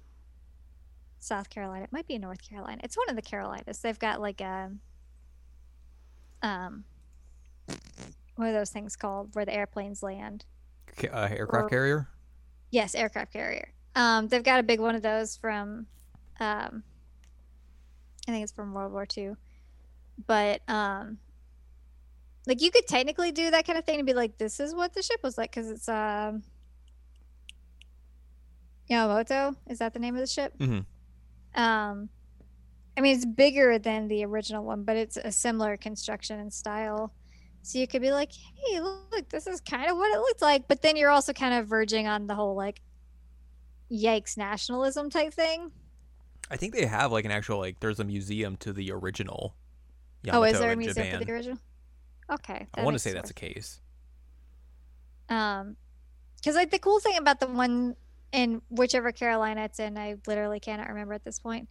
South 1.20 1.50
Carolina. 1.50 1.84
It 1.84 1.92
might 1.92 2.06
be 2.06 2.14
in 2.14 2.20
North 2.22 2.46
Carolina. 2.48 2.80
It's 2.84 2.96
one 2.96 3.08
of 3.10 3.16
the 3.16 3.22
Carolinas. 3.22 3.78
They've 3.78 3.98
got 3.98 4.20
like 4.20 4.40
a 4.40 4.70
um 6.42 6.84
what 8.36 8.48
are 8.48 8.52
those 8.52 8.70
things 8.70 8.96
called 8.96 9.34
where 9.34 9.44
the 9.44 9.54
airplanes 9.54 10.02
land? 10.02 10.44
Uh, 11.02 11.28
aircraft 11.30 11.64
Or- 11.64 11.68
carrier. 11.68 12.08
Yes, 12.70 12.94
aircraft 12.94 13.32
carrier. 13.32 13.72
Um, 13.94 14.26
they've 14.28 14.42
got 14.42 14.58
a 14.58 14.64
big 14.64 14.80
one 14.80 14.96
of 14.96 15.02
those 15.02 15.36
from, 15.36 15.86
um, 16.40 16.82
I 18.26 18.32
think 18.32 18.42
it's 18.42 18.50
from 18.52 18.72
World 18.74 18.92
War 18.92 19.06
II. 19.16 19.34
But 20.26 20.62
um, 20.68 21.18
like 22.46 22.60
you 22.60 22.72
could 22.72 22.88
technically 22.88 23.30
do 23.30 23.52
that 23.52 23.64
kind 23.66 23.78
of 23.78 23.84
thing 23.84 24.00
and 24.00 24.06
be 24.06 24.14
like, 24.14 24.38
this 24.38 24.58
is 24.58 24.74
what 24.74 24.92
the 24.94 25.02
ship 25.02 25.20
was 25.22 25.38
like 25.38 25.52
because 25.52 25.70
it's 25.70 25.88
um, 25.88 26.42
Yamamoto. 28.90 29.56
Is 29.68 29.78
that 29.78 29.94
the 29.94 29.98
name 29.98 30.14
of 30.14 30.20
the 30.20 30.26
ship? 30.26 30.52
Mm-hmm. 30.58 31.60
Um, 31.60 32.08
I 32.96 33.00
mean, 33.00 33.16
it's 33.16 33.24
bigger 33.24 33.78
than 33.78 34.08
the 34.08 34.24
original 34.24 34.64
one, 34.64 34.84
but 34.84 34.96
it's 34.96 35.16
a 35.16 35.32
similar 35.32 35.76
construction 35.76 36.38
and 36.38 36.52
style. 36.52 37.12
So 37.62 37.78
you 37.78 37.86
could 37.86 38.02
be 38.02 38.12
like, 38.12 38.30
hey, 38.32 38.80
look, 38.80 39.28
this 39.30 39.46
is 39.46 39.60
kind 39.60 39.90
of 39.90 39.96
what 39.96 40.14
it 40.14 40.18
looked 40.18 40.42
like. 40.42 40.68
But 40.68 40.82
then 40.82 40.96
you're 40.96 41.10
also 41.10 41.32
kind 41.32 41.54
of 41.54 41.66
verging 41.66 42.06
on 42.06 42.26
the 42.26 42.34
whole 42.34 42.54
like, 42.54 42.80
yikes, 43.90 44.36
nationalism 44.36 45.10
type 45.10 45.32
thing. 45.32 45.72
I 46.50 46.56
think 46.56 46.74
they 46.74 46.84
have 46.84 47.10
like 47.10 47.24
an 47.24 47.30
actual 47.30 47.58
like. 47.58 47.80
There's 47.80 48.00
a 48.00 48.04
museum 48.04 48.56
to 48.58 48.72
the 48.72 48.92
original. 48.92 49.54
oh, 50.30 50.42
is 50.42 50.58
there 50.58 50.72
a 50.72 50.76
museum 50.76 51.06
Japan. 51.06 51.18
for 51.18 51.24
the 51.24 51.32
original? 51.32 51.58
Okay. 52.30 52.66
I 52.74 52.84
want 52.84 52.94
to 52.94 52.98
say 52.98 53.10
it 53.10 53.14
that's 53.14 53.28
the 53.28 53.34
case. 53.34 53.80
Um, 55.30 55.76
because 56.36 56.54
like 56.54 56.70
the 56.70 56.78
cool 56.78 57.00
thing 57.00 57.16
about 57.16 57.40
the 57.40 57.46
one 57.46 57.96
in 58.34 58.60
whichever 58.68 59.12
Carolina 59.12 59.62
it's 59.64 59.78
in, 59.78 59.96
I 59.96 60.16
literally 60.26 60.60
cannot 60.60 60.88
remember 60.88 61.14
at 61.14 61.24
this 61.24 61.38
point. 61.38 61.68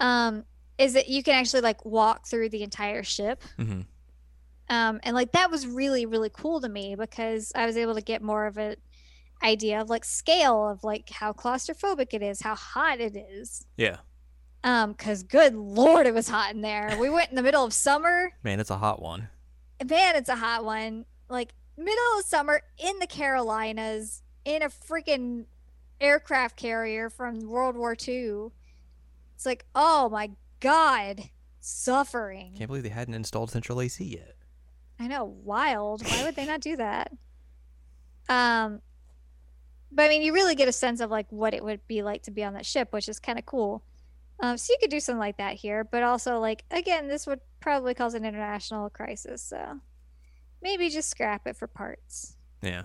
Um, 0.00 0.44
is 0.78 0.94
that 0.94 1.08
you 1.08 1.22
can 1.22 1.34
actually 1.34 1.60
like 1.62 1.84
walk 1.84 2.26
through 2.26 2.48
the 2.48 2.62
entire 2.64 3.02
ship. 3.04 3.42
hmm 3.56 3.82
Um, 4.70 5.00
and 5.02 5.14
like 5.14 5.32
that 5.32 5.50
was 5.50 5.66
really 5.66 6.06
really 6.06 6.30
cool 6.32 6.60
to 6.60 6.68
me 6.68 6.94
because 6.96 7.52
I 7.54 7.66
was 7.66 7.76
able 7.76 7.94
to 7.94 8.00
get 8.02 8.22
more 8.22 8.46
of 8.46 8.58
an 8.58 8.76
idea 9.42 9.80
of 9.80 9.88
like 9.90 10.04
scale 10.04 10.68
of 10.68 10.82
like 10.84 11.10
how 11.10 11.32
claustrophobic 11.32 12.08
it 12.12 12.22
is, 12.22 12.40
how 12.42 12.54
hot 12.54 13.00
it 13.00 13.16
is. 13.16 13.66
Yeah, 13.76 13.98
Um, 14.64 14.92
because 14.92 15.22
good 15.22 15.54
lord, 15.54 16.06
it 16.06 16.14
was 16.14 16.28
hot 16.28 16.54
in 16.54 16.60
there. 16.62 16.96
We 17.00 17.08
went 17.10 17.30
in 17.30 17.36
the 17.36 17.42
middle 17.42 17.64
of 17.64 17.72
summer. 17.72 18.32
man, 18.42 18.58
it's 18.60 18.70
a 18.70 18.78
hot 18.78 19.00
one. 19.00 19.28
Man, 19.84 20.16
it's 20.16 20.28
a 20.28 20.36
hot 20.36 20.64
one. 20.64 21.04
Like 21.28 21.54
middle 21.76 22.18
of 22.18 22.24
summer 22.24 22.62
in 22.78 22.98
the 22.98 23.06
Carolinas 23.06 24.22
in 24.44 24.62
a 24.62 24.68
freaking 24.68 25.44
aircraft 26.00 26.56
carrier 26.56 27.10
from 27.10 27.40
World 27.48 27.76
War 27.76 27.96
II. 28.06 28.48
It's 29.34 29.46
like, 29.46 29.64
oh 29.74 30.08
my 30.08 30.30
god, 30.60 31.30
suffering. 31.60 32.54
Can't 32.56 32.68
believe 32.68 32.82
they 32.82 32.88
hadn't 32.88 33.14
installed 33.14 33.50
central 33.50 33.80
AC 33.80 34.04
yet. 34.04 34.36
I 34.98 35.06
know, 35.06 35.24
wild. 35.24 36.02
Why 36.06 36.24
would 36.24 36.34
they 36.36 36.46
not 36.46 36.60
do 36.60 36.76
that? 36.76 37.12
Um, 38.28 38.80
but 39.92 40.04
I 40.04 40.08
mean, 40.08 40.22
you 40.22 40.32
really 40.32 40.54
get 40.54 40.68
a 40.68 40.72
sense 40.72 41.00
of 41.00 41.10
like 41.10 41.26
what 41.30 41.54
it 41.54 41.64
would 41.64 41.86
be 41.86 42.02
like 42.02 42.22
to 42.24 42.30
be 42.30 42.44
on 42.44 42.54
that 42.54 42.66
ship, 42.66 42.92
which 42.92 43.08
is 43.08 43.18
kind 43.18 43.38
of 43.38 43.46
cool. 43.46 43.82
Um, 44.40 44.56
so 44.56 44.72
you 44.72 44.78
could 44.80 44.90
do 44.90 45.00
something 45.00 45.18
like 45.18 45.38
that 45.38 45.54
here, 45.54 45.84
but 45.84 46.02
also 46.02 46.38
like 46.38 46.64
again, 46.70 47.08
this 47.08 47.26
would 47.26 47.40
probably 47.60 47.94
cause 47.94 48.14
an 48.14 48.24
international 48.24 48.90
crisis. 48.90 49.42
So 49.42 49.80
maybe 50.62 50.88
just 50.90 51.10
scrap 51.10 51.46
it 51.46 51.56
for 51.56 51.66
parts. 51.66 52.36
Yeah. 52.62 52.84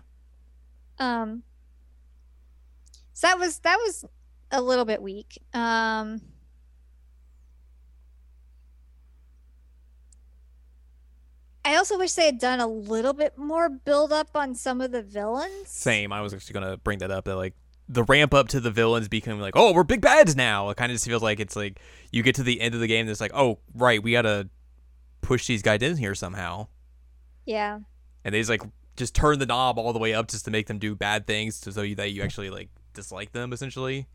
Um. 1.00 1.44
So 3.14 3.28
that 3.28 3.40
was 3.40 3.60
that 3.60 3.78
was 3.78 4.06
a 4.52 4.62
little 4.62 4.86
bit 4.86 5.02
weak. 5.02 5.38
Um. 5.54 6.22
I 11.66 11.76
also 11.76 11.98
wish 11.98 12.12
they 12.14 12.26
had 12.26 12.40
done 12.40 12.60
a 12.60 12.68
little 12.68 13.14
bit 13.14 13.38
more 13.38 13.70
build 13.70 14.12
up 14.12 14.36
on 14.36 14.54
some 14.54 14.82
of 14.82 14.92
the 14.92 15.02
villains. 15.02 15.70
Same. 15.70 16.12
I 16.12 16.20
was 16.20 16.34
actually 16.34 16.54
gonna 16.54 16.78
bring 16.78 17.00
that 17.00 17.10
up. 17.10 17.26
That 17.26 17.38
like 17.38 17.54
the 17.88 18.04
ramp 18.04 18.34
up 18.34 18.50
to 18.50 18.60
the 18.60 18.72
villains 18.72 19.08
becoming 19.08 19.40
like, 19.40 19.56
oh, 19.56 19.72
we're 19.72 19.84
big 19.84 20.02
bads 20.02 20.36
now. 20.36 20.70
It 20.70 20.78
kind 20.78 20.92
of 20.92 20.96
just 20.96 21.06
feels 21.06 21.24
like 21.24 21.40
it's 21.40 21.56
like 21.56 21.80
you 22.12 22.22
get 22.22 22.36
to 22.36 22.44
the 22.44 22.60
end 22.60 22.76
of 22.76 22.82
the 22.82 22.88
game, 22.88 23.02
and 23.02 23.10
it's 23.10 23.22
like, 23.22 23.34
oh, 23.34 23.60
right, 23.74 24.04
we 24.04 24.12
gotta 24.12 24.50
push 25.22 25.48
these 25.48 25.62
guys 25.62 25.82
in 25.82 25.96
here 25.96 26.16
somehow. 26.16 26.68
Yeah. 27.46 27.80
And 28.26 28.36
they 28.36 28.40
just 28.40 28.50
like 28.50 28.64
just 28.98 29.16
turn 29.16 29.40
the 29.40 29.46
knob 29.46 29.80
all 29.80 29.94
the 29.94 30.00
way 30.00 30.14
up 30.14 30.28
just 30.28 30.46
to 30.46 30.52
make 30.52 30.68
them 30.68 30.80
do 30.80 30.96
bad 30.96 31.26
things, 31.26 31.62
to 31.62 31.72
so 31.72 31.82
you, 31.82 31.96
that 31.96 32.12
you 32.12 32.24
actually 32.24 32.50
like 32.50 32.70
dislike 32.94 33.32
them 33.32 33.54
essentially. 33.54 34.08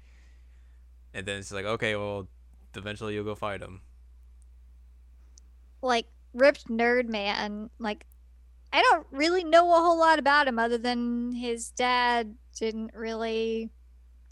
And 1.15 1.27
then 1.27 1.39
it's 1.39 1.53
like, 1.53 1.65
okay, 1.65 1.97
well, 1.97 2.29
eventually 2.75 3.15
you'll 3.15 3.25
go 3.25 3.35
fight 3.35 3.61
them. 3.61 3.83
Like 5.83 6.07
ripped 6.35 6.69
nerd 6.69 7.09
man. 7.09 7.71
Like 7.79 8.07
I 8.73 8.83
don't 8.83 9.07
really 9.13 9.45
know 9.45 9.71
a 9.77 9.81
whole 9.81 9.99
lot 9.99 10.19
about 10.19 10.49
him 10.49 10.59
other 10.59 10.79
than 10.79 11.33
his 11.33 11.71
dad 11.73 12.37
didn't 12.57 12.93
really 12.95 13.71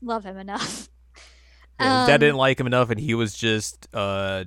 love 0.03 0.25
him 0.25 0.39
enough. 0.39 0.89
Yeah, 1.79 1.91
his 1.93 2.03
dad 2.05 2.21
Um, 2.21 2.21
didn't 2.21 2.37
like 2.37 2.59
him 2.59 2.67
enough, 2.67 2.91
and 2.91 2.99
he 2.99 3.15
was 3.15 3.35
just 3.37 3.87
uh, 3.95 4.45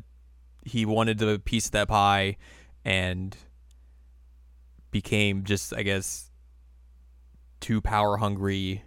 he 0.66 0.86
wanted 0.86 1.18
the 1.20 1.40
piece 1.40 1.68
of 1.68 1.72
that 1.74 1.88
pie, 1.88 2.38
and 2.86 3.36
became 4.92 5.44
just, 5.44 5.74
I 5.74 5.84
guess, 5.84 6.30
too 7.60 7.82
power 7.82 8.18
hungry 8.18 8.84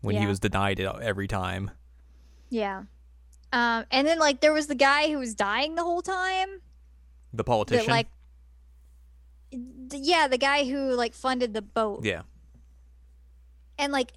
when 0.00 0.16
he 0.16 0.26
was 0.26 0.38
denied 0.40 0.80
it 0.80 0.88
every 1.02 1.26
time. 1.28 1.70
Yeah. 2.50 2.84
Um, 3.52 3.84
and 3.90 4.06
then 4.06 4.18
like 4.18 4.40
there 4.40 4.52
was 4.52 4.66
the 4.66 4.74
guy 4.74 5.08
who 5.10 5.18
was 5.18 5.34
dying 5.34 5.74
the 5.74 5.82
whole 5.84 6.02
time. 6.02 6.60
The 7.32 7.38
That 7.38 7.44
politician, 7.44 7.90
like, 7.90 8.08
th- 9.50 10.02
yeah, 10.02 10.28
the 10.28 10.38
guy 10.38 10.64
who 10.64 10.92
like 10.92 11.14
funded 11.14 11.54
the 11.54 11.62
boat. 11.62 12.04
yeah, 12.04 12.22
And 13.78 13.92
like, 13.92 14.12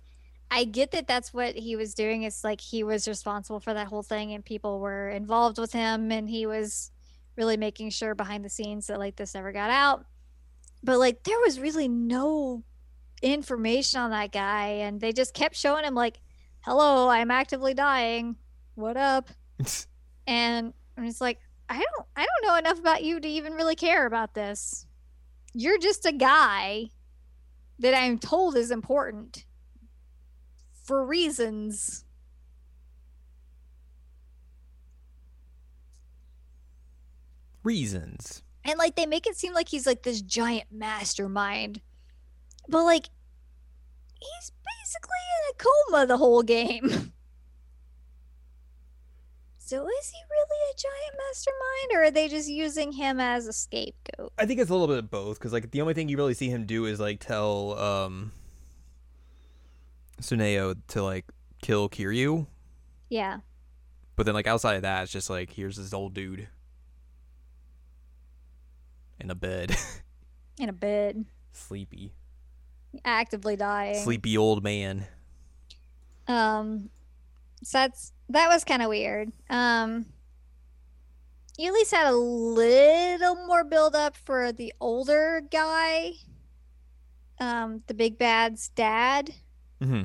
I 0.52 0.64
get 0.64 0.92
that 0.92 1.06
that's 1.08 1.34
what 1.34 1.56
he 1.56 1.76
was 1.76 1.94
doing. 1.94 2.24
It's 2.24 2.44
like 2.44 2.60
he 2.62 2.84
was 2.84 3.08
responsible 3.08 3.60
for 3.60 3.74
that 3.74 3.88
whole 3.88 4.02
thing, 4.04 4.34
and 4.34 4.44
people 4.44 4.80
were 4.80 5.10
involved 5.10 5.60
with 5.60 5.74
him, 5.74 6.12
and 6.12 6.30
he 6.30 6.46
was 6.46 6.92
really 7.36 7.56
making 7.58 7.92
sure 7.92 8.16
behind 8.16 8.44
the 8.44 8.50
scenes 8.50 8.88
that 8.88 9.00
like 9.00 9.16
this 9.16 9.36
never 9.36 9.52
got 9.52 9.70
out. 9.70 10.06
But 10.84 10.98
like, 10.98 11.24
there 11.24 11.40
was 11.40 11.60
really 11.60 11.88
no 11.88 12.64
information 13.22 14.00
on 14.00 14.12
that 14.12 14.32
guy, 14.32 14.68
and 14.68 15.00
they 15.00 15.12
just 15.12 15.34
kept 15.34 15.56
showing 15.56 15.86
him 15.86 15.96
like, 15.96 16.20
"Hello, 16.62 17.10
I'm 17.10 17.32
actively 17.32 17.74
dying. 17.74 18.36
What 18.76 18.98
up?" 18.98 19.30
and 20.28 20.74
I'm 20.98 21.06
just 21.06 21.22
like, 21.22 21.40
I 21.70 21.76
don't, 21.76 22.08
I 22.16 22.26
don't 22.26 22.48
know 22.48 22.58
enough 22.58 22.80
about 22.80 23.04
you 23.04 23.20
to 23.20 23.28
even 23.28 23.54
really 23.54 23.76
care 23.76 24.06
about 24.06 24.34
this. 24.34 24.86
You're 25.54 25.80
just 25.80 26.06
a 26.06 26.12
guy 26.12 26.90
that 27.80 27.94
I'm 27.94 28.20
told 28.20 28.56
is 28.56 28.72
important 28.72 29.46
for 30.84 31.06
reasons. 31.06 32.06
reasons. 37.64 38.42
And 38.66 38.78
like 38.78 38.96
they 38.96 39.06
make 39.06 39.28
it 39.28 39.38
seem 39.38 39.54
like 39.54 39.70
he's 39.70 39.86
like 39.86 40.04
this 40.04 40.22
giant 40.22 40.66
mastermind. 40.72 41.82
But 42.70 42.84
like 42.84 43.06
he's 44.20 44.52
basically 44.82 45.24
in 45.36 45.56
a 45.56 45.64
coma 45.64 46.06
the 46.08 46.18
whole 46.18 46.44
game. 46.44 47.12
So 49.58 49.88
is 49.88 50.10
he 50.10 50.18
really 50.32 50.72
a 50.72 50.76
giant 50.78 51.16
mastermind 51.28 51.92
or 51.94 52.04
are 52.08 52.12
they 52.12 52.28
just 52.28 52.50
using 52.50 52.92
him 52.92 53.20
as 53.20 53.46
a 53.46 53.54
scapegoat? 53.54 54.34
I 54.36 54.48
think 54.48 54.60
it's 54.60 54.72
a 54.72 54.74
little 54.74 54.88
bit 54.88 54.98
of 54.98 55.12
both 55.12 55.38
because 55.38 55.54
like 55.54 55.70
the 55.70 55.82
only 55.82 55.94
thing 55.94 56.10
you 56.10 56.18
really 56.18 56.34
see 56.34 56.50
him 56.50 56.66
do 56.66 56.86
is 56.86 57.00
like 57.00 57.20
tell 57.20 57.78
um 57.78 58.32
Suneo 60.20 60.76
to 60.88 61.04
like 61.04 61.26
kill 61.62 61.88
Kiryu, 61.88 62.48
Yeah. 63.10 63.42
but 64.16 64.26
then 64.26 64.34
like 64.34 64.48
outside 64.48 64.74
of 64.78 64.82
that, 64.82 65.04
it's 65.04 65.12
just 65.12 65.30
like 65.30 65.52
here's 65.52 65.78
this 65.78 65.94
old 65.94 66.16
dude 66.16 66.48
in 69.20 69.30
a 69.30 69.36
bed, 69.36 69.76
In 70.58 70.68
a 70.70 70.74
bed. 70.74 71.26
sleepy, 71.52 72.14
Actively 73.06 73.56
dying. 73.56 74.04
sleepy 74.04 74.38
old 74.38 74.64
man. 74.64 75.06
Um, 76.28 76.90
so 77.64 77.80
that's 77.80 78.14
that 78.30 78.48
was 78.50 78.64
kind 78.64 78.82
of 78.82 78.90
weird. 78.90 79.32
Um, 79.50 80.06
you 81.58 81.68
at 81.68 81.74
least 81.74 81.92
had 81.92 82.08
a 82.08 82.16
little 82.16 83.36
more 83.48 83.64
build 83.64 83.96
up 83.96 84.16
for 84.16 84.52
the 84.52 84.74
older 84.80 85.42
guy, 85.52 86.14
um, 87.40 87.84
the 87.88 87.94
big 87.94 88.18
bad's 88.18 88.70
dad. 88.70 89.34
Mm-hmm. 89.82 90.04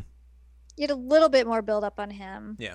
You 0.76 0.82
had 0.82 0.90
a 0.90 0.96
little 0.96 1.28
bit 1.28 1.46
more 1.46 1.62
build 1.62 1.84
up 1.84 2.00
on 2.00 2.10
him. 2.10 2.56
Yeah. 2.58 2.74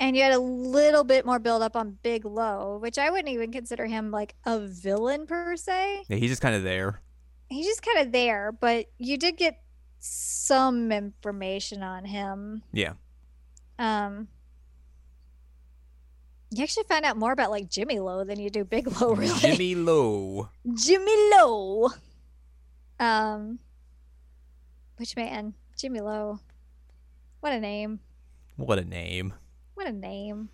And 0.00 0.16
you 0.16 0.22
had 0.22 0.32
a 0.32 0.38
little 0.38 1.04
bit 1.04 1.26
more 1.26 1.38
build 1.38 1.62
up 1.62 1.76
on 1.76 1.98
Big 2.02 2.24
Lau, 2.24 2.78
which 2.78 2.98
I 2.98 3.10
wouldn't 3.10 3.28
even 3.28 3.50
consider 3.50 3.86
him 3.86 4.10
like 4.10 4.34
a 4.44 4.60
villain 4.60 5.26
per 5.26 5.56
se. 5.56 6.04
Yeah, 6.08 6.16
he's 6.16 6.30
just 6.30 6.42
kind 6.42 6.54
of 6.54 6.62
there. 6.62 7.00
He's 7.48 7.66
just 7.66 7.82
kind 7.82 8.06
of 8.06 8.12
there, 8.12 8.52
but 8.52 8.86
you 8.98 9.16
did 9.16 9.36
get 9.36 9.60
some 9.98 10.92
information 10.92 11.82
on 11.82 12.04
him. 12.04 12.62
Yeah. 12.72 12.92
Um, 13.78 14.28
you 16.50 16.62
actually 16.62 16.84
find 16.84 17.04
out 17.04 17.16
more 17.16 17.32
about 17.32 17.50
like 17.50 17.68
Jimmy 17.68 17.98
Lowe 17.98 18.24
than 18.24 18.40
you 18.40 18.50
do 18.50 18.64
Big 18.64 19.00
Lau, 19.00 19.10
really. 19.12 19.38
Jimmy 19.38 19.74
Low. 19.74 20.48
Jimmy 20.74 21.30
Low. 21.32 21.90
Um, 23.00 23.58
which 24.96 25.14
man? 25.16 25.54
Jimmy 25.76 26.00
Low. 26.00 26.40
What 27.40 27.52
a 27.52 27.60
name! 27.60 28.00
What 28.56 28.80
a 28.80 28.84
name. 28.84 29.32
What 29.74 29.86
a 29.86 29.92
name! 29.92 30.48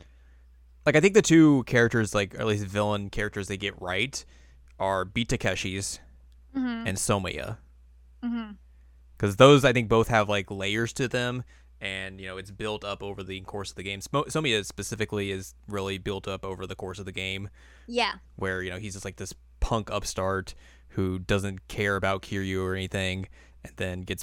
Like 0.84 0.96
I 0.96 1.00
think 1.00 1.14
the 1.14 1.22
two 1.22 1.64
characters, 1.64 2.14
like 2.14 2.34
or 2.34 2.40
at 2.40 2.46
least 2.46 2.66
villain 2.66 3.08
characters, 3.08 3.48
they 3.48 3.56
get 3.56 3.80
right 3.80 4.22
are 4.78 5.04
Beat 5.06 5.28
Takeshi's 5.30 6.00
Mm-hmm. 6.56 6.86
and 6.86 6.96
Someya. 6.98 7.56
Mm-hmm. 8.22 8.52
because 9.16 9.36
those 9.36 9.64
I 9.64 9.72
think 9.72 9.88
both 9.88 10.08
have 10.08 10.28
like 10.28 10.50
layers 10.50 10.92
to 10.94 11.08
them, 11.08 11.44
and 11.80 12.20
you 12.20 12.26
know 12.26 12.36
it's 12.36 12.50
built 12.50 12.84
up 12.84 13.02
over 13.02 13.22
the 13.22 13.40
course 13.42 13.70
of 13.70 13.76
the 13.76 13.82
game. 13.82 14.00
Someya 14.00 14.64
specifically 14.64 15.30
is 15.30 15.54
really 15.68 15.98
built 15.98 16.26
up 16.28 16.44
over 16.44 16.66
the 16.66 16.74
course 16.76 16.98
of 16.98 17.04
the 17.06 17.12
game, 17.12 17.48
Yeah, 17.86 18.12
where 18.36 18.62
you 18.62 18.70
know 18.70 18.78
he's 18.78 18.94
just 18.94 19.04
like 19.04 19.16
this 19.16 19.34
punk 19.60 19.90
upstart 19.90 20.54
who 20.90 21.18
doesn't 21.18 21.66
care 21.68 21.96
about 21.96 22.22
Kiryu 22.22 22.62
or 22.64 22.74
anything, 22.74 23.26
and 23.64 23.72
then 23.76 24.02
gets 24.02 24.22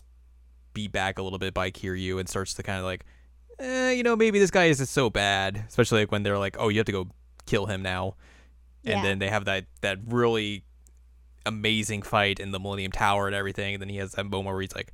beat 0.73 0.91
back 0.91 1.19
a 1.19 1.21
little 1.23 1.39
bit 1.39 1.53
by 1.53 1.69
Kiryu 1.69 2.17
and 2.19 2.29
starts 2.29 2.53
to 2.53 2.63
kind 2.63 2.79
of 2.79 2.85
like, 2.85 3.05
eh, 3.59 3.91
you 3.91 4.03
know, 4.03 4.15
maybe 4.15 4.39
this 4.39 4.51
guy 4.51 4.65
isn't 4.65 4.85
so 4.87 5.09
bad. 5.09 5.63
Especially 5.67 5.99
like 5.99 6.11
when 6.13 6.23
they're 6.23 6.37
like, 6.39 6.55
oh, 6.57 6.69
you 6.69 6.77
have 6.79 6.85
to 6.85 6.91
go 6.93 7.07
kill 7.45 7.65
him 7.65 7.81
now, 7.83 8.15
and 8.85 8.95
Yeah. 8.97 9.01
then 9.03 9.19
they 9.19 9.27
have 9.29 9.45
that 9.45 9.65
that 9.81 9.99
really 10.07 10.63
amazing 11.45 12.01
fight 12.01 12.39
in 12.39 12.51
the 12.51 12.59
Millennium 12.59 12.91
Tower 12.91 13.27
and 13.27 13.35
everything. 13.35 13.73
And 13.75 13.81
then 13.81 13.89
he 13.89 13.97
has 13.97 14.13
that 14.13 14.25
moment 14.25 14.47
where 14.53 14.61
he's 14.61 14.75
like, 14.75 14.93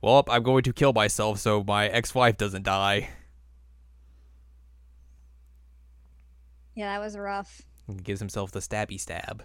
well, 0.00 0.24
I'm 0.28 0.42
going 0.42 0.62
to 0.64 0.72
kill 0.72 0.92
myself 0.92 1.38
so 1.40 1.64
my 1.64 1.88
ex-wife 1.88 2.36
doesn't 2.36 2.62
die. 2.64 3.08
yeah, 6.74 6.92
that 6.92 7.04
was 7.04 7.16
rough. 7.16 7.62
And 7.88 8.02
gives 8.04 8.20
himself 8.20 8.52
the 8.52 8.60
stabby 8.60 9.00
stab. 9.00 9.42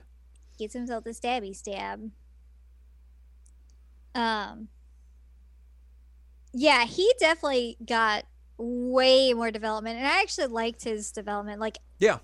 Gets 0.59 0.73
himself 0.73 1.03
the 1.03 1.11
stabby 1.11 1.55
stab. 1.55 2.11
Um. 4.13 4.67
Yeah, 6.53 6.85
he 6.85 7.11
definitely 7.19 7.77
got 7.83 8.25
way 8.59 9.33
more 9.33 9.49
development, 9.49 9.97
and 9.97 10.05
I 10.05 10.21
actually 10.21 10.47
liked 10.47 10.83
his 10.83 11.11
development. 11.11 11.59
Like, 11.59 11.79
Yeah. 11.97 12.19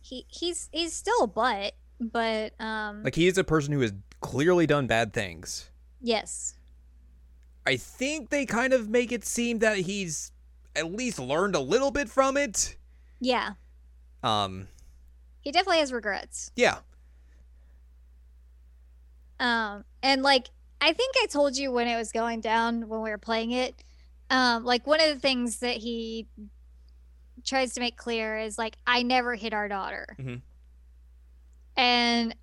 he 0.00 0.24
he's 0.28 0.70
he's 0.72 0.94
still 0.94 1.24
a 1.24 1.26
butt, 1.26 1.74
but 2.00 2.52
um, 2.60 3.02
Like 3.02 3.14
he 3.14 3.26
is 3.26 3.38
a 3.38 3.44
person 3.44 3.72
who 3.72 3.80
has 3.80 3.92
clearly 4.20 4.66
done 4.66 4.86
bad 4.86 5.12
things. 5.12 5.70
Yes. 6.00 6.54
I 7.66 7.76
think 7.76 8.30
they 8.30 8.46
kind 8.46 8.72
of 8.72 8.88
make 8.88 9.12
it 9.12 9.24
seem 9.24 9.58
that 9.58 9.78
he's 9.78 10.32
at 10.76 10.92
least 10.92 11.18
learned 11.18 11.54
a 11.54 11.60
little 11.60 11.90
bit 11.90 12.08
from 12.08 12.36
it. 12.36 12.76
Yeah. 13.20 13.50
Um 14.22 14.68
He 15.40 15.50
definitely 15.52 15.78
has 15.80 15.92
regrets. 15.92 16.50
yeah. 16.56 16.78
Um, 19.40 19.84
and 20.02 20.22
like 20.22 20.48
I 20.80 20.92
think 20.92 21.14
I 21.22 21.26
told 21.26 21.56
you 21.56 21.70
when 21.72 21.88
it 21.88 21.96
was 21.96 22.12
going 22.12 22.40
down 22.40 22.88
when 22.88 23.02
we 23.02 23.10
were 23.10 23.18
playing 23.18 23.50
it. 23.52 23.82
Um, 24.30 24.64
like 24.64 24.86
one 24.86 25.00
of 25.00 25.08
the 25.08 25.18
things 25.20 25.60
that 25.60 25.76
he 25.76 26.26
tries 27.44 27.72
to 27.74 27.80
make 27.80 27.96
clear 27.96 28.36
is 28.38 28.58
like 28.58 28.76
I 28.86 29.02
never 29.02 29.34
hit 29.34 29.52
our 29.54 29.68
daughter, 29.68 30.06
Mhm. 30.18 30.42
And 31.78 32.34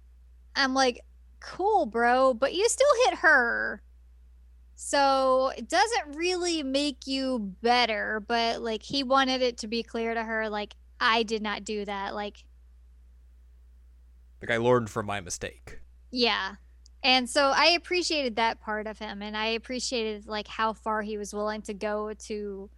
I'm 0.56 0.74
like, 0.74 1.02
cool, 1.42 1.86
bro, 1.86 2.34
but 2.34 2.54
you 2.54 2.68
still 2.70 2.88
hit 3.04 3.20
her. 3.20 3.84
So 4.76 5.52
it 5.58 5.68
doesn't 5.70 6.16
really 6.16 6.64
make 6.64 7.06
you 7.06 7.54
better, 7.62 8.24
but 8.26 8.62
like 8.62 8.82
he 8.82 9.04
wanted 9.04 9.42
it 9.42 9.58
to 9.60 9.68
be 9.68 9.84
clear 9.84 10.14
to 10.14 10.24
her, 10.24 10.50
like 10.50 10.76
I 11.00 11.24
did 11.24 11.42
not 11.42 11.66
do 11.66 11.84
that. 11.86 12.16
Like 12.16 12.46
Like 14.42 14.52
I 14.52 14.58
learned 14.58 14.90
from 14.90 15.06
my 15.06 15.20
mistake. 15.20 15.80
Yeah. 16.12 16.56
And 17.04 17.30
so 17.30 17.52
I 17.54 17.68
appreciated 17.68 18.38
that 18.38 18.62
part 18.62 18.88
of 18.88 19.00
him 19.00 19.22
and 19.22 19.36
I 19.36 19.48
appreciated 19.48 20.28
like 20.28 20.48
how 20.48 20.74
far 20.74 21.02
he 21.02 21.18
was 21.18 21.34
willing 21.34 21.62
to 21.64 21.74
go 21.74 22.14
to 22.14 22.70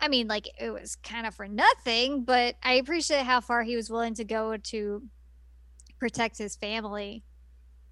I 0.00 0.08
mean 0.08 0.28
like 0.28 0.48
it 0.60 0.70
was 0.70 0.94
kind 0.96 1.26
of 1.26 1.34
for 1.34 1.48
nothing, 1.48 2.22
but 2.24 2.54
I 2.62 2.74
appreciate 2.74 3.24
how 3.24 3.40
far 3.40 3.64
he 3.64 3.74
was 3.74 3.90
willing 3.90 4.14
to 4.14 4.24
go 4.24 4.56
to 4.56 5.02
protect 5.98 6.38
his 6.38 6.56
family. 6.56 7.24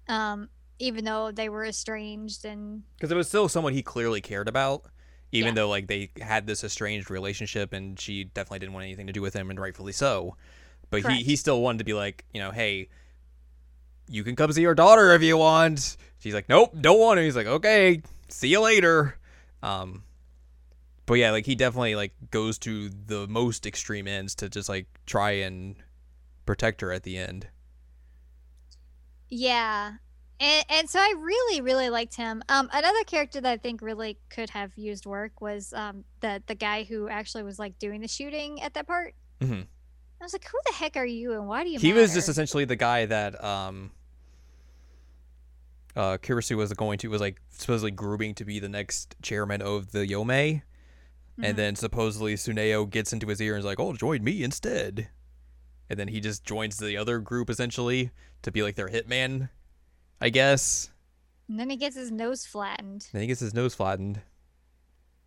Um 0.07 0.49
even 0.77 1.05
though 1.05 1.31
they 1.31 1.47
were 1.47 1.65
estranged 1.65 2.43
and 2.43 2.83
Because 2.97 3.11
it 3.11 3.15
was 3.15 3.27
still 3.29 3.47
someone 3.47 3.73
he 3.73 3.81
clearly 3.81 4.19
cared 4.19 4.47
about, 4.49 4.83
even 5.31 5.49
Yeah. 5.49 5.61
though 5.61 5.69
like 5.69 5.87
they 5.87 6.11
had 6.21 6.47
this 6.47 6.63
estranged 6.63 7.09
relationship, 7.09 7.71
and 7.73 7.99
she 7.99 8.25
definitely 8.25 8.59
didn't 8.59 8.73
want 8.73 8.83
anything 8.83 9.07
to 9.07 9.13
do 9.13 9.21
with 9.21 9.33
him, 9.33 9.49
and 9.49 9.59
rightfully 9.59 9.93
so. 9.93 10.35
But 10.89 11.03
he 11.03 11.23
he 11.23 11.35
still 11.35 11.61
wanted 11.61 11.79
to 11.79 11.83
be 11.85 11.93
like, 11.93 12.25
you 12.33 12.41
know, 12.41 12.51
hey, 12.51 12.89
you 14.09 14.23
can 14.23 14.35
come 14.35 14.51
see 14.51 14.61
your 14.61 14.75
daughter 14.75 15.13
if 15.13 15.21
you 15.21 15.37
want. 15.37 15.97
She's 16.19 16.33
like, 16.33 16.49
nope, 16.49 16.73
don't 16.79 16.99
want 16.99 17.17
to. 17.17 17.23
He's 17.23 17.35
like, 17.35 17.47
okay, 17.47 18.01
see 18.27 18.49
you 18.49 18.59
later. 18.59 19.17
Um, 19.63 20.03
but 21.05 21.15
yeah, 21.15 21.31
like 21.31 21.45
he 21.45 21.55
definitely 21.55 21.95
like 21.95 22.13
goes 22.31 22.57
to 22.59 22.89
the 22.89 23.27
most 23.27 23.65
extreme 23.65 24.07
ends 24.07 24.35
to 24.35 24.49
just 24.49 24.69
like 24.69 24.87
try 25.05 25.31
and 25.31 25.75
protect 26.45 26.81
her 26.81 26.91
at 26.91 27.03
the 27.03 27.17
end. 27.17 27.47
Yeah. 29.29 29.93
And, 30.39 30.65
and 30.69 30.89
so 30.89 30.99
I 30.99 31.13
really, 31.17 31.61
really 31.61 31.89
liked 31.89 32.15
him. 32.15 32.43
Um, 32.49 32.69
another 32.73 33.03
character 33.05 33.39
that 33.41 33.51
I 33.51 33.57
think 33.57 33.81
really 33.81 34.17
could 34.29 34.49
have 34.49 34.77
used 34.77 35.05
work 35.05 35.39
was 35.39 35.71
um, 35.73 36.03
the 36.19 36.43
the 36.47 36.55
guy 36.55 36.83
who 36.83 37.07
actually 37.07 37.43
was 37.43 37.57
like 37.57 37.79
doing 37.79 38.01
the 38.01 38.07
shooting 38.07 38.61
at 38.61 38.73
that 38.73 38.85
part. 38.85 39.15
Mhm. 39.39 39.65
I 40.21 40.23
was 40.23 40.33
like, 40.33 40.45
who 40.45 40.57
the 40.65 40.73
heck 40.73 40.97
are 40.97 41.05
you 41.05 41.33
and 41.33 41.47
why 41.47 41.63
do 41.63 41.69
you? 41.69 41.79
he 41.79 41.93
was 41.93 42.13
just 42.13 42.27
essentially 42.29 42.65
the 42.65 42.75
guy 42.75 43.05
that 43.05 43.41
um 43.43 43.91
uh 45.95 46.17
Kirisu 46.21 46.57
was 46.57 46.73
going 46.73 46.97
to 46.99 47.07
was 47.09 47.21
like 47.21 47.41
supposedly 47.51 47.91
grooming 47.91 48.33
to 48.35 48.45
be 48.45 48.59
the 48.59 48.69
next 48.69 49.15
chairman 49.21 49.61
of 49.61 49.91
the 49.91 49.99
Yome 50.05 50.61
Mhm. 51.37 51.43
and 51.43 51.57
then 51.57 51.75
supposedly 51.75 52.35
Suneo 52.35 52.89
gets 52.89 53.11
into 53.11 53.27
his 53.27 53.41
ear 53.41 53.55
and 53.55 53.59
is 53.59 53.65
like, 53.65 53.79
"Oh, 53.79 53.91
join 53.93 54.23
me 54.23 54.41
instead." 54.41 55.09
And 55.89 55.99
then 55.99 56.07
he 56.07 56.19
just 56.19 56.43
joins 56.43 56.77
the 56.77 56.97
other 56.97 57.19
group 57.19 57.49
essentially 57.49 58.11
to 58.41 58.51
be 58.51 58.63
like 58.63 58.75
their 58.75 58.89
hitman, 58.89 59.49
I 60.19 60.29
guess. 60.29 60.89
And 61.47 61.59
then 61.59 61.69
he 61.69 61.75
gets 61.75 61.95
his 61.95 62.11
nose 62.11 62.45
flattened. 62.45 63.07
Then 63.11 63.21
he 63.21 63.27
gets 63.27 63.39
his 63.39 63.53
nose 63.53 63.75
flattened. 63.75 64.21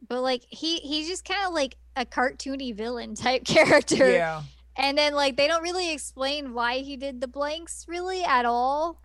But 0.07 0.23
like 0.23 0.43
he 0.49 0.79
he's 0.79 1.09
just 1.09 1.25
kind 1.25 1.47
of 1.47 1.53
like 1.53 1.77
a 1.97 2.05
cartoony 2.05 2.75
villain 2.75 3.15
type 3.15 3.45
character. 3.47 4.11
Yeah. 4.11 4.43
And 4.77 4.97
then 4.97 5.15
like 5.15 5.37
they 5.37 5.49
don't 5.49 5.63
really 5.63 5.93
explain 5.93 6.55
why 6.55 6.79
he 6.79 6.97
did 6.97 7.21
the 7.21 7.29
blanks 7.29 7.85
really 7.89 8.25
at 8.25 8.45
all. 8.45 9.01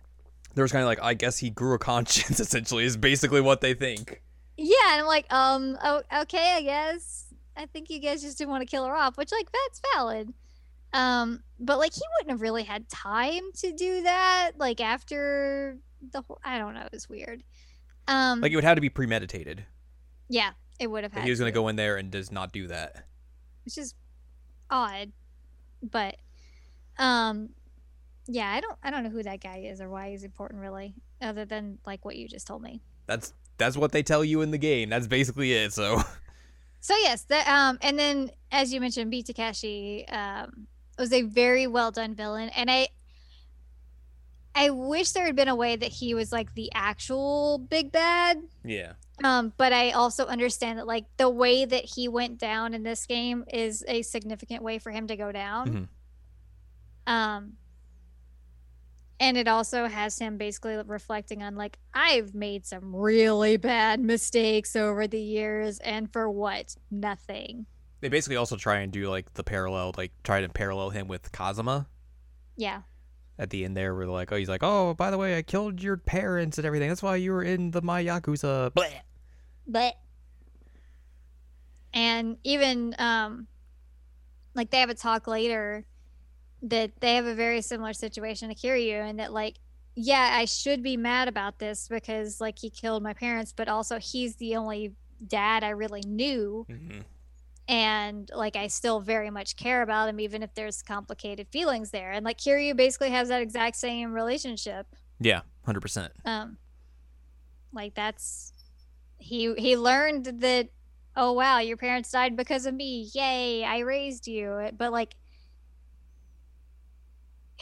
There 0.54 0.62
was 0.62 0.70
kind 0.70 0.82
of 0.82 0.88
like, 0.88 1.02
I 1.02 1.14
guess 1.14 1.38
he 1.38 1.50
grew 1.50 1.74
a 1.74 1.78
conscience. 1.80 2.40
Essentially, 2.40 2.84
is 2.84 2.96
basically 2.96 3.40
what 3.40 3.60
they 3.60 3.74
think. 3.74 4.22
Yeah, 4.56 4.92
and 4.92 5.00
I'm 5.00 5.06
like, 5.06 5.32
um, 5.32 5.76
oh, 5.82 6.02
okay, 6.22 6.54
I 6.56 6.62
guess. 6.62 7.26
I 7.56 7.66
think 7.66 7.90
you 7.90 7.98
guys 8.00 8.22
just 8.22 8.38
didn't 8.38 8.50
want 8.50 8.62
to 8.62 8.66
kill 8.66 8.84
her 8.86 8.94
off, 8.94 9.16
which 9.16 9.32
like 9.32 9.48
that's 9.50 9.80
valid. 9.94 10.32
Um, 10.94 11.42
but 11.58 11.78
like 11.78 11.92
he 11.92 12.00
wouldn't 12.16 12.30
have 12.30 12.40
really 12.40 12.62
had 12.62 12.88
time 12.88 13.42
to 13.56 13.72
do 13.72 14.02
that. 14.04 14.52
Like 14.56 14.80
after 14.80 15.76
the 16.12 16.22
whole, 16.22 16.38
I 16.44 16.58
don't 16.58 16.72
know, 16.74 16.82
it 16.82 16.92
was 16.92 17.08
weird. 17.08 17.42
Um, 18.08 18.40
Like 18.40 18.52
it 18.52 18.54
would 18.54 18.64
have 18.64 18.76
to 18.76 18.80
be 18.80 18.88
premeditated. 18.90 19.64
yeah, 20.28 20.52
it 20.78 20.86
would 20.86 21.02
have 21.02 21.12
had. 21.12 21.24
he 21.24 21.30
was 21.30 21.38
going 21.40 21.52
to, 21.52 21.54
go 21.54 21.68
in 21.68 21.76
there 21.76 21.96
and 21.96 22.10
does 22.10 22.30
not 22.30 22.52
do 22.52 22.68
that. 22.68 23.06
which 23.64 23.76
is 23.76 23.94
odd, 24.70 25.10
but 25.82 26.16
um, 26.98 27.50
yeah, 28.26 28.50
I 28.52 28.60
don't, 28.60 28.76
I 28.82 28.90
don't 28.90 29.02
know 29.04 29.10
who 29.10 29.22
that 29.24 29.40
guy 29.42 29.64
is 29.68 29.80
or 29.80 29.88
why 29.90 30.10
he's 30.10 30.22
important 30.22 30.60
really, 30.62 30.94
other 31.20 31.44
than 31.44 31.78
like 31.84 32.04
what 32.04 32.16
you 32.16 32.28
just 32.28 32.46
told 32.46 32.62
me. 32.62 32.80
That's 33.06 33.32
that's 33.58 33.76
what 33.76 33.92
they 33.92 34.02
tell 34.02 34.24
you 34.24 34.42
in 34.42 34.50
the 34.52 34.58
game. 34.58 34.90
That's 34.90 35.06
basically 35.08 35.52
it. 35.54 35.72
So 35.72 36.00
So 36.80 36.94
yes, 36.98 37.22
that 37.24 37.48
um, 37.48 37.78
and 37.82 37.98
then 37.98 38.30
as 38.52 38.72
you 38.72 38.80
mentioned, 38.80 39.10
Beat 39.10 39.26
Takeshi 39.26 40.06
um 40.08 40.66
was 40.98 41.12
a 41.12 41.22
very 41.22 41.66
well 41.66 41.90
done 41.90 42.14
villain, 42.14 42.48
and 42.50 42.70
I 42.70 42.88
I 44.54 44.70
wish 44.70 45.12
there 45.12 45.26
had 45.26 45.34
been 45.34 45.48
a 45.48 45.56
way 45.56 45.74
that 45.74 45.90
he 45.90 46.14
was 46.14 46.30
like 46.30 46.54
the 46.54 46.70
actual 46.74 47.58
big 47.58 47.90
bad. 47.90 48.40
yeah, 48.64 48.92
Um, 49.24 49.52
but 49.56 49.72
I 49.72 49.90
also 49.90 50.26
understand 50.26 50.78
that 50.78 50.86
like 50.86 51.06
the 51.16 51.28
way 51.28 51.64
that 51.64 51.84
he 51.84 52.06
went 52.06 52.38
down 52.38 52.72
in 52.72 52.84
this 52.84 53.04
game 53.04 53.44
is 53.52 53.84
a 53.88 54.02
significant 54.02 54.62
way 54.62 54.78
for 54.78 54.92
him 54.92 55.08
to 55.08 55.16
go 55.16 55.32
down. 55.32 55.88
Um, 57.06 57.54
and 59.18 59.36
it 59.36 59.48
also 59.48 59.86
has 59.88 60.18
him 60.18 60.36
basically 60.38 60.76
reflecting 60.86 61.42
on 61.42 61.56
like 61.56 61.78
I've 61.92 62.34
made 62.34 62.64
some 62.64 62.94
really 62.94 63.56
bad 63.56 63.98
mistakes 64.00 64.76
over 64.76 65.06
the 65.08 65.20
years, 65.20 65.80
and 65.80 66.12
for 66.12 66.30
what? 66.30 66.76
Nothing. 66.90 67.66
They 68.04 68.10
basically 68.10 68.36
also 68.36 68.56
try 68.56 68.80
and 68.80 68.92
do 68.92 69.08
like 69.08 69.32
the 69.34 69.42
parallel, 69.42 69.92
like 69.96 70.12
try 70.22 70.42
to 70.42 70.48
parallel 70.50 70.90
him 70.90 71.08
with 71.08 71.32
Kazuma 71.32 71.86
Yeah. 72.56 72.82
at 73.38 73.48
the 73.50 73.64
end 73.64 73.76
there, 73.76 73.94
where 73.94 74.06
like, 74.06 74.30
oh, 74.30 74.36
he's 74.36 74.48
like, 74.48 74.62
oh, 74.62 74.92
by 74.94 75.10
the 75.10 75.16
way, 75.16 75.38
I 75.38 75.42
killed 75.42 75.82
your 75.82 75.96
parents 75.96 76.58
and 76.58 76.66
everything. 76.66 76.88
That's 76.90 77.02
why 77.02 77.16
you 77.16 77.32
were 77.32 77.42
in 77.42 77.70
the 77.70 77.80
my 77.80 78.04
yakuza. 78.04 78.70
Bleh. 78.72 78.92
but 79.66 79.94
and 81.94 82.36
even 82.44 82.94
um 82.98 83.46
like 84.54 84.70
they 84.70 84.80
have 84.80 84.90
a 84.90 84.94
talk 84.94 85.26
later 85.26 85.84
that 86.62 86.92
they 87.00 87.14
have 87.14 87.26
a 87.26 87.34
very 87.34 87.62
similar 87.62 87.92
situation 87.92 88.48
to 88.48 88.54
Kiryu 88.54 89.08
and 89.08 89.18
that 89.20 89.32
like 89.32 89.56
yeah 89.94 90.30
I 90.34 90.44
should 90.44 90.82
be 90.82 90.96
mad 90.96 91.28
about 91.28 91.58
this 91.58 91.88
because 91.88 92.40
like 92.40 92.58
he 92.58 92.68
killed 92.70 93.02
my 93.02 93.14
parents 93.14 93.52
but 93.52 93.68
also 93.68 93.98
he's 93.98 94.36
the 94.36 94.56
only 94.56 94.92
dad 95.26 95.62
I 95.62 95.70
really 95.70 96.02
knew 96.06 96.66
and 97.68 98.30
like 98.34 98.56
I 98.56 98.66
still 98.66 99.00
very 99.00 99.30
much 99.30 99.56
care 99.56 99.82
about 99.82 100.08
him 100.08 100.20
even 100.20 100.42
if 100.42 100.54
there's 100.54 100.82
complicated 100.82 101.48
feelings 101.50 101.90
there 101.90 102.10
and 102.12 102.24
like 102.24 102.38
Kiryu 102.38 102.76
basically 102.76 103.10
has 103.10 103.28
that 103.28 103.40
exact 103.42 103.76
same 103.76 104.12
relationship 104.12 104.86
Yeah, 105.20 105.42
hundred 105.64 105.80
percent. 105.80 106.12
um 106.24 106.58
like 107.72 107.94
that's 107.94 108.52
he 109.18 109.54
he 109.56 109.76
learned 109.76 110.26
that 110.40 110.68
oh 111.16 111.32
wow 111.32 111.58
your 111.58 111.76
parents 111.76 112.10
died 112.10 112.36
because 112.36 112.66
of 112.66 112.74
me 112.74 113.08
yay 113.14 113.64
i 113.64 113.78
raised 113.78 114.26
you 114.26 114.68
but 114.76 114.92
like 114.92 115.14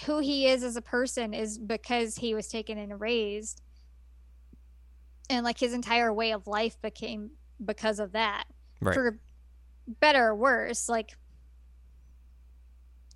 who 0.06 0.18
he 0.18 0.46
is 0.46 0.62
as 0.62 0.74
a 0.76 0.82
person 0.82 1.32
is 1.34 1.58
because 1.58 2.16
he 2.16 2.34
was 2.34 2.48
taken 2.48 2.78
and 2.78 3.00
raised 3.00 3.60
and 5.30 5.44
like 5.44 5.58
his 5.58 5.72
entire 5.72 6.12
way 6.12 6.32
of 6.32 6.46
life 6.46 6.80
became 6.82 7.30
because 7.64 7.98
of 8.00 8.12
that 8.12 8.44
Right. 8.80 8.94
for 8.94 9.18
better 10.00 10.28
or 10.28 10.34
worse 10.36 10.88
like 10.88 11.10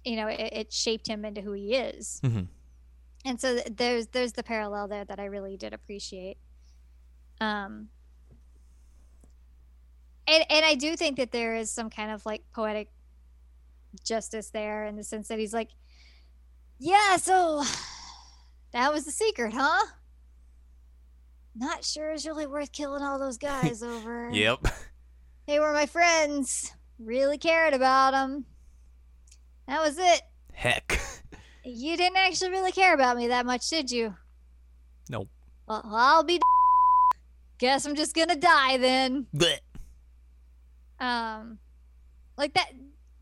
you 0.05 0.17
know 0.17 0.27
it, 0.27 0.41
it 0.53 0.73
shaped 0.73 1.07
him 1.07 1.25
into 1.25 1.41
who 1.41 1.53
he 1.53 1.75
is 1.75 2.21
Mhm. 2.25 2.49
and 3.25 3.41
so 3.41 3.59
there's 3.71 4.09
there's 4.09 4.33
the 4.33 4.43
parallel 4.43 4.89
there 4.89 5.05
that 5.05 5.19
i 5.21 5.25
really 5.27 5.57
did 5.57 5.73
appreciate 5.73 6.39
um 7.41 7.89
and 10.27 10.45
and 10.51 10.64
i 10.64 10.75
do 10.75 10.97
think 10.97 11.17
that 11.19 11.31
there 11.33 11.55
is 11.57 11.71
some 11.71 11.91
kind 11.91 12.11
of 12.11 12.25
like 12.27 12.43
poetic 12.53 12.89
justice 14.05 14.51
there 14.51 14.85
in 14.87 14.97
the 14.97 15.05
sense 15.05 15.29
that 15.29 15.39
he's 15.39 15.55
like 15.55 15.71
yeah 16.79 17.17
so 17.17 17.62
that 18.73 18.93
was 18.93 19.05
the 19.05 19.11
secret 19.12 19.53
huh 19.55 19.87
not 21.55 21.85
sure 21.85 22.11
it's 22.12 22.27
really 22.27 22.47
worth 22.47 22.71
killing 22.73 23.03
all 23.03 23.19
those 23.19 23.39
guys 23.39 23.83
over 23.83 24.31
Yep. 24.31 24.67
They 25.47 25.59
were 25.61 25.73
my 25.73 25.87
friends 25.87 26.73
really 26.99 27.39
cared 27.39 27.75
about 27.75 28.13
them 28.13 28.45
that 29.67 29.81
was 29.81 29.97
it 29.99 30.23
Heck. 30.53 30.99
you 31.65 31.97
didn't 31.97 32.17
actually 32.19 32.51
really 32.51 32.73
care 32.73 32.95
about 32.95 33.17
me 33.17 33.29
that 33.29 33.47
much 33.47 33.69
did 33.69 33.91
you 33.91 34.15
Nope. 35.09 35.29
well 35.67 35.83
i'll 35.85 36.25
be 36.25 36.41
guess 37.59 37.87
I'm 37.87 37.95
just 37.95 38.15
gonna 38.15 38.37
die 38.37 38.77
then. 38.77 39.27
Blech. 39.35 39.61
Um, 41.01 41.59
like 42.37 42.55
that 42.55 42.71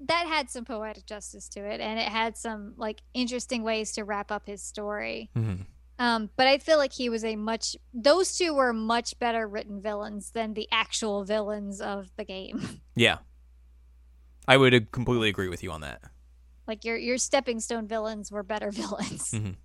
that 0.01 0.27
had 0.27 0.51
some 0.51 0.65
poetic 0.65 1.07
justice 1.07 1.49
to 1.51 1.61
it, 1.61 1.81
and 1.81 1.99
it 1.99 2.09
had 2.09 2.37
some 2.37 2.75
like 2.77 3.01
interesting 3.15 3.63
ways 3.63 3.93
to 3.93 4.03
wrap 4.05 4.31
up 4.31 4.47
his 4.47 4.63
story. 4.63 5.31
Mhm. 5.37 5.67
Um, 5.99 6.31
but 6.37 6.47
I 6.49 6.59
feel 6.59 6.77
like 6.79 6.93
he 6.93 7.09
was 7.09 7.25
a 7.25 7.37
much 7.37 7.77
those 7.93 8.37
two 8.37 8.53
were 8.55 8.73
much 8.73 9.17
better 9.21 9.47
written 9.47 9.81
villains 9.81 10.31
than 10.33 10.55
the 10.55 10.69
actual 10.73 11.25
villains 11.25 11.81
of 11.81 12.11
the 12.17 12.25
game. 12.25 12.81
Yeah. 12.97 13.19
I 14.47 14.57
would 14.57 14.91
completely 14.93 15.29
agree 15.29 15.49
with 15.49 15.63
you 15.63 15.71
on 15.73 15.81
that. 15.83 16.03
like 16.67 16.85
your 16.85 16.97
your 16.97 17.19
stepping 17.19 17.61
stone 17.61 17.87
villains 17.89 18.31
were 18.33 18.43
better 18.43 18.71
villains. 18.81 19.31
Mhm. 19.33 19.57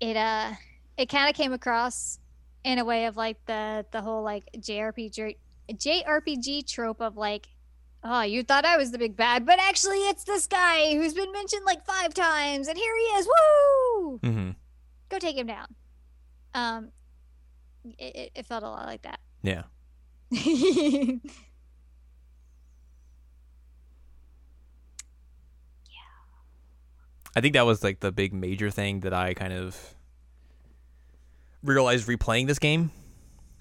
It 0.00 0.16
uh 0.16 0.52
it 0.96 1.08
kind 1.08 1.28
of 1.30 1.36
came 1.36 1.52
across 1.52 2.18
in 2.64 2.78
a 2.78 2.84
way 2.84 3.06
of 3.06 3.16
like 3.16 3.44
the 3.46 3.86
the 3.90 4.02
whole 4.02 4.22
like 4.22 4.44
JRPG 4.56 5.36
JRPG 5.72 6.66
trope 6.66 7.00
of 7.00 7.16
like 7.16 7.48
oh 8.04 8.22
you 8.22 8.42
thought 8.42 8.64
I 8.64 8.76
was 8.76 8.90
the 8.90 8.98
big 8.98 9.16
bad 9.16 9.46
but 9.46 9.58
actually 9.60 9.98
it's 10.08 10.24
this 10.24 10.46
guy 10.46 10.94
who's 10.94 11.14
been 11.14 11.32
mentioned 11.32 11.64
like 11.64 11.84
five 11.86 12.14
times 12.14 12.68
and 12.68 12.76
here 12.76 12.96
he 12.96 13.02
is. 13.02 13.28
Woo! 13.28 14.18
Hmm 14.22 14.50
go 15.08 15.18
take 15.18 15.36
him 15.36 15.46
down. 15.46 15.66
Um 16.54 16.88
it, 17.98 18.16
it, 18.16 18.32
it 18.34 18.46
felt 18.46 18.62
a 18.64 18.68
lot 18.68 18.86
like 18.86 19.02
that. 19.02 19.20
Yeah. 19.42 19.62
Yeah. 20.30 21.18
I 27.36 27.40
think 27.40 27.54
that 27.54 27.66
was 27.66 27.82
like 27.82 28.00
the 28.00 28.12
big 28.12 28.32
major 28.32 28.70
thing 28.70 29.00
that 29.00 29.12
I 29.12 29.34
kind 29.34 29.52
of 29.52 29.94
realized 31.62 32.08
replaying 32.08 32.46
this 32.46 32.58
game 32.58 32.90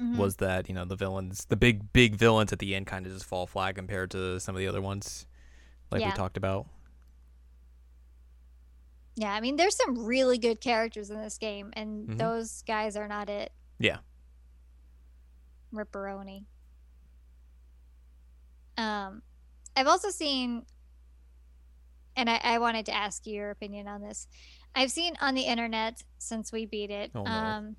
Mhm. 0.01 0.17
was 0.17 0.37
that, 0.37 0.67
you 0.67 0.73
know, 0.75 0.83
the 0.85 0.95
villains, 0.95 1.45
the 1.45 1.55
big, 1.55 1.93
big 1.93 2.15
villains 2.15 2.51
at 2.51 2.57
the 2.59 2.73
end 2.73 2.87
kind 2.87 3.05
of 3.05 3.11
just 3.13 3.25
fall 3.25 3.45
flat 3.45 3.75
compared 3.75 4.09
to 4.11 4.39
some 4.39 4.55
of 4.55 4.59
the 4.59 4.67
other 4.67 4.81
ones 4.81 5.27
like 5.91 6.03
we 6.03 6.11
talked 6.11 6.37
about. 6.37 6.65
yeah 9.15 9.33
i 9.33 9.41
mean 9.41 9.57
there's 9.57 9.75
some 9.75 10.05
really 10.05 10.37
good 10.37 10.61
characters 10.61 11.09
in 11.09 11.21
this 11.21 11.37
game 11.37 11.69
and 11.73 12.07
Mhm. 12.07 12.17
those 12.17 12.61
guys 12.61 12.95
are 12.95 13.09
not 13.09 13.29
it 13.29 13.51
Yeah. 13.77 13.97
ripperoni 15.73 16.45
um 18.77 19.21
i've 19.75 19.87
also 19.87 20.09
seen 20.09 20.65
and 22.15 22.29
I, 22.29 22.39
I 22.41 22.59
wanted 22.59 22.85
to 22.87 22.93
ask 22.95 23.27
you 23.27 23.33
your 23.35 23.51
opinion 23.51 23.87
on 23.89 24.01
this 24.01 24.27
i've 24.75 24.91
seen 24.91 25.13
on 25.19 25.35
the 25.35 25.41
internet 25.43 26.01
since 26.17 26.51
we 26.53 26.65
beat 26.65 26.89
it 26.89 27.11
Oh, 27.13 27.23
no. 27.25 27.29
um 27.29 27.75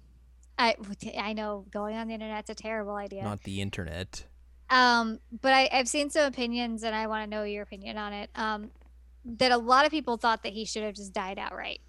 i 0.58 0.74
i 1.18 1.32
know 1.32 1.64
going 1.70 1.96
on 1.96 2.08
the 2.08 2.14
internet's 2.14 2.50
a 2.50 2.54
terrible 2.54 2.94
idea 2.94 3.22
Not 3.22 3.42
the 3.44 3.60
internet. 3.60 4.24
um 4.70 5.18
but 5.40 5.52
I, 5.52 5.68
i've 5.72 5.88
seen 5.88 6.10
some 6.10 6.24
opinions 6.26 6.82
and 6.82 6.94
i 6.94 7.06
want 7.06 7.24
to 7.24 7.30
know 7.30 7.44
your 7.44 7.62
opinion 7.62 7.98
on 7.98 8.12
it 8.12 8.30
um 8.34 8.70
that 9.24 9.52
a 9.52 9.56
lot 9.58 9.84
of 9.86 9.90
people 9.90 10.16
thought 10.16 10.42
that 10.42 10.52
he 10.52 10.64
should 10.64 10.82
have 10.82 10.94
just 10.94 11.12
died 11.12 11.38
outright 11.38 11.80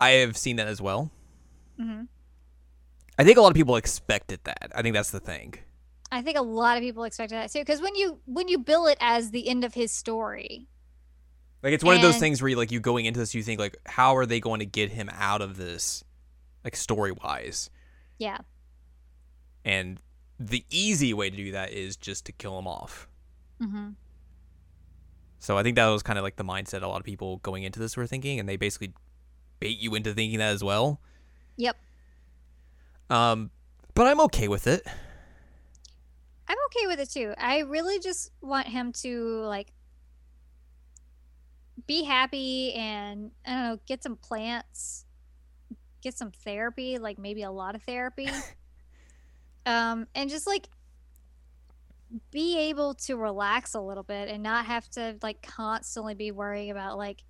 I 0.00 0.10
have 0.10 0.36
seen 0.36 0.56
that 0.56 0.68
as 0.68 0.80
well. 0.80 1.10
hmm 1.76 2.02
I 3.18 3.24
think 3.24 3.36
a 3.36 3.40
lot 3.40 3.48
of 3.48 3.56
people 3.56 3.74
expected 3.74 4.38
that. 4.44 4.70
I 4.72 4.82
think 4.82 4.94
that's 4.94 5.10
the 5.10 5.18
thing. 5.18 5.54
I 6.12 6.22
think 6.22 6.38
a 6.38 6.42
lot 6.42 6.76
of 6.76 6.84
people 6.84 7.02
expected 7.02 7.34
that 7.34 7.50
too. 7.50 7.58
Because 7.58 7.80
when 7.82 7.96
you 7.96 8.20
when 8.24 8.46
you 8.46 8.58
bill 8.60 8.86
it 8.86 8.96
as 9.00 9.32
the 9.32 9.48
end 9.48 9.64
of 9.64 9.74
his 9.74 9.90
story, 9.90 10.68
Like 11.64 11.72
it's 11.72 11.82
one 11.82 11.96
of 11.96 12.02
those 12.02 12.18
things 12.20 12.40
where 12.40 12.48
you 12.48 12.54
like 12.56 12.70
you 12.70 12.78
going 12.78 13.06
into 13.06 13.18
this, 13.18 13.34
you 13.34 13.42
think 13.42 13.58
like, 13.58 13.76
how 13.86 14.16
are 14.16 14.24
they 14.24 14.38
going 14.38 14.60
to 14.60 14.66
get 14.66 14.92
him 14.92 15.10
out 15.12 15.42
of 15.42 15.56
this, 15.56 16.04
like 16.62 16.76
story 16.76 17.10
wise? 17.10 17.70
Yeah, 18.18 18.38
And 19.64 20.00
the 20.38 20.64
easy 20.70 21.12
way 21.14 21.30
to 21.30 21.36
do 21.36 21.52
that 21.52 21.72
is 21.72 21.96
just 21.96 22.24
to 22.26 22.32
kill 22.32 22.58
him 22.58 22.66
off. 22.66 23.08
hmm 23.60 23.90
So 25.38 25.56
I 25.58 25.62
think 25.62 25.76
that 25.76 25.86
was 25.86 26.02
kind 26.02 26.18
of 26.18 26.22
like 26.24 26.36
the 26.36 26.44
mindset 26.44 26.82
a 26.82 26.86
lot 26.88 26.98
of 27.00 27.04
people 27.04 27.38
going 27.38 27.62
into 27.62 27.78
this 27.80 27.96
were 27.96 28.06
thinking, 28.06 28.38
and 28.40 28.48
they 28.48 28.56
basically 28.56 28.92
bait 29.60 29.78
you 29.78 29.94
into 29.94 30.14
thinking 30.14 30.38
that 30.38 30.52
as 30.52 30.62
well. 30.64 31.00
yep, 31.56 31.76
Um, 33.10 33.50
but 33.94 34.06
I'm 34.06 34.20
okay 34.22 34.48
with 34.48 34.66
it. 34.66 34.86
I'm 36.48 36.56
okay 36.66 36.86
with 36.86 37.00
it 37.00 37.10
too. 37.10 37.34
I 37.36 37.60
really 37.60 37.98
just 37.98 38.30
want 38.40 38.68
him 38.68 38.92
to 39.04 39.40
like 39.42 39.72
be 41.86 42.04
happy 42.04 42.72
and 42.74 43.30
I 43.46 43.50
don't 43.50 43.62
know, 43.64 43.78
get 43.86 44.02
some 44.02 44.16
plants, 44.16 45.04
get 46.08 46.16
some 46.18 46.30
therapy, 46.30 46.98
like 46.98 47.18
maybe 47.18 47.42
a 47.42 47.50
lot 47.50 47.74
of 47.74 47.82
therapy, 47.82 48.28
um, 49.66 50.06
and 50.14 50.30
just 50.30 50.46
like 50.46 50.68
be 52.30 52.58
able 52.58 52.94
to 52.94 53.16
relax 53.16 53.74
a 53.74 53.80
little 53.80 54.02
bit 54.02 54.28
and 54.28 54.42
not 54.42 54.64
have 54.64 54.88
to 54.88 55.16
like 55.22 55.42
constantly 55.42 56.14
be 56.14 56.30
worrying 56.30 56.70
about 56.70 56.96
like 56.96 57.22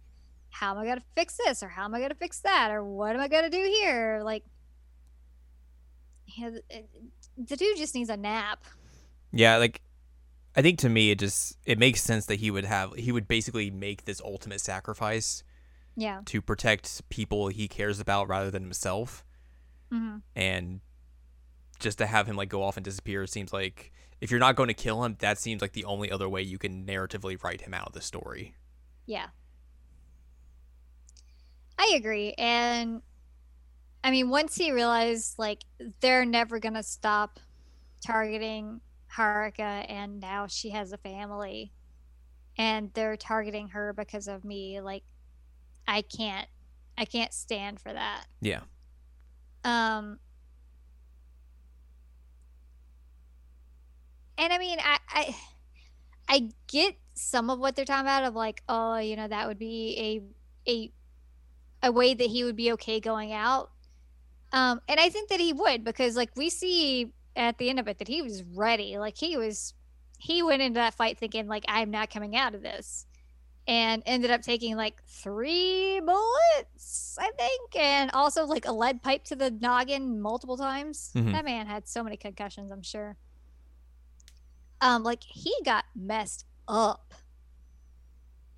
how 0.51 0.70
am 0.70 0.79
I 0.79 0.87
gonna 0.87 1.03
fix 1.16 1.37
this 1.45 1.62
or 1.62 1.68
how 1.68 1.85
am 1.85 1.95
I 1.95 2.01
gonna 2.01 2.14
fix 2.14 2.41
that 2.41 2.70
or 2.70 2.85
what 2.85 3.14
am 3.14 3.20
I 3.20 3.29
gonna 3.29 3.51
do 3.51 3.59
here? 3.81 4.20
Like, 4.24 4.45
yeah, 6.26 6.51
th- 6.51 6.85
the 7.37 7.57
dude 7.57 7.76
just 7.76 7.95
needs 7.95 8.11
a 8.11 8.16
nap. 8.16 8.62
Yeah, 9.33 9.57
like 9.57 9.83
I 10.55 10.62
think 10.62 10.79
to 10.81 10.89
me 10.89 11.11
it 11.11 11.18
just 11.18 11.59
it 11.66 11.79
makes 11.79 12.01
sense 12.01 12.26
that 12.26 12.37
he 12.37 12.51
would 12.51 12.64
have 12.64 12.95
he 12.95 13.11
would 13.11 13.26
basically 13.26 13.70
make 13.70 14.05
this 14.05 14.20
ultimate 14.20 14.61
sacrifice 14.61 15.43
Yeah. 16.01 16.20
to 16.26 16.40
protect 16.40 17.09
people 17.09 17.49
he 17.49 17.66
cares 17.68 17.99
about 18.01 18.28
rather 18.28 18.51
than 18.51 18.62
himself. 18.62 19.24
hmm 19.90 20.18
and 20.36 20.80
just 21.80 21.99
to 21.99 22.07
have 22.07 22.26
him 22.26 22.36
like 22.36 22.49
go 22.49 22.62
off 22.62 22.76
and 22.76 22.84
disappear 22.84 23.26
seems 23.26 23.53
like 23.53 23.92
if 24.20 24.30
you're 24.30 24.40
not 24.40 24.57
going 24.57 24.66
to 24.68 24.74
kill 24.74 25.05
him 25.05 25.16
that 25.20 25.38
seems 25.38 25.61
like 25.62 25.72
the 25.72 25.84
only 25.84 26.11
other 26.11 26.28
way 26.28 26.42
you 26.42 26.59
can 26.59 26.84
narratively 26.86 27.42
write 27.42 27.61
him 27.62 27.72
out 27.74 27.86
of 27.88 27.92
the 27.92 28.01
story 28.01 28.55
Yeah. 29.07 29.28
I 31.78 31.94
agree. 31.96 32.34
And 32.36 33.03
I 34.03 34.11
mean, 34.11 34.28
once 34.30 34.57
he 34.57 34.72
realized 34.72 35.38
like 35.38 35.62
they're 36.01 36.24
never 36.24 36.59
going 36.59 36.74
to 36.74 36.82
stop 36.82 37.38
targeting 38.05 38.80
Haruka 39.16 39.84
and 39.88 40.20
now 40.20 40.46
she 40.49 40.70
has 40.70 40.92
a 40.92 40.99
family 40.99 41.72
and 42.57 42.90
they're 42.94 43.16
targeting 43.16 43.68
her 43.68 43.92
because 43.92 44.26
of 44.28 44.44
me, 44.44 44.80
like 44.80 45.05
I 45.89 46.03
can't 46.03 46.47
I 46.97 47.05
can't 47.05 47.32
stand 47.32 47.80
for 47.80 47.93
that. 47.93 48.26
yeah 48.41 48.61
Um 49.64 50.20
And 54.39 54.53
I 54.53 54.59
mean, 54.59 54.78
I 54.80 54.99
I 55.09 55.36
I 56.28 56.49
get 56.68 56.95
some 57.14 57.51
of 57.51 57.59
what 57.59 57.74
they're 57.74 57.84
talking 57.84 58.07
about 58.07 58.22
of 58.22 58.36
like, 58.36 58.62
oh, 58.68 58.99
you 58.99 59.16
know, 59.16 59.26
that 59.26 59.49
would 59.49 59.59
be 59.59 60.22
a 60.66 60.70
a 60.70 60.93
a 61.82 61.93
way 61.93 62.14
that 62.14 62.26
he 62.26 62.45
would 62.45 62.57
be 62.57 62.72
okay 62.72 63.01
going 63.01 63.32
out. 63.32 63.70
Um 64.53 64.80
and 64.89 65.01
I 65.01 65.09
think 65.09 65.28
that 65.30 65.41
he 65.41 65.53
would 65.53 65.84
because 65.84 66.14
like 66.16 66.30
we 66.36 66.51
see 66.51 67.12
at 67.34 67.59
the 67.59 67.68
end 67.68 67.80
of 67.80 67.89
it 67.89 67.99
that 67.99 68.09
he 68.09 68.22
was 68.22 68.45
ready. 68.45 68.97
Like 68.97 69.16
he 69.18 69.36
was 69.36 69.74
he 70.18 70.43
went 70.43 70.62
into 70.62 70.78
that 70.78 70.95
fight 70.95 71.18
thinking 71.18 71.49
like 71.49 71.64
I'm 71.66 71.91
not 71.91 72.11
coming 72.11 72.36
out 72.36 72.55
of 72.55 72.62
this. 72.62 73.07
And 73.69 74.03
ended 74.07 74.31
up 74.31 74.41
taking 74.43 74.77
like 74.77 75.03
three 75.05 76.01
bullets, 76.01 77.16
I 77.21 77.31
think, 77.37 77.77
and 77.77 78.11
also 78.14 78.47
like 78.47 78.66
a 78.66 78.73
lead 78.73 79.03
pipe 79.03 79.25
to 79.25 79.37
the 79.37 79.51
noggin 79.51 80.21
multiple 80.21 80.57
times. 80.57 81.11
Mhm. 81.14 81.33
That 81.33 81.45
man 81.45 81.66
had 81.66 81.87
so 81.87 82.03
many 82.03 82.16
concussions, 82.16 82.73
I'm 82.73 82.83
sure. 82.83 83.16
Um 84.81 85.03
like 85.03 85.23
he 85.23 85.55
got 85.64 85.85
messed 85.95 86.47
up. 86.66 87.12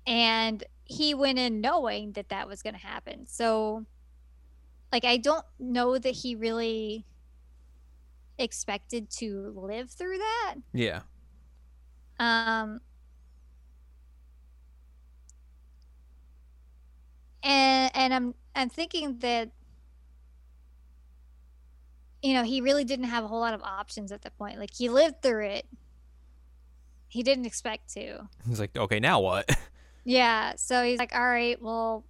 And 0.07 0.63
he 0.85 1.13
went 1.13 1.37
in 1.39 1.61
knowing 1.61 2.13
that 2.13 2.29
that 2.29 2.47
was 2.47 2.61
going 2.63 2.73
to 2.73 2.79
happen. 2.81 3.25
So 3.27 3.85
like 4.91 5.05
i 5.05 5.15
don't 5.15 5.45
know 5.57 5.97
that 5.97 6.09
he 6.11 6.35
really 6.35 7.05
expected 8.37 9.09
to 9.09 9.53
live 9.55 9.89
through 9.91 10.17
that. 10.17 10.55
Yeah. 10.73 11.01
Um 12.19 12.81
and 17.43 17.91
and 17.95 18.13
i'm 18.13 18.35
i'm 18.55 18.69
thinking 18.69 19.17
that 19.19 19.51
you 22.21 22.33
know 22.33 22.43
he 22.43 22.61
really 22.61 22.83
didn't 22.83 23.05
have 23.05 23.23
a 23.23 23.27
whole 23.27 23.39
lot 23.39 23.53
of 23.53 23.61
options 23.63 24.11
at 24.11 24.21
that 24.21 24.37
point. 24.37 24.59
Like 24.59 24.73
he 24.75 24.89
lived 24.89 25.21
through 25.21 25.45
it. 25.47 25.67
He 27.07 27.23
didn't 27.23 27.45
expect 27.45 27.91
to. 27.93 28.27
He's 28.47 28.59
like 28.59 28.75
okay 28.77 28.99
now 28.99 29.19
what? 29.19 29.49
Yeah. 30.03 30.53
So 30.55 30.83
he's 30.83 30.97
like 30.97 31.13
all 31.13 31.27
right 31.27 31.61
well 31.61 32.05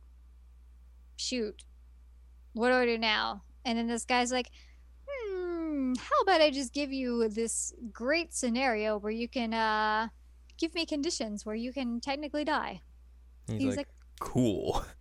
shoot. 1.17 1.65
What 2.53 2.69
do 2.69 2.75
i 2.75 2.85
do 2.85 2.97
now? 2.97 3.43
And 3.65 3.77
then 3.77 3.87
this 3.87 4.05
guy's 4.05 4.31
like 4.31 4.49
hmm 5.09 5.93
how 5.99 6.21
about 6.21 6.39
i 6.39 6.49
just 6.49 6.73
give 6.73 6.93
you 6.93 7.27
this 7.27 7.73
great 7.91 8.33
scenario 8.33 8.97
where 8.97 9.11
you 9.11 9.27
can 9.27 9.53
uh 9.53 10.07
give 10.57 10.73
me 10.73 10.85
conditions 10.85 11.45
where 11.45 11.55
you 11.55 11.73
can 11.73 11.99
technically 11.99 12.45
die? 12.45 12.79
He's, 13.47 13.57
he's 13.57 13.67
like, 13.67 13.77
like 13.77 13.87
cool 14.21 14.85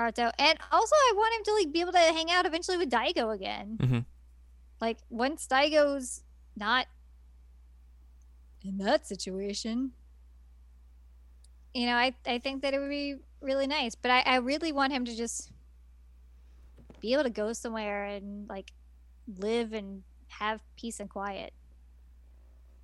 Haruto. 0.00 0.32
And 0.38 0.58
also 0.72 0.94
I 0.94 1.12
want 1.16 1.34
him 1.34 1.44
to 1.44 1.54
like 1.54 1.72
be 1.72 1.80
able 1.80 1.92
to 1.92 1.98
hang 1.98 2.30
out 2.30 2.46
eventually 2.46 2.78
with 2.78 2.90
Daigo 2.90 3.34
again. 3.34 3.76
Mhm. 3.80 4.04
Like 4.80 4.98
once 5.10 5.46
Daigo's 5.46 6.22
not 6.56 6.86
in 8.64 8.78
that 8.78 9.06
situation. 9.06 9.92
You 11.74 11.86
know, 11.86 11.94
I, 11.94 12.14
I 12.26 12.38
think 12.38 12.62
that 12.62 12.74
it 12.74 12.78
would 12.80 12.90
be 12.90 13.16
really 13.40 13.66
nice. 13.66 13.94
But 13.94 14.10
I, 14.10 14.20
I 14.20 14.36
really 14.36 14.72
want 14.72 14.92
him 14.92 15.04
to 15.04 15.14
just 15.14 15.50
be 17.00 17.12
able 17.12 17.22
to 17.24 17.30
go 17.30 17.52
somewhere 17.52 18.04
and 18.04 18.48
like 18.48 18.72
live 19.38 19.72
and 19.72 20.02
have 20.28 20.60
peace 20.76 21.00
and 21.00 21.08
quiet. 21.08 21.52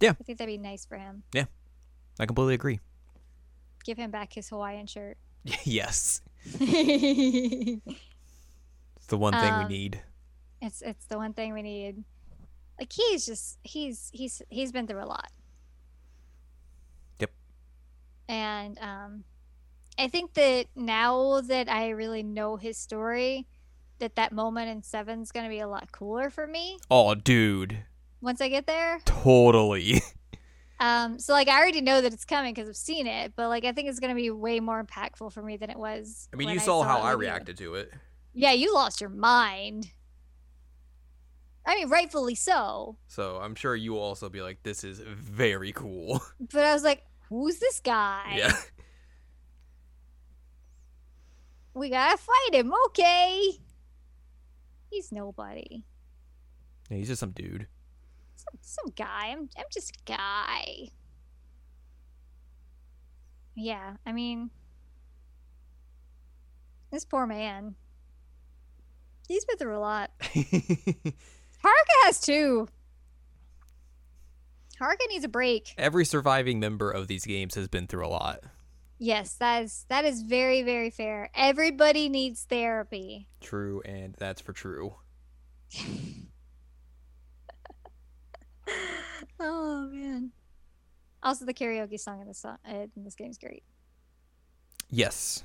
Yeah. 0.00 0.10
I 0.10 0.24
think 0.24 0.38
that'd 0.38 0.52
be 0.52 0.58
nice 0.58 0.84
for 0.84 0.96
him. 0.96 1.22
Yeah, 1.32 1.46
I 2.20 2.26
completely 2.26 2.54
agree. 2.54 2.80
Give 3.84 3.96
him 3.96 4.10
back 4.10 4.32
his 4.34 4.48
Hawaiian 4.48 4.86
shirt. 4.86 5.16
yes. 5.64 6.20
It's 6.60 7.80
the 9.08 9.18
one 9.18 9.32
thing 9.32 9.52
Um, 9.52 9.62
we 9.66 9.68
need. 9.68 10.00
It's 10.60 10.82
it's 10.82 11.04
the 11.06 11.16
one 11.18 11.32
thing 11.32 11.52
we 11.52 11.62
need. 11.62 12.04
Like 12.78 12.92
he's 12.92 13.26
just 13.26 13.58
he's 13.62 14.10
he's 14.12 14.42
he's 14.48 14.72
been 14.72 14.86
through 14.86 15.02
a 15.02 15.06
lot. 15.06 15.30
Yep. 17.20 17.30
And 18.28 18.78
um 18.80 19.24
I 19.98 20.08
think 20.08 20.34
that 20.34 20.66
now 20.74 21.40
that 21.40 21.68
I 21.70 21.90
really 21.90 22.22
know 22.22 22.56
his 22.56 22.76
story, 22.76 23.46
that 23.98 24.16
that 24.16 24.32
moment 24.32 24.68
in 24.70 24.82
Seven's 24.82 25.32
gonna 25.32 25.48
be 25.48 25.60
a 25.60 25.68
lot 25.68 25.92
cooler 25.92 26.30
for 26.30 26.46
me 26.46 26.78
Oh, 26.90 27.14
dude. 27.14 27.78
once 28.20 28.40
I 28.40 28.48
get 28.48 28.66
there. 28.66 29.00
Totally. 29.04 30.02
Um, 30.78 31.18
so 31.18 31.32
like 31.32 31.48
I 31.48 31.58
already 31.58 31.80
know 31.80 32.00
that 32.00 32.12
it's 32.12 32.24
coming 32.24 32.52
because 32.52 32.68
I've 32.68 32.76
seen 32.76 33.06
it, 33.06 33.32
but 33.34 33.48
like 33.48 33.64
I 33.64 33.72
think 33.72 33.88
it's 33.88 34.00
gonna 34.00 34.14
be 34.14 34.30
way 34.30 34.60
more 34.60 34.82
impactful 34.82 35.32
for 35.32 35.42
me 35.42 35.56
than 35.56 35.70
it 35.70 35.78
was. 35.78 36.28
I 36.32 36.36
mean, 36.36 36.48
you 36.50 36.58
saw 36.58 36.82
how 36.82 37.00
I 37.00 37.12
reacted 37.12 37.56
to 37.58 37.74
it. 37.76 37.92
Yeah, 38.34 38.52
you 38.52 38.74
lost 38.74 39.00
your 39.00 39.10
mind. 39.10 39.90
I 41.64 41.74
mean, 41.74 41.88
rightfully 41.88 42.34
so. 42.36 42.96
So 43.08 43.38
I'm 43.42 43.54
sure 43.54 43.74
you 43.74 43.92
will 43.92 44.00
also 44.00 44.28
be 44.28 44.40
like, 44.40 44.62
this 44.62 44.84
is 44.84 45.00
very 45.00 45.72
cool. 45.72 46.22
But 46.52 46.62
I 46.64 46.72
was 46.72 46.84
like, 46.84 47.04
who's 47.28 47.58
this 47.58 47.80
guy? 47.80 48.34
yeah. 48.36 48.52
We 51.74 51.90
gotta 51.90 52.16
fight 52.16 52.54
him, 52.54 52.72
okay? 52.86 53.50
He's 54.90 55.12
nobody. 55.12 55.84
Yeah, 56.88 56.96
he's 56.96 57.08
just 57.08 57.20
some 57.20 57.32
dude. 57.32 57.66
Some, 58.50 58.58
some 58.60 58.92
guy. 58.96 59.28
I'm 59.32 59.48
I'm 59.58 59.66
just 59.72 59.90
a 59.90 59.98
guy. 60.04 60.90
Yeah, 63.54 63.94
I 64.04 64.12
mean 64.12 64.50
this 66.90 67.04
poor 67.04 67.26
man. 67.26 67.74
He's 69.28 69.44
been 69.44 69.56
through 69.58 69.76
a 69.76 69.80
lot. 69.80 70.10
Haruka 70.20 71.14
has 72.04 72.20
too. 72.20 72.68
Haruka 74.80 75.08
needs 75.08 75.24
a 75.24 75.28
break. 75.28 75.74
Every 75.78 76.04
surviving 76.04 76.60
member 76.60 76.90
of 76.90 77.08
these 77.08 77.24
games 77.24 77.54
has 77.54 77.66
been 77.66 77.86
through 77.86 78.06
a 78.06 78.08
lot. 78.08 78.44
Yes, 78.98 79.34
that 79.34 79.64
is 79.64 79.84
that 79.88 80.04
is 80.04 80.22
very 80.22 80.62
very 80.62 80.90
fair. 80.90 81.30
Everybody 81.34 82.08
needs 82.08 82.44
therapy. 82.44 83.28
True, 83.40 83.82
and 83.84 84.14
that's 84.18 84.40
for 84.40 84.52
true. 84.52 84.94
Oh 89.40 89.88
man. 89.92 90.30
Also, 91.22 91.44
the 91.44 91.54
karaoke 91.54 91.98
song 91.98 92.20
in 92.20 92.26
this 92.28 92.38
song 92.38 92.56
in 92.66 93.04
this 93.04 93.14
game 93.14 93.30
is 93.30 93.38
great. 93.38 93.62
Yes, 94.90 95.42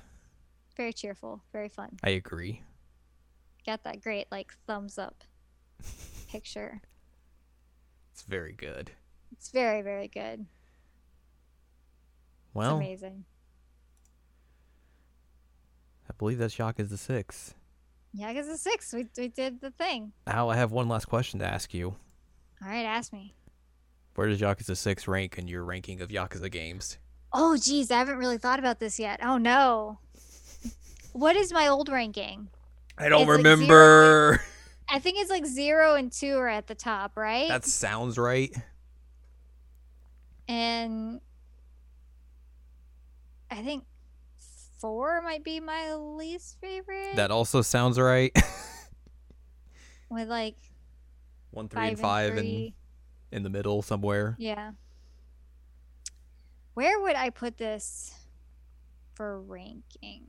Very 0.78 0.94
cheerful, 0.94 1.44
very 1.52 1.68
fun. 1.70 1.98
I 2.04 2.12
agree. 2.12 2.62
Got 3.66 3.84
that 3.84 4.02
great 4.02 4.28
like 4.32 4.54
thumbs 4.68 4.98
up 4.98 5.24
picture. 6.30 6.82
It's 8.14 8.22
very 8.24 8.54
good. 8.54 8.92
It's 9.32 9.50
very 9.50 9.82
very 9.82 10.08
good. 10.08 10.42
It's 10.42 10.48
Well, 12.54 12.78
amazing. 12.78 13.26
I 16.10 16.14
believe 16.18 16.38
that's 16.38 16.54
Shock 16.54 16.80
is 16.80 16.90
the 16.90 16.98
six. 16.98 17.56
Yeah, 18.14 18.32
because 18.34 18.48
it's 18.50 18.62
six. 18.62 18.94
We 18.94 19.08
we 19.18 19.28
did 19.30 19.62
the 19.62 19.72
thing. 19.72 20.12
Al, 20.28 20.50
I 20.50 20.56
have 20.58 20.72
one 20.72 20.88
last 20.90 21.06
question 21.06 21.40
to 21.40 21.46
ask 21.46 21.74
you. 21.74 21.96
All 22.64 22.70
right, 22.70 22.86
ask 22.86 23.12
me. 23.12 23.34
Where 24.16 24.28
does 24.28 24.40
Yakuza 24.40 24.78
6 24.78 25.08
rank 25.08 25.38
in 25.38 25.48
your 25.48 25.64
ranking 25.64 26.02
of 26.02 26.10
Yakuza 26.10 26.52
games? 26.52 26.98
Oh, 27.34 27.58
geez, 27.58 27.90
I 27.92 27.98
haven't 27.98 28.18
really 28.18 28.38
thought 28.38 28.60
about 28.60 28.80
this 28.80 29.00
yet. 29.00 29.20
Oh 29.24 29.38
no. 29.38 30.00
What 31.14 31.36
is 31.36 31.52
my 31.54 31.68
old 31.68 31.90
ranking? 31.90 32.50
I 32.98 33.10
don't 33.10 33.22
It's 33.22 33.30
like 33.30 33.38
remember. 33.38 34.42
I 34.90 35.00
think 35.00 35.18
it's 35.20 35.30
like 35.30 35.46
zero 35.46 35.96
and 35.96 36.12
two 36.12 36.38
are 36.38 36.50
at 36.50 36.68
the 36.68 36.76
top, 36.76 37.18
right? 37.18 37.48
that 37.48 37.66
sounds 37.66 38.18
right. 38.18 38.54
and 40.48 41.22
I 43.50 43.62
think 43.62 43.86
four 44.80 45.22
might 45.22 45.44
be 45.44 45.60
my 45.60 45.94
least 45.96 46.58
favorite. 46.60 47.16
That 47.16 47.32
also 47.32 47.62
sounds 47.62 47.98
right. 48.00 48.32
with 50.10 50.28
like 50.28 50.56
1, 51.52 51.70
3, 51.70 51.88
and 51.90 52.00
5 52.00 52.30
and 52.32 52.40
three. 52.40 52.74
in 53.32 53.44
the 53.44 53.50
middle 53.50 53.82
somewhere. 53.82 54.36
Yeah. 54.40 54.72
Where 56.74 57.00
would 57.02 57.16
I 57.16 57.30
put 57.30 57.58
this 57.58 58.14
for 59.14 59.40
ranking? 59.42 60.24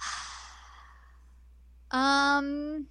um 1.90 2.86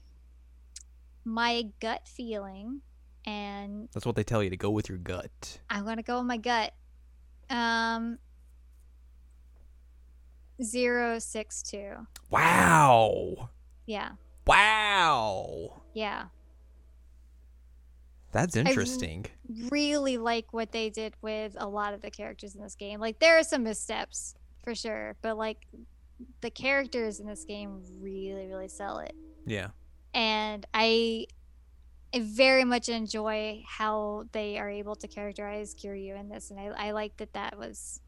my 1.27 1.63
gut 1.81 2.07
feeling 2.07 2.81
and 3.25 3.89
That's 3.93 4.05
what 4.05 4.15
they 4.15 4.23
tell 4.23 4.43
you 4.43 4.51
to 4.51 4.57
go 4.57 4.69
with 4.69 4.87
your 4.87 4.99
gut. 4.99 5.59
I'm 5.69 5.83
gonna 5.83 6.03
go 6.03 6.19
with 6.19 6.27
my 6.27 6.37
gut. 6.37 6.73
Um 7.49 8.19
zero 10.63 11.19
six 11.19 11.61
two. 11.61 12.07
Wow. 12.29 13.49
Yeah. 13.85 14.11
Wow. 14.47 15.81
Yeah. 15.93 16.25
That's 18.31 18.57
interesting. 18.57 19.27
really 19.69 20.17
like 20.17 20.51
what 20.51 20.73
they 20.73 20.89
did 20.89 21.13
with 21.21 21.55
a 21.57 21.67
lot 21.67 21.93
of 21.93 22.01
the 22.01 22.11
characters 22.11 22.53
in 22.53 22.61
this 22.61 22.75
game. 22.75 22.99
Like 22.99 23.19
there 23.19 23.39
are 23.39 23.43
some 23.43 23.63
missteps 23.63 24.35
for 24.61 24.75
sure, 24.75 25.15
but 25.21 25.37
like 25.37 25.65
the 26.41 26.49
characters 26.49 27.21
in 27.21 27.27
this 27.27 27.45
game 27.45 27.81
really 28.01 28.47
really 28.47 28.67
sell 28.67 28.99
it. 28.99 29.15
Yeah. 29.45 29.69
And 30.13 30.65
I 30.73 31.27
I 32.13 32.19
very 32.19 32.65
much 32.65 32.89
enjoy 32.89 33.63
how 33.67 34.25
they 34.33 34.57
are 34.57 34.69
able 34.69 34.95
to 34.97 35.07
characterize 35.07 35.73
Kiryu 35.73 36.19
in 36.19 36.27
this 36.27 36.51
and 36.51 36.59
I 36.59 36.87
I 36.87 36.91
like 36.91 37.15
that 37.17 37.31
that 37.33 37.57
was 37.57 38.01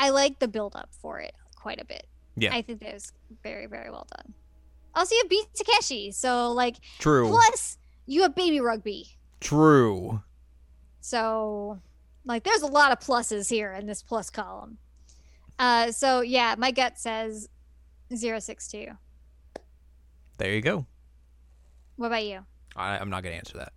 I 0.00 0.08
like 0.08 0.38
the 0.38 0.48
build 0.48 0.74
up 0.74 0.88
for 1.00 1.20
it 1.20 1.34
quite 1.54 1.80
a 1.80 1.84
bit. 1.84 2.06
Yeah. 2.36 2.54
I 2.54 2.62
think 2.62 2.80
that 2.80 2.94
was 2.94 3.12
very 3.42 3.66
very 3.66 3.90
well 3.90 4.06
done. 4.16 4.32
Also, 4.94 5.14
you 5.14 5.20
have 5.22 5.30
Beat 5.30 5.46
Takeshi, 5.54 6.10
so 6.10 6.50
like 6.52 6.76
True. 6.98 7.28
Plus, 7.28 7.78
you 8.06 8.22
have 8.22 8.34
baby 8.34 8.60
rugby. 8.60 9.06
True. 9.40 10.22
So, 11.00 11.80
like, 12.24 12.44
there's 12.44 12.62
a 12.62 12.66
lot 12.66 12.92
of 12.92 12.98
pluses 12.98 13.48
here 13.48 13.72
in 13.72 13.86
this 13.86 14.02
plus 14.02 14.30
column. 14.30 14.78
Uh, 15.58 15.92
so 15.92 16.22
yeah, 16.22 16.54
my 16.56 16.70
gut 16.70 16.98
says 16.98 17.48
062. 18.14 18.86
There 20.38 20.52
you 20.52 20.62
go. 20.62 20.86
What 21.96 22.06
about 22.06 22.24
you? 22.24 22.40
I, 22.74 22.96
I'm 22.96 23.10
not 23.10 23.22
going 23.22 23.34
to 23.34 23.38
answer 23.38 23.58
that. 23.58 23.72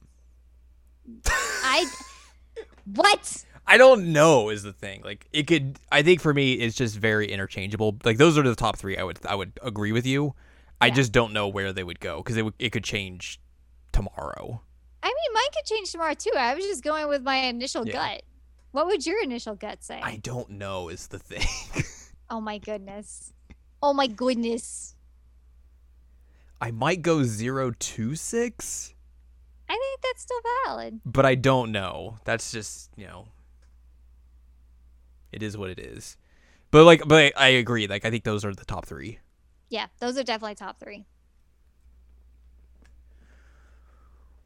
I 1.64 1.86
what? 2.96 3.46
I 3.66 3.78
don't 3.78 4.12
know 4.12 4.50
is 4.50 4.64
the 4.64 4.74
thing. 4.74 5.02
Like 5.04 5.28
it 5.32 5.48
could 5.48 5.80
I 5.92 6.02
think 6.04 6.22
for 6.22 6.34
me 6.34 6.54
it's 6.54 6.76
just 6.76 6.98
very 6.98 7.28
interchangeable. 7.28 7.98
Like 8.04 8.18
those 8.18 8.38
are 8.38 8.44
the 8.44 8.56
top 8.56 8.78
3 8.78 8.98
I 8.98 9.04
would 9.04 9.20
I 9.26 9.36
would 9.36 9.54
agree 9.62 9.92
with 9.92 10.06
you. 10.06 10.36
I 10.82 10.88
Yeah. 10.88 10.94
just 10.96 11.12
don't 11.12 11.32
know 11.34 11.48
where 11.48 11.72
they 11.72 11.84
would 11.84 12.00
go 12.00 12.22
cuz 12.24 12.36
it 12.38 12.44
would 12.44 12.54
it 12.60 12.72
could 12.72 12.84
change 12.84 13.40
tomorrow. 13.92 14.62
I 15.02 15.08
mean, 15.08 15.34
mine 15.34 15.44
could 15.56 15.66
change 15.66 15.92
tomorrow 15.92 16.14
too. 16.14 16.32
I 16.38 16.54
was 16.56 16.66
just 16.66 16.84
going 16.84 17.08
with 17.08 17.24
my 17.24 17.36
initial 17.38 17.88
Yeah. 17.88 17.94
gut. 17.94 18.24
What 18.72 18.88
would 18.88 19.06
your 19.06 19.22
initial 19.24 19.56
gut 19.56 19.84
say? 19.84 20.00
I 20.02 20.18
don't 20.18 20.50
know 20.50 20.90
is 20.90 21.08
the 21.08 21.20
thing. 21.20 21.48
oh 22.30 22.42
my 22.42 22.58
goodness. 22.58 23.32
Oh 23.82 23.94
my 23.94 24.08
goodness. 24.08 24.96
I 26.60 26.72
might 26.72 27.02
go 27.02 27.24
zero 27.24 27.72
two 27.78 28.16
six. 28.16 28.94
I 29.70 29.74
think 29.74 30.02
that's 30.02 30.22
still 30.22 30.40
valid. 30.66 31.02
But 31.06 31.26
I 31.26 31.36
don't 31.36 31.72
know. 31.72 32.18
That's 32.26 32.52
just 32.52 32.90
you 32.96 33.06
know. 33.08 33.28
It 35.34 35.44
is 35.44 35.58
what 35.58 35.70
it 35.70 35.80
is. 35.80 36.18
But 36.72 36.86
like, 36.86 37.04
but 37.06 37.34
I 37.38 37.50
agree. 37.50 37.88
Like, 37.88 38.06
I 38.06 38.10
think 38.10 38.24
those 38.24 38.44
are 38.44 38.54
the 38.54 38.66
top 38.66 38.86
three. 38.86 39.20
Yeah, 39.70 39.88
those 40.00 40.18
are 40.18 40.24
definitely 40.24 40.56
top 40.56 40.80
three. 40.80 41.06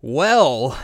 Well, 0.02 0.78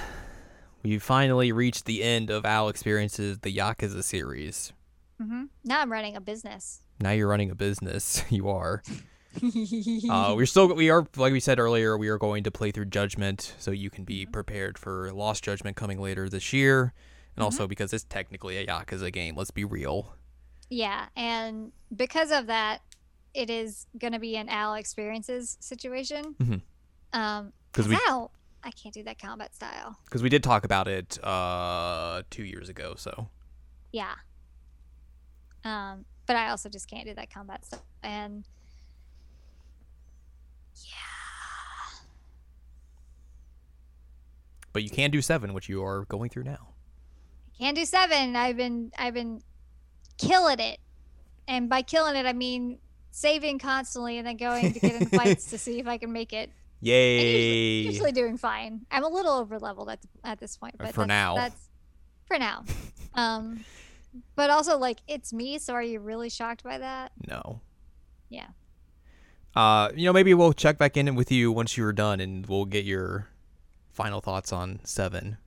we 0.83 0.99
finally 0.99 1.51
reached 1.51 1.85
the 1.85 2.03
end 2.03 2.29
of 2.29 2.45
Al 2.45 2.67
Experiences 2.67 3.39
the 3.39 3.55
Yakuza 3.55 4.03
series. 4.03 4.73
Mm-hmm. 5.21 5.45
Now 5.63 5.81
I'm 5.81 5.91
running 5.91 6.15
a 6.15 6.21
business. 6.21 6.81
Now 6.99 7.11
you're 7.11 7.27
running 7.27 7.51
a 7.51 7.55
business. 7.55 8.23
you 8.29 8.49
are. 8.49 8.81
uh, 10.09 10.33
we're 10.35 10.45
still 10.45 10.73
we 10.75 10.89
are 10.89 11.07
like 11.15 11.33
we 11.33 11.39
said 11.39 11.59
earlier 11.59 11.97
we 11.97 12.07
are 12.07 12.19
going 12.19 12.43
to 12.43 12.51
play 12.51 12.69
through 12.69 12.85
Judgment 12.85 13.55
so 13.57 13.71
you 13.71 13.89
can 13.89 14.03
be 14.03 14.25
prepared 14.25 14.77
for 14.77 15.11
Lost 15.11 15.43
Judgment 15.43 15.75
coming 15.75 15.99
later 15.99 16.29
this 16.29 16.53
year, 16.53 16.93
and 17.35 17.41
mm-hmm. 17.41 17.43
also 17.43 17.67
because 17.67 17.93
it's 17.93 18.03
technically 18.03 18.57
a 18.57 18.65
Yakuza 18.65 19.11
game. 19.11 19.35
Let's 19.35 19.51
be 19.51 19.65
real. 19.65 20.15
Yeah, 20.69 21.07
and 21.15 21.71
because 21.95 22.31
of 22.31 22.47
that, 22.47 22.81
it 23.33 23.49
is 23.49 23.87
going 23.97 24.13
to 24.13 24.19
be 24.19 24.35
an 24.37 24.49
Al 24.49 24.75
experiences 24.75 25.57
situation. 25.59 26.35
Mm-hmm. 26.41 27.19
Um, 27.19 27.53
because 27.71 27.87
we 27.87 27.97
Al, 28.07 28.31
I 28.63 28.71
can't 28.71 28.93
do 28.93 29.03
that 29.03 29.19
combat 29.19 29.55
style. 29.55 29.97
Because 30.05 30.21
we 30.21 30.29
did 30.29 30.43
talk 30.43 30.63
about 30.63 30.87
it 30.87 31.23
uh 31.23 32.23
two 32.29 32.43
years 32.43 32.69
ago, 32.69 32.95
so. 32.97 33.29
Yeah. 33.91 34.13
Um, 35.63 36.05
but 36.25 36.35
I 36.35 36.49
also 36.49 36.69
just 36.69 36.89
can't 36.89 37.05
do 37.05 37.13
that 37.13 37.31
combat 37.31 37.65
stuff, 37.65 37.83
and 38.01 38.43
yeah. 40.75 40.91
But 44.71 44.83
you 44.83 44.89
can 44.89 45.11
do 45.11 45.21
seven, 45.21 45.53
which 45.53 45.69
you 45.69 45.83
are 45.83 46.05
going 46.05 46.29
through 46.29 46.43
now. 46.43 46.72
I 47.59 47.63
can 47.63 47.73
do 47.73 47.85
seven. 47.85 48.35
I've 48.35 48.57
been 48.57 48.91
I've 48.97 49.13
been 49.13 49.41
killing 50.17 50.59
it, 50.59 50.79
and 51.47 51.69
by 51.69 51.81
killing 51.81 52.15
it 52.15 52.25
I 52.25 52.33
mean 52.33 52.79
saving 53.11 53.59
constantly 53.59 54.17
and 54.17 54.27
then 54.27 54.37
going 54.37 54.73
to 54.73 54.79
get 54.79 55.01
in 55.01 55.05
fights 55.19 55.51
to 55.51 55.57
see 55.57 55.79
if 55.79 55.87
I 55.87 55.97
can 55.97 56.11
make 56.11 56.33
it. 56.33 56.49
Yay! 56.81 57.81
Usually, 57.81 57.93
usually, 57.93 58.11
doing 58.11 58.37
fine. 58.37 58.81
I'm 58.91 59.05
a 59.05 59.07
little 59.07 59.33
over 59.33 59.57
leveled 59.57 59.89
at 59.89 59.99
at 60.23 60.39
this 60.39 60.57
point, 60.57 60.75
but 60.77 60.93
for 60.93 61.01
that's, 61.01 61.07
now, 61.07 61.35
that's 61.35 61.69
for 62.27 62.37
now. 62.37 62.65
um, 63.13 63.63
but 64.35 64.49
also 64.49 64.77
like 64.77 64.97
it's 65.07 65.31
me, 65.31 65.59
so 65.59 65.73
are 65.73 65.83
you 65.83 65.99
really 65.99 66.29
shocked 66.29 66.63
by 66.63 66.77
that? 66.77 67.13
No. 67.25 67.61
Yeah. 68.29 68.47
Uh, 69.55 69.91
you 69.95 70.05
know, 70.05 70.13
maybe 70.13 70.33
we'll 70.33 70.53
check 70.53 70.77
back 70.77 70.97
in 70.97 71.13
with 71.15 71.31
you 71.31 71.51
once 71.51 71.77
you're 71.77 71.93
done, 71.93 72.19
and 72.19 72.45
we'll 72.47 72.65
get 72.65 72.83
your 72.83 73.29
final 73.91 74.19
thoughts 74.19 74.51
on 74.51 74.79
seven. 74.83 75.37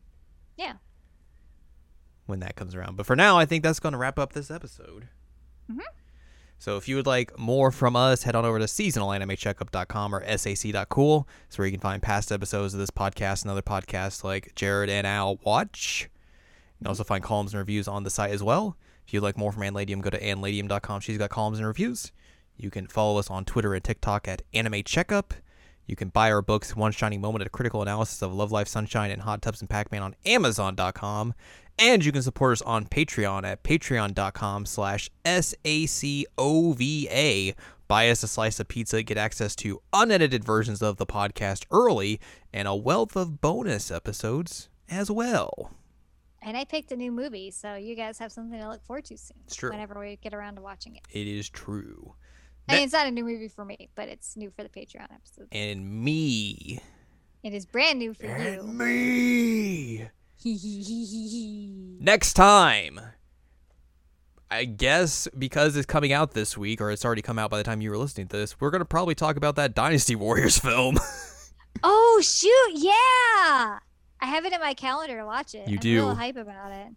Yeah. 0.57 0.75
When 2.27 2.41
that 2.41 2.57
comes 2.57 2.75
around, 2.75 2.97
but 2.97 3.07
for 3.07 3.15
now, 3.15 3.39
I 3.39 3.47
think 3.47 3.63
that's 3.63 3.79
going 3.79 3.93
to 3.93 3.99
wrap 3.99 4.19
up 4.19 4.33
this 4.33 4.51
episode. 4.51 5.09
Mm-hmm. 5.71 5.81
So 6.59 6.77
if 6.77 6.89
you 6.89 6.97
would 6.97 7.07
like 7.07 7.39
more 7.39 7.71
from 7.71 7.97
us, 7.97 8.23
head 8.23 8.35
on 8.35 8.45
over 8.45 8.59
to 8.59 8.65
seasonalanimecheckup.com 8.65 10.15
or 10.15 10.37
sac.cool. 10.37 11.29
It's 11.47 11.59
where 11.59 11.67
you 11.67 11.73
can 11.73 11.81
find 11.81 12.03
past 12.03 12.33
episodes 12.33 12.75
of 12.75 12.81
this 12.81 12.91
podcast 12.91 13.43
and 13.43 13.51
other 13.51 13.63
podcasts 13.63 14.25
like 14.25 14.55
Jared 14.55 14.91
and 14.91 15.07
Al 15.07 15.37
watch. 15.45 16.09
You 16.79 16.85
can 16.85 16.89
also 16.89 17.05
find 17.05 17.23
columns 17.23 17.53
and 17.53 17.59
reviews 17.59 17.87
on 17.87 18.05
the 18.05 18.11
site 18.11 18.33
as 18.33 18.43
well. 18.43 18.77
If 19.07 19.15
you'd 19.15 19.23
like 19.23 19.37
more 19.39 19.53
from 19.53 19.63
Anladium, 19.63 20.01
go 20.01 20.11
to 20.11 20.21
anladium.com. 20.21 21.01
She's 21.01 21.19
got 21.19 21.31
columns 21.31 21.59
and 21.59 21.69
reviews. 21.69 22.11
You 22.57 22.71
can 22.71 22.87
follow 22.87 23.19
us 23.19 23.31
on 23.31 23.45
Twitter 23.45 23.75
and 23.75 23.85
TikTok 23.85 24.27
at 24.27 24.43
Anime 24.53 24.83
Checkup. 24.83 25.35
You 25.87 25.95
can 25.97 26.09
buy 26.09 26.33
our 26.33 26.43
books, 26.43 26.75
One 26.75 26.93
Shining 26.93 27.21
Moment, 27.21 27.47
a 27.47 27.49
critical 27.49 27.83
analysis 27.83 28.21
of 28.23 28.35
Love 28.35 28.51
Live 28.51 28.69
Sunshine 28.69 29.11
and 29.11 29.23
Hot 29.23 29.41
Tubs 29.41 29.61
and 29.61 29.71
Pac-Man 29.71 30.03
on 30.03 30.17
Amazon.com. 30.25 31.35
And 31.79 32.05
you 32.05 32.11
can 32.11 32.23
support 32.23 32.53
us 32.53 32.63
on 32.63 32.87
Patreon 32.87 33.45
at 33.45 33.63
patreon.com 33.63 34.67
slash 34.67 35.11
S-A-C-O-V-A. 35.25 35.55
Buy 37.89 38.11
us 38.11 38.23
a 38.25 38.29
slice 38.29 38.59
of 38.59 38.67
pizza, 38.67 39.03
get 39.03 39.17
access 39.17 39.55
to 39.57 39.81
unedited 39.93 40.43
versions 40.43 40.83
of 40.83 40.97
the 40.97 41.07
podcast 41.07 41.67
early, 41.71 42.21
and 42.53 42.67
a 42.67 42.75
wealth 42.75 43.15
of 43.15 43.41
bonus 43.41 43.91
episodes 43.93 44.69
as 44.89 45.11
well. 45.11 45.71
And 46.43 46.57
I 46.57 46.65
picked 46.65 46.91
a 46.93 46.97
new 46.97 47.13
movie, 47.13 47.51
so 47.51 47.75
you 47.75 47.95
guys 47.95 48.19
have 48.19 48.33
something 48.33 48.59
to 48.59 48.69
look 48.69 48.85
forward 48.85 49.05
to 49.07 49.19
soon. 49.19 49.37
It's 49.47 49.55
true. 49.57 49.71
Whenever 49.71 49.99
we 50.01 50.17
get 50.17 50.35
around 50.35 50.57
to 50.57 50.63
watching 50.63 50.97
it. 50.97 51.03
It 51.11 51.27
is 51.27 51.49
true. 51.49 52.15
I 52.69 52.75
mean, 52.75 52.85
it's 52.85 52.93
not 52.93 53.07
a 53.07 53.11
new 53.11 53.25
movie 53.25 53.49
for 53.49 53.65
me, 53.65 53.89
but 53.95 54.09
it's 54.09 54.37
new 54.37 54.51
for 54.51 54.63
the 54.63 54.69
Patreon 54.69 55.07
episode. 55.13 55.49
And 55.53 56.03
me. 56.05 56.81
It 57.43 57.55
is 57.55 57.65
brand 57.65 57.99
new 57.99 58.13
for 58.15 58.27
you. 58.27 58.33
and 58.33 58.67
you. 58.67 60.09
me. 60.45 61.99
Next 62.01 62.33
time. 62.35 63.01
I 64.51 64.65
guess 64.65 65.27
because 65.37 65.77
it's 65.77 65.87
coming 65.87 66.13
out 66.13 66.33
this 66.33 66.57
week, 66.57 66.81
or 66.81 66.91
it's 66.91 67.05
already 67.05 67.23
come 67.23 67.39
out 67.39 67.51
by 67.51 67.59
the 67.59 67.65
time 67.65 67.81
you 67.81 67.91
were 67.91 67.99
listening 67.99 68.29
to 68.29 68.37
this, 68.37 68.61
we're 68.61 68.71
going 68.71 68.81
to 68.81 68.85
probably 68.85 69.15
talk 69.15 69.37
about 69.37 69.57
that 69.57 69.75
Dynasty 69.75 70.15
Warriors 70.15 70.59
film. 70.61 70.99
oh, 71.83 72.21
shoot. 72.23 72.71
Yeah. 72.75 73.79
I 74.21 74.27
have 74.27 74.45
it 74.45 74.53
in 74.53 74.61
my 74.61 74.75
calendar 74.75 75.19
to 75.19 75.27
watch 75.27 75.55
it. 75.55 75.69
You 75.69 75.75
I'm 75.77 75.81
do. 75.81 75.95
real 75.97 76.15
hype 76.15 76.37
about 76.37 76.73
it. 76.73 76.89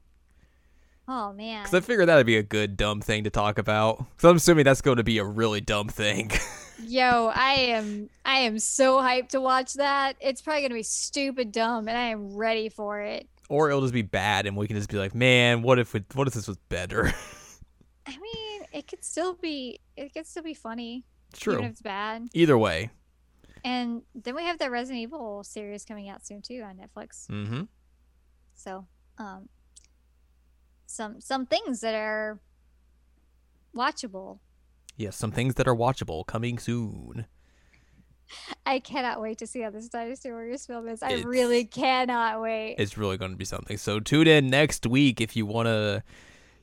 Oh, 1.11 1.34
man. 1.34 1.64
Because 1.64 1.73
I 1.73 1.80
figured 1.80 2.07
that 2.07 2.18
would 2.18 2.27
be 2.27 2.38
a 2.38 2.44
good 2.44 2.77
dumb 2.77 3.02
thing 3.02 3.23
to 3.23 3.31
talk 3.31 3.57
about. 3.57 4.06
So 4.19 4.30
I'm 4.30 4.36
assuming 4.36 4.64
that's 4.64 4.81
going 4.81 4.98
to 4.98 5.03
be 5.03 5.18
a 5.18 5.26
really 5.26 5.60
dumb 5.60 5.90
thing. 5.90 6.30
Yo, 6.84 7.31
I 7.36 7.53
am 7.53 8.11
I 8.23 8.41
am 8.41 8.60
so 8.60 8.99
hyped 8.99 9.30
to 9.30 9.41
watch 9.41 9.73
that. 9.73 10.18
It's 10.19 10.40
probably 10.40 10.61
gonna 10.61 10.76
be 10.76 10.84
stupid 10.84 11.52
dumb, 11.52 11.88
and 11.88 11.98
I 11.98 12.10
am 12.10 12.36
ready 12.36 12.69
for 12.69 13.02
it. 13.02 13.27
Or 13.49 13.69
it'll 13.69 13.81
just 13.81 13.94
be 13.94 14.03
bad, 14.03 14.45
and 14.45 14.56
we 14.56 14.68
can 14.68 14.76
just 14.76 14.90
be 14.90 14.98
like, 14.98 15.15
man, 15.15 15.64
what 15.64 15.80
if 15.80 15.95
it, 15.95 16.06
what 16.14 16.27
if 16.27 16.36
this 16.36 16.48
was 16.48 16.57
better? 16.69 17.11
I 18.06 18.11
mean, 18.11 18.61
it 18.72 18.88
could 18.88 19.03
still 19.03 19.34
be 19.34 19.80
it 19.98 20.14
could 20.14 20.27
still 20.27 20.44
be 20.44 20.53
funny. 20.53 21.06
It's 21.31 21.40
true. 21.40 21.53
Even 21.53 21.65
if 21.65 21.72
it's 21.72 21.81
bad. 21.81 22.27
Either 22.34 22.57
way. 22.57 22.91
And 23.65 24.03
then 24.15 24.36
we 24.36 24.44
have 24.44 24.60
the 24.60 24.69
Resident 24.69 25.02
Evil 25.02 25.44
series 25.44 25.84
coming 25.86 26.07
out 26.07 26.26
soon 26.26 26.41
too 26.44 26.64
on 26.65 26.77
Netflix. 26.77 27.27
Mm-hmm. 27.27 27.64
So, 28.56 28.86
um, 29.18 29.49
some 30.90 31.22
some 31.22 31.45
things 31.45 31.82
that 31.82 31.95
are 31.95 32.40
watchable 33.76 34.40
Yes, 34.99 35.16
some 35.16 35.32
things 35.32 35.56
that 35.56 35.66
are 35.66 35.76
watchable 35.76 36.28
coming 36.28 36.60
soon. 36.60 37.26
I 38.66 38.80
cannot 38.80 39.22
wait 39.22 39.38
to 39.38 39.48
see 39.48 39.61
how 39.61 39.70
this 39.70 39.88
Dynasty 39.88 40.30
Warriors 40.30 40.66
film 40.66 40.90
is. 40.90 41.02
I 41.02 41.11
it's, 41.11 41.26
really 41.26 41.64
cannot 41.64 42.41
wait. 42.41 42.76
It's 42.78 42.98
really 42.98 43.16
going 43.16 43.32
to 43.32 43.38
be 43.38 43.45
something. 43.45 43.78
So 43.78 44.02
tune 44.02 44.28
in 44.28 44.49
next 44.49 44.86
week 44.86 45.22
if 45.22 45.38
you 45.38 45.45
want 45.45 45.68
to 45.68 46.03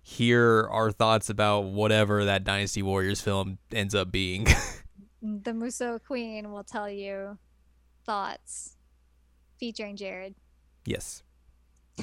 hear 0.03 0.69
our 0.71 0.93
thoughts 0.93 1.31
about 1.31 1.61
whatever 1.61 2.27
that 2.27 2.45
Dynasty 2.45 2.83
Warriors 2.83 3.23
film 3.23 3.57
ends 3.73 3.95
up 3.95 4.13
being. 4.13 4.45
the 5.23 5.53
Musou 5.53 5.99
Queen 6.05 6.53
will 6.53 6.63
tell 6.63 6.91
you 6.91 7.39
thoughts 8.05 8.77
featuring 9.59 9.97
Jared. 9.97 10.35
Yes. 10.85 11.23